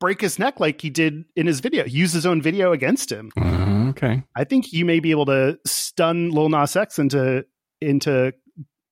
[0.00, 1.84] break his neck like he did in his video.
[1.84, 3.30] Use his own video against him.
[3.38, 4.22] Uh, okay.
[4.34, 7.44] I think you may be able to stun Lil Nas X into
[7.82, 8.32] into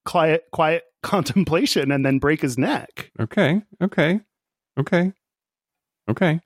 [0.04, 3.10] quiet quiet contemplation and then break his neck.
[3.18, 3.62] Okay.
[3.82, 4.20] Okay.
[4.78, 5.12] Okay.
[6.10, 6.40] Okay.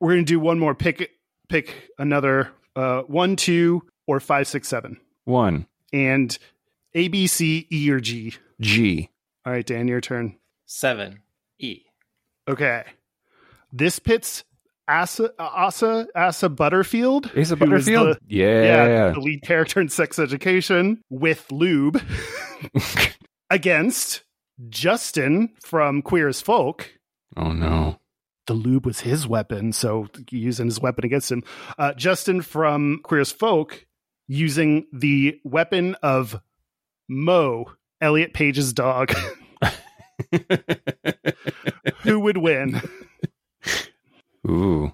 [0.00, 0.74] We're gonna do one more.
[0.74, 1.10] Pick
[1.48, 5.66] pick another uh, one, two, or five, six, seven, One.
[5.92, 6.36] and
[6.94, 8.34] A, B, C, E, or G.
[8.60, 9.08] G.
[9.46, 10.36] All right, Dan, your turn.
[10.66, 11.20] Seven.
[11.58, 11.82] E.
[12.48, 12.84] Okay,
[13.72, 14.44] this pits
[14.88, 18.16] Asa Asa Asa Butterfield, Asa Butterfield?
[18.16, 18.86] the- yeah.
[18.86, 22.00] yeah, the lead character in Sex Education with lube
[23.50, 24.22] against
[24.68, 26.90] Justin from Queer as Folk.
[27.36, 27.98] oh no.
[28.46, 31.42] The lube was his weapon, so using his weapon against him.
[31.78, 33.86] Uh, Justin from Queer as Folk
[34.28, 36.40] using the weapon of
[37.08, 37.66] Mo,
[38.00, 39.12] Elliot Page's dog.
[42.02, 42.80] Who would win?
[44.48, 44.92] Ooh.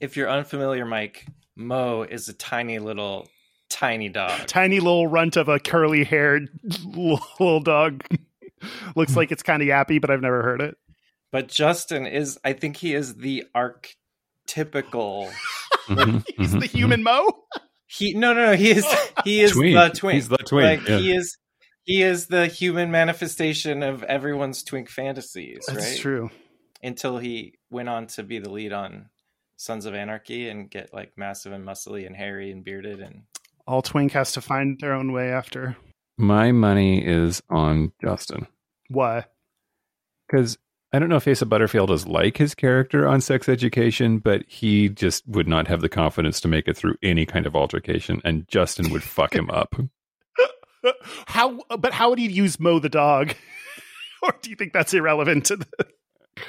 [0.00, 1.26] If you're unfamiliar, Mike,
[1.56, 3.28] Mo is a tiny little,
[3.70, 4.46] tiny dog.
[4.46, 6.48] Tiny little runt of a curly haired
[6.84, 8.04] little dog.
[8.94, 10.76] Looks like it's kind of yappy, but I've never heard it.
[11.36, 15.30] But Justin is, I think he is the archetypical.
[15.86, 17.30] Mhm, He's the human Mo.
[17.86, 18.86] He no no no he is
[19.24, 19.76] he is Twink.
[19.76, 20.14] the twink.
[20.14, 20.98] He's the twink, Like yeah.
[20.98, 21.36] he is
[21.84, 25.98] he is the human manifestation of everyone's twink fantasies, That's right?
[25.98, 26.30] true.
[26.82, 29.10] Until he went on to be the lead on
[29.58, 33.22] Sons of Anarchy and get like massive and muscly and hairy and bearded and
[33.68, 35.76] All twink has to find their own way after.
[36.18, 38.46] My money is on Justin.
[38.88, 39.26] Why?
[40.26, 40.58] Because
[40.96, 44.88] I don't know if Asa Butterfield is like his character on Sex Education, but he
[44.88, 48.48] just would not have the confidence to make it through any kind of altercation, and
[48.48, 49.74] Justin would fuck him up.
[51.26, 51.60] How?
[51.78, 53.34] But how would he use Mo the dog?
[54.22, 55.66] or do you think that's irrelevant to the?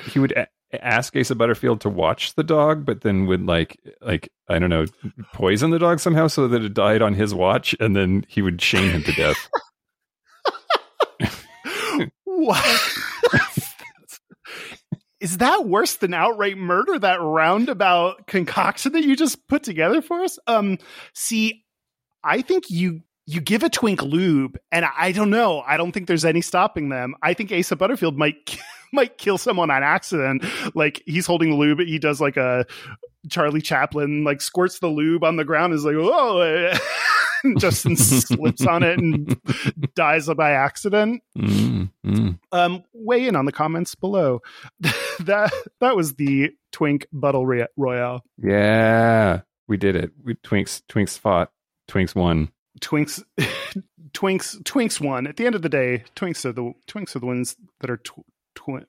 [0.06, 4.32] He would a- ask Asa Butterfield to watch the dog, but then would like, like
[4.48, 4.86] I don't know,
[5.34, 8.62] poison the dog somehow so that it died on his watch, and then he would
[8.62, 9.50] shame him to death.
[12.38, 12.94] What?
[15.20, 17.00] Is that worse than outright murder?
[17.00, 20.38] That roundabout concoction that you just put together for us?
[20.48, 20.78] Um,
[21.14, 21.66] see,
[22.24, 25.62] I think you you give a twink lube, and I don't know.
[25.68, 27.14] I don't think there's any stopping them.
[27.22, 28.58] I think Asa Butterfield might
[28.94, 30.46] might kill someone on accident.
[30.76, 32.66] Like he's holding the lube, he does like a
[33.30, 35.74] Charlie Chaplin, like squirts the lube on the ground.
[35.74, 36.42] Is like, oh,
[37.58, 39.40] Justin slips on it and
[39.96, 41.22] dies by accident.
[41.38, 42.40] Mm, mm.
[42.52, 44.42] Um, weigh in on the comments below.
[45.20, 48.24] that that was the Twink Buttle Roy- Royale.
[48.38, 50.12] Yeah, we did it.
[50.24, 51.52] We Twinks Twinks fought.
[51.90, 52.52] Twinks won.
[52.82, 53.24] Twinks,
[54.14, 55.26] Twinks, Twinks won.
[55.28, 57.98] At the end of the day, Twinks are the Twinks are the ones that are
[57.98, 58.26] tw-
[58.56, 58.86] twin.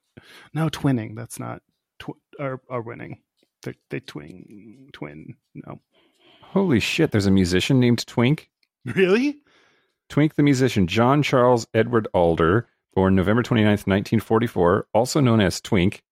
[0.52, 1.14] No, twinning.
[1.16, 1.62] That's not
[1.98, 3.20] tw- are are winning.
[3.62, 5.36] They they twin twin.
[5.54, 5.80] No,
[6.52, 7.10] Holy shit!
[7.10, 8.50] There's a musician named Twink.
[8.84, 9.42] really.
[10.08, 16.02] Twink the musician, John Charles Edward Alder, born November 29th, 1944, also known as Twink,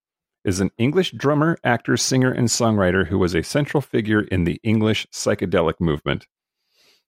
[0.45, 4.61] is an English drummer, actor, singer, and songwriter who was a central figure in the
[4.63, 6.27] English psychedelic movement.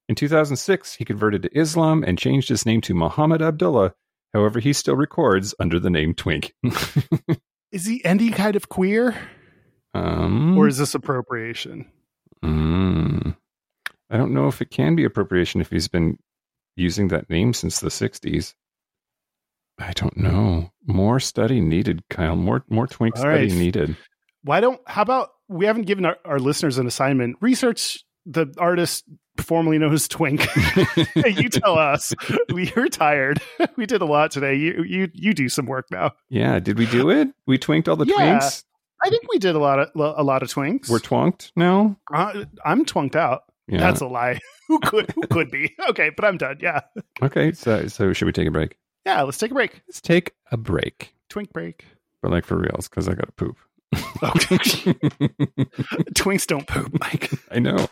[0.09, 3.93] In 2006, he converted to Islam and changed his name to Muhammad Abdullah.
[4.33, 6.55] However, he still records under the name Twink.
[7.73, 9.15] Is he any kind of queer,
[9.93, 11.85] um, or is this appropriation?
[12.45, 13.37] Mm,
[14.11, 16.19] I don't know if it can be appropriation if he's been
[16.77, 18.55] using that name since the 60s.
[19.79, 20.71] I don't know.
[20.87, 22.35] More study needed, Kyle.
[22.37, 23.53] More more twink All study right.
[23.53, 23.97] needed.
[24.43, 24.81] Why don't?
[24.89, 27.37] How about we haven't given our, our listeners an assignment?
[27.41, 29.05] Research the artist
[29.39, 30.47] formerly known as Twink.
[31.15, 32.13] you tell us.
[32.53, 33.41] We are tired.
[33.77, 34.57] We did a lot today.
[34.57, 36.11] You you you do some work now.
[36.29, 37.29] Yeah, did we do it?
[37.47, 38.41] We twinked all the Yeah.
[38.41, 38.65] twinks.
[39.05, 40.89] I think we did a lot of a lot of twinks.
[40.89, 41.97] We're twonked now.
[42.13, 43.43] uh, I'm twinked out.
[43.69, 43.79] Yeah.
[43.81, 44.41] That's a lie.
[44.69, 45.75] Who could who could be?
[45.91, 46.59] Okay, but I'm done.
[46.61, 46.81] Yeah,
[47.23, 47.53] okay.
[47.53, 48.77] So so should we take a break?
[49.07, 49.23] yeah.
[49.23, 49.81] Let's take a break.
[49.89, 51.87] Let's take a break, Twink break.
[52.23, 53.57] but like for reals, because I got to poop.
[54.23, 54.57] Okay.
[56.15, 57.31] Twinks don't poop, Mike.
[57.51, 57.89] I know.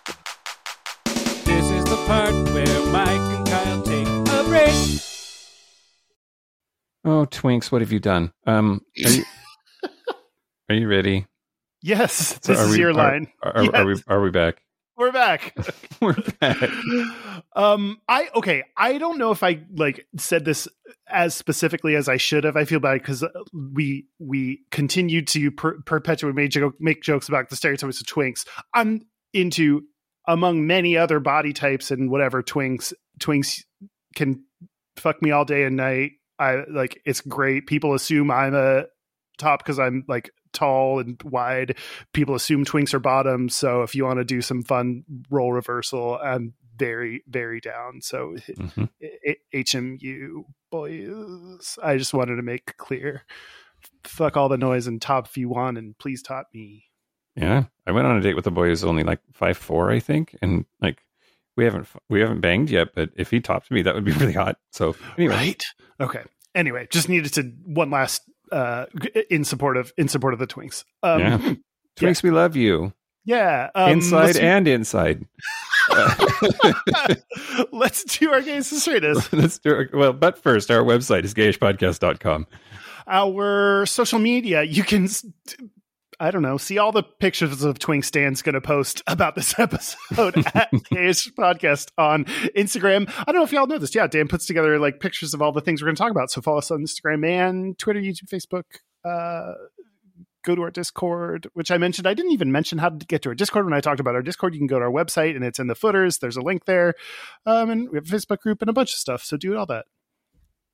[1.07, 5.01] This is the part where Mike and Kyle take a break.
[7.05, 8.33] Oh, twinks, what have you done?
[8.47, 8.83] Um,
[10.69, 11.27] are you, ready?
[11.83, 13.29] Yes, So this is we- your are- line.
[13.43, 14.03] Are, are, are we?
[14.09, 14.63] Are we back?
[14.97, 15.55] We're back.
[16.01, 16.71] We're back.
[17.57, 18.65] um, I okay.
[18.79, 20.67] I don't know if I like said this
[21.07, 22.57] as specifically as I should have.
[22.57, 23.23] I feel bad because
[23.53, 28.47] we we continue to per- perpetuate make, joke, make jokes about the stereotypes of twinks.
[28.73, 29.03] I'm
[29.35, 29.83] into
[30.27, 33.65] among many other body types and whatever twinks twinks
[34.15, 34.45] can
[34.97, 36.13] fuck me all day and night.
[36.39, 37.67] I like it's great.
[37.67, 38.85] People assume I'm a
[39.37, 41.77] top because I'm like tall and wide.
[42.13, 43.55] People assume twinks are bottoms.
[43.55, 48.01] So if you want to do some fun role reversal, I'm very very down.
[48.03, 48.89] So Mhm.
[49.55, 51.79] HMU boys.
[51.83, 53.23] I just wanted to make clear.
[54.05, 56.85] Fuck all the noise and top if you want, and please top me.
[57.35, 60.01] Yeah, I went on a date with a boy who's only like five four, I
[60.01, 61.03] think, and like
[61.57, 64.33] we haven't we haven't banged yet, but if he topped me, that would be really
[64.33, 64.59] hot.
[64.73, 65.65] So anyway, Right.
[66.01, 66.23] Okay.
[66.55, 68.87] Anyway, just needed to one last uh
[69.31, 70.85] in support of in support of the twinks.
[71.03, 71.55] Um, Yeah.
[71.97, 72.93] Twinks, we love you
[73.27, 73.71] yeah.
[73.75, 75.27] Um, inside and inside.
[77.73, 79.33] let's do our gays and straightest.
[79.33, 79.93] Let's do it.
[79.93, 82.47] Well, but first, our website is gayishpodcast.com.
[83.09, 85.09] Our social media, you can.
[86.19, 86.57] I don't know.
[86.57, 91.33] See all the pictures of Twink Stan's going to post about this episode at Gayish
[91.35, 92.25] Podcast on
[92.57, 93.11] Instagram.
[93.19, 93.95] I don't know if y'all know this.
[93.95, 96.31] Yeah, Dan puts together like pictures of all the things we're going to talk about.
[96.31, 98.65] So follow us on Instagram and Twitter, YouTube, Facebook.
[99.05, 99.55] Uh,
[100.45, 102.07] go to our Discord, which I mentioned.
[102.07, 104.23] I didn't even mention how to get to our Discord when I talked about our
[104.23, 104.55] Discord.
[104.55, 106.19] You can go to our website and it's in the footers.
[106.19, 106.95] There's a link there.
[107.45, 109.23] Um, and we have a Facebook group and a bunch of stuff.
[109.23, 109.87] So do all that.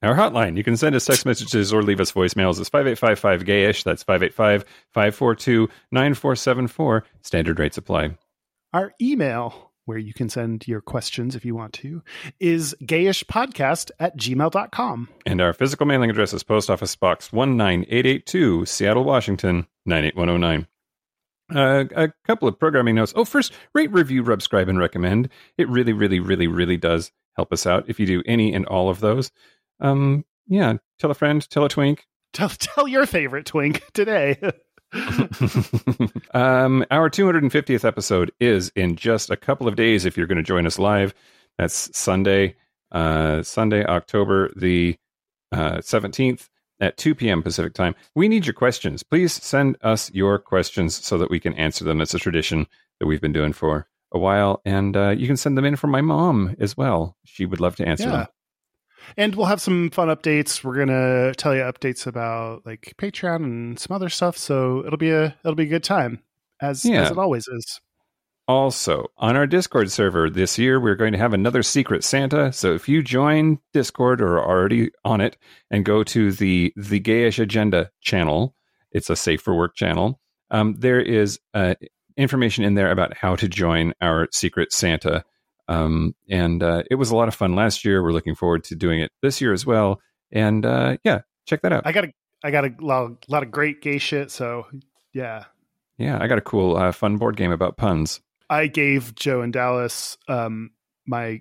[0.03, 2.59] Our hotline, you can send us text messages or leave us voicemails.
[2.59, 3.85] It's 5855 gayish.
[3.85, 7.05] That's 585 542 9474.
[7.23, 8.17] Standard rates apply.
[8.73, 12.03] Our email, where you can send your questions if you want to,
[12.41, 15.09] is gayishpodcast at gmail.com.
[15.25, 20.67] And our physical mailing address is Post Office Box 19882, Seattle, Washington 98109.
[21.55, 23.13] Uh, a couple of programming notes.
[23.15, 25.29] Oh, first, rate, review, subscribe, and recommend.
[25.59, 28.89] It really, really, really, really does help us out if you do any and all
[28.89, 29.31] of those.
[29.83, 32.07] Um, yeah, tell a friend, tell a twink.
[32.33, 34.39] Tell, tell your favorite twink today.
[36.35, 40.43] um, our 250th episode is in just a couple of days if you're going to
[40.43, 41.15] join us live.
[41.59, 42.57] That's Sunday,
[42.91, 44.97] uh, Sunday, October the
[45.51, 46.49] uh, 17th
[46.81, 47.43] at 2 p.m.
[47.43, 47.95] Pacific time.
[48.15, 49.03] We need your questions.
[49.03, 52.01] Please send us your questions so that we can answer them.
[52.01, 52.67] It's a tradition
[53.01, 54.61] that we've been doing for a while.
[54.65, 57.17] And uh, you can send them in from my mom as well.
[57.25, 58.11] She would love to answer Yeah.
[58.17, 58.27] them.
[59.17, 60.63] And we'll have some fun updates.
[60.65, 64.37] We're gonna tell you updates about like Patreon and some other stuff.
[64.37, 66.21] So it'll be a it'll be a good time
[66.61, 67.03] as Yeah.
[67.03, 67.81] as it always is.
[68.49, 72.53] Also, on our Discord server this year, we're going to have another Secret Santa.
[72.53, 75.37] So if you join Discord or are already on it
[75.71, 78.55] and go to the the Gayish Agenda channel,
[78.91, 80.21] it's a safe for work channel.
[80.51, 81.77] Um, there is uh,
[82.17, 85.25] information in there about how to join our Secret Santa.
[85.73, 88.03] Um, and uh, it was a lot of fun last year.
[88.03, 90.01] We're looking forward to doing it this year as well.
[90.31, 91.87] And uh, yeah, check that out.
[91.87, 92.13] I got a
[92.45, 94.31] I got a lot, lot of great gay shit.
[94.31, 94.67] So
[95.13, 95.45] yeah,
[95.99, 98.21] yeah, I got a cool, uh, fun board game about puns.
[98.51, 100.71] I gave Joe and Dallas um
[101.07, 101.41] my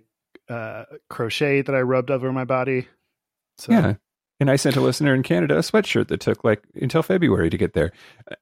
[0.50, 2.88] uh crochet that I rubbed over my body.
[3.58, 3.96] So Yeah.
[4.40, 7.58] And I sent a listener in Canada a sweatshirt that took like until February to
[7.58, 7.92] get there.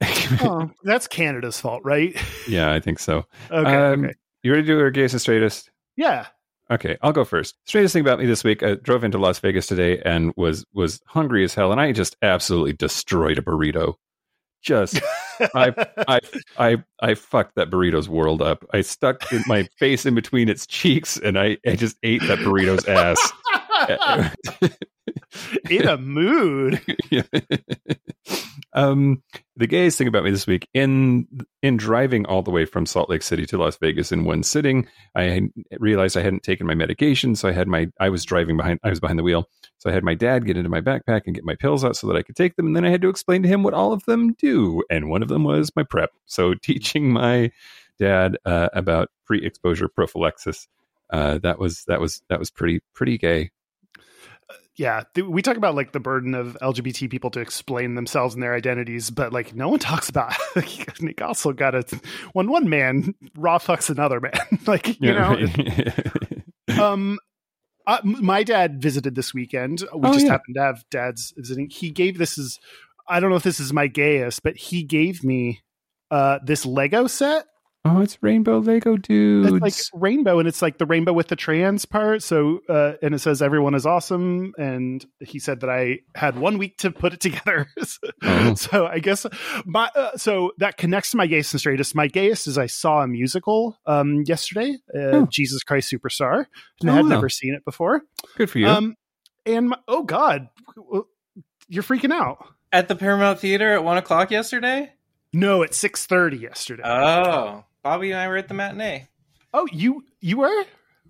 [0.40, 2.16] oh, that's Canada's fault, right?
[2.48, 3.26] yeah, I think so.
[3.50, 4.14] Okay, Um, okay.
[4.42, 5.69] You ready to do our gayest and straightest?
[5.96, 6.26] Yeah.
[6.70, 7.56] Okay, I'll go first.
[7.66, 11.00] Strangest thing about me this week, I drove into Las Vegas today and was was
[11.06, 13.94] hungry as hell, and I just absolutely destroyed a burrito.
[14.62, 15.00] Just
[15.54, 15.74] I
[16.06, 16.20] I
[16.58, 18.64] I I fucked that burrito's world up.
[18.72, 22.86] I stuck my face in between its cheeks, and I, I just ate that burrito's
[22.86, 23.32] ass.
[25.70, 26.80] in a mood.
[28.72, 29.22] Um,
[29.56, 31.26] the gayest thing about me this week in
[31.62, 34.86] in driving all the way from Salt Lake City to Las Vegas in one sitting,
[35.14, 35.48] I
[35.78, 38.90] realized I hadn't taken my medication, so I had my I was driving behind I
[38.90, 39.48] was behind the wheel,
[39.78, 42.06] so I had my dad get into my backpack and get my pills out so
[42.06, 43.92] that I could take them, and then I had to explain to him what all
[43.92, 46.10] of them do, and one of them was my PrEP.
[46.26, 47.50] So teaching my
[47.98, 50.66] dad uh, about pre-exposure prophylaxis.
[51.12, 53.50] Uh, that was that was that was pretty pretty gay.
[54.76, 58.42] Yeah, th- we talk about like the burden of LGBT people to explain themselves and
[58.42, 60.34] their identities, but like no one talks about.
[61.00, 61.84] Nick also got a
[62.32, 64.32] when one man raw fucks another man,
[64.66, 65.38] like you know.
[66.80, 67.18] um,
[67.86, 69.80] uh, my dad visited this weekend.
[69.94, 70.32] We Oh, just yeah.
[70.32, 71.68] happened to have dads visiting.
[71.70, 72.58] He gave this is
[73.08, 75.60] I don't know if this is my gayest, but he gave me
[76.10, 77.44] uh this Lego set
[77.82, 79.50] Oh, it's Rainbow Lego dudes.
[79.50, 79.62] It's
[79.94, 82.22] like rainbow, and it's like the rainbow with the trans part.
[82.22, 84.52] So, uh, and it says everyone is awesome.
[84.58, 87.68] And he said that I had one week to put it together.
[88.22, 88.54] Oh.
[88.54, 89.24] So I guess
[89.64, 91.94] my uh, so that connects to my gayest and straightest.
[91.94, 95.26] My gayest is I saw a musical um yesterday, uh, Oh.
[95.30, 96.44] Jesus Christ Superstar,
[96.82, 97.08] and I Oh, had wow.
[97.08, 98.02] never seen it before.
[98.36, 98.68] Good for you.
[98.68, 98.94] Um,
[99.46, 100.48] and my, oh god,
[101.68, 102.44] you're freaking out.
[102.72, 104.92] At the Paramount Theater at one o'clock yesterday.
[105.32, 106.82] No, at six thirty yesterday.
[106.84, 109.08] Oh, Bobby and I were at the matinee.
[109.54, 110.64] oh, you you were?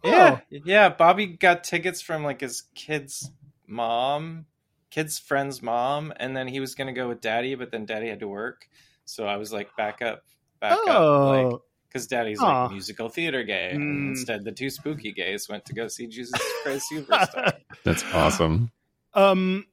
[0.04, 0.88] Yeah, yeah.
[0.88, 3.30] Bobby got tickets from like his kid's
[3.66, 4.46] mom,
[4.90, 8.20] kid's friend's mom, and then he was gonna go with Daddy, but then Daddy had
[8.20, 8.66] to work,
[9.04, 10.22] so I was like, back up,
[10.60, 12.62] back up, like Oh, because Daddy's Aw.
[12.62, 13.72] like musical theater gay.
[13.74, 14.10] Mm.
[14.10, 17.52] Instead, the two spooky gays went to go see Jesus Christ Superstar.
[17.84, 18.70] That's awesome.
[19.14, 19.66] um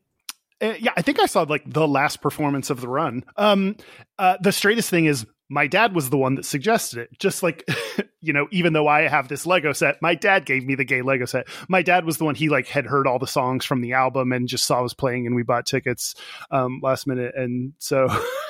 [0.60, 3.76] uh, yeah i think i saw like the last performance of the run um
[4.18, 7.68] uh the straightest thing is my dad was the one that suggested it just like
[8.22, 11.02] you know even though i have this lego set my dad gave me the gay
[11.02, 13.82] lego set my dad was the one he like had heard all the songs from
[13.82, 16.16] the album and just saw us playing and we bought tickets
[16.52, 18.08] um last minute and so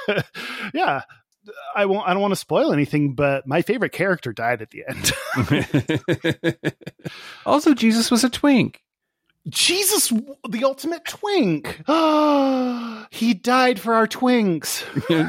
[0.73, 1.01] yeah
[1.75, 2.07] I won't.
[2.07, 6.55] I don't want to spoil anything, but my favorite character died at the end.
[7.45, 8.81] also, Jesus was a twink.
[9.49, 10.09] Jesus,
[10.49, 11.67] the ultimate twink.
[13.11, 14.83] he died for our twinks.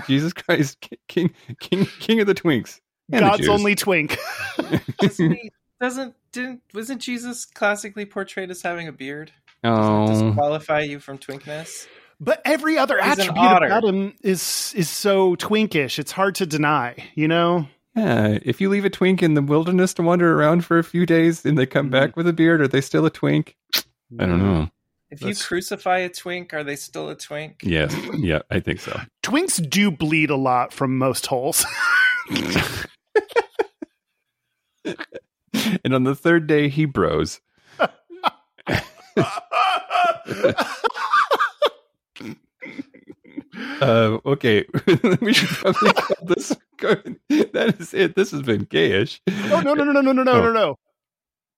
[0.07, 0.79] Jesus Christ,
[1.09, 2.81] King, King, King of the Twinks.
[3.11, 3.49] And the God's Jews.
[3.49, 4.19] only twink.
[4.99, 5.51] Doesn't he-
[5.81, 9.31] doesn't didn't wasn't Jesus classically portrayed as having a beard?
[9.63, 11.87] Doesn't that Oh, disqualify you from twinkness?
[12.21, 13.67] But every other He's attribute otter.
[13.67, 16.01] about him is is so twinkish.
[16.01, 16.97] It's hard to deny.
[17.15, 17.69] You know.
[17.95, 18.39] yeah.
[18.43, 21.45] If you leave a twink in the wilderness to wander around for a few days
[21.47, 21.93] and they come Mhm.
[21.93, 23.57] back with a beard, are they still a twink?
[24.19, 24.69] I don't know.
[25.11, 27.61] If you crucify a twink, are they still a twink?
[27.63, 27.95] Yes.
[28.15, 29.01] Yeah, I think so.
[29.23, 31.65] Twinks do bleed a lot from most holes.
[35.85, 37.41] And on the third day, he bros.
[43.81, 44.65] Uh, okay,
[45.21, 46.49] we should probably call this.
[46.79, 48.15] That is it.
[48.15, 49.21] This has been gayish.
[49.53, 50.41] oh no no no no no no no Oh.
[50.43, 50.77] no no!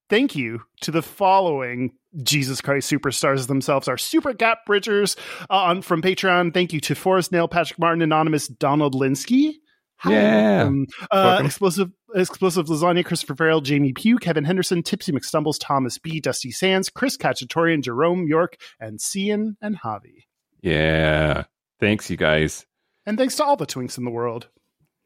[0.09, 1.93] Thank you to the following
[2.23, 5.16] Jesus Christ superstars themselves, are super gap bridgers
[5.49, 6.53] uh, on from Patreon.
[6.53, 9.55] Thank you to Forrest Nail, Patrick Martin, Anonymous, Donald Linsky.
[9.99, 10.12] Hi.
[10.12, 10.62] Yeah.
[10.62, 13.05] Um, uh, explosive, explosive lasagna.
[13.05, 18.27] Christopher Farrell, Jamie Pugh, Kevin Henderson, Tipsy McStumbles, Thomas B, Dusty Sands, Chris Cacciatorian, Jerome
[18.27, 20.24] York, and Cian and Javi.
[20.62, 21.45] Yeah.
[21.81, 22.66] Thanks, you guys.
[23.07, 24.49] And thanks to all the twinks in the world.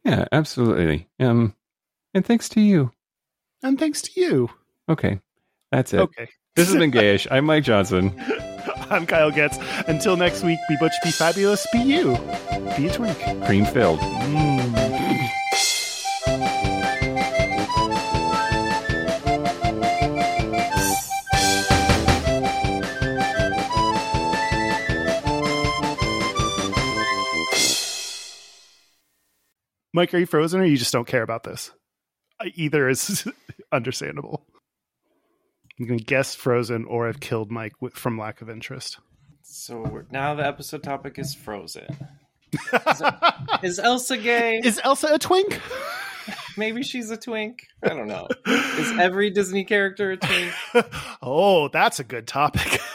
[0.05, 1.09] Yeah, absolutely.
[1.18, 1.55] Um,
[2.12, 2.93] and thanks to you.
[3.62, 4.51] And thanks to you.
[4.89, 5.20] Okay,
[5.72, 6.01] that's it.
[6.01, 6.28] Okay.
[6.56, 7.26] This has been gayish.
[7.32, 8.14] I'm Mike Johnson.
[8.89, 9.59] I'm Kyle Getz.
[9.89, 12.16] Until next week, be butch, be fabulous, be you.
[12.76, 13.18] Be a twink.
[13.44, 13.98] Cream filled.
[13.98, 15.31] Mm.
[29.93, 31.72] Mike, are you frozen or you just don't care about this?
[32.55, 33.26] Either is
[33.72, 34.47] understandable.
[35.76, 38.98] You can guess frozen or I've killed Mike from lack of interest.
[39.42, 41.86] So we're, now the episode topic is Frozen.
[43.62, 44.60] Is Elsa gay?
[44.62, 45.60] Is Elsa a twink?
[46.56, 47.66] Maybe she's a twink.
[47.82, 48.28] I don't know.
[48.46, 50.52] Is every Disney character a twink?
[51.22, 52.80] oh, that's a good topic.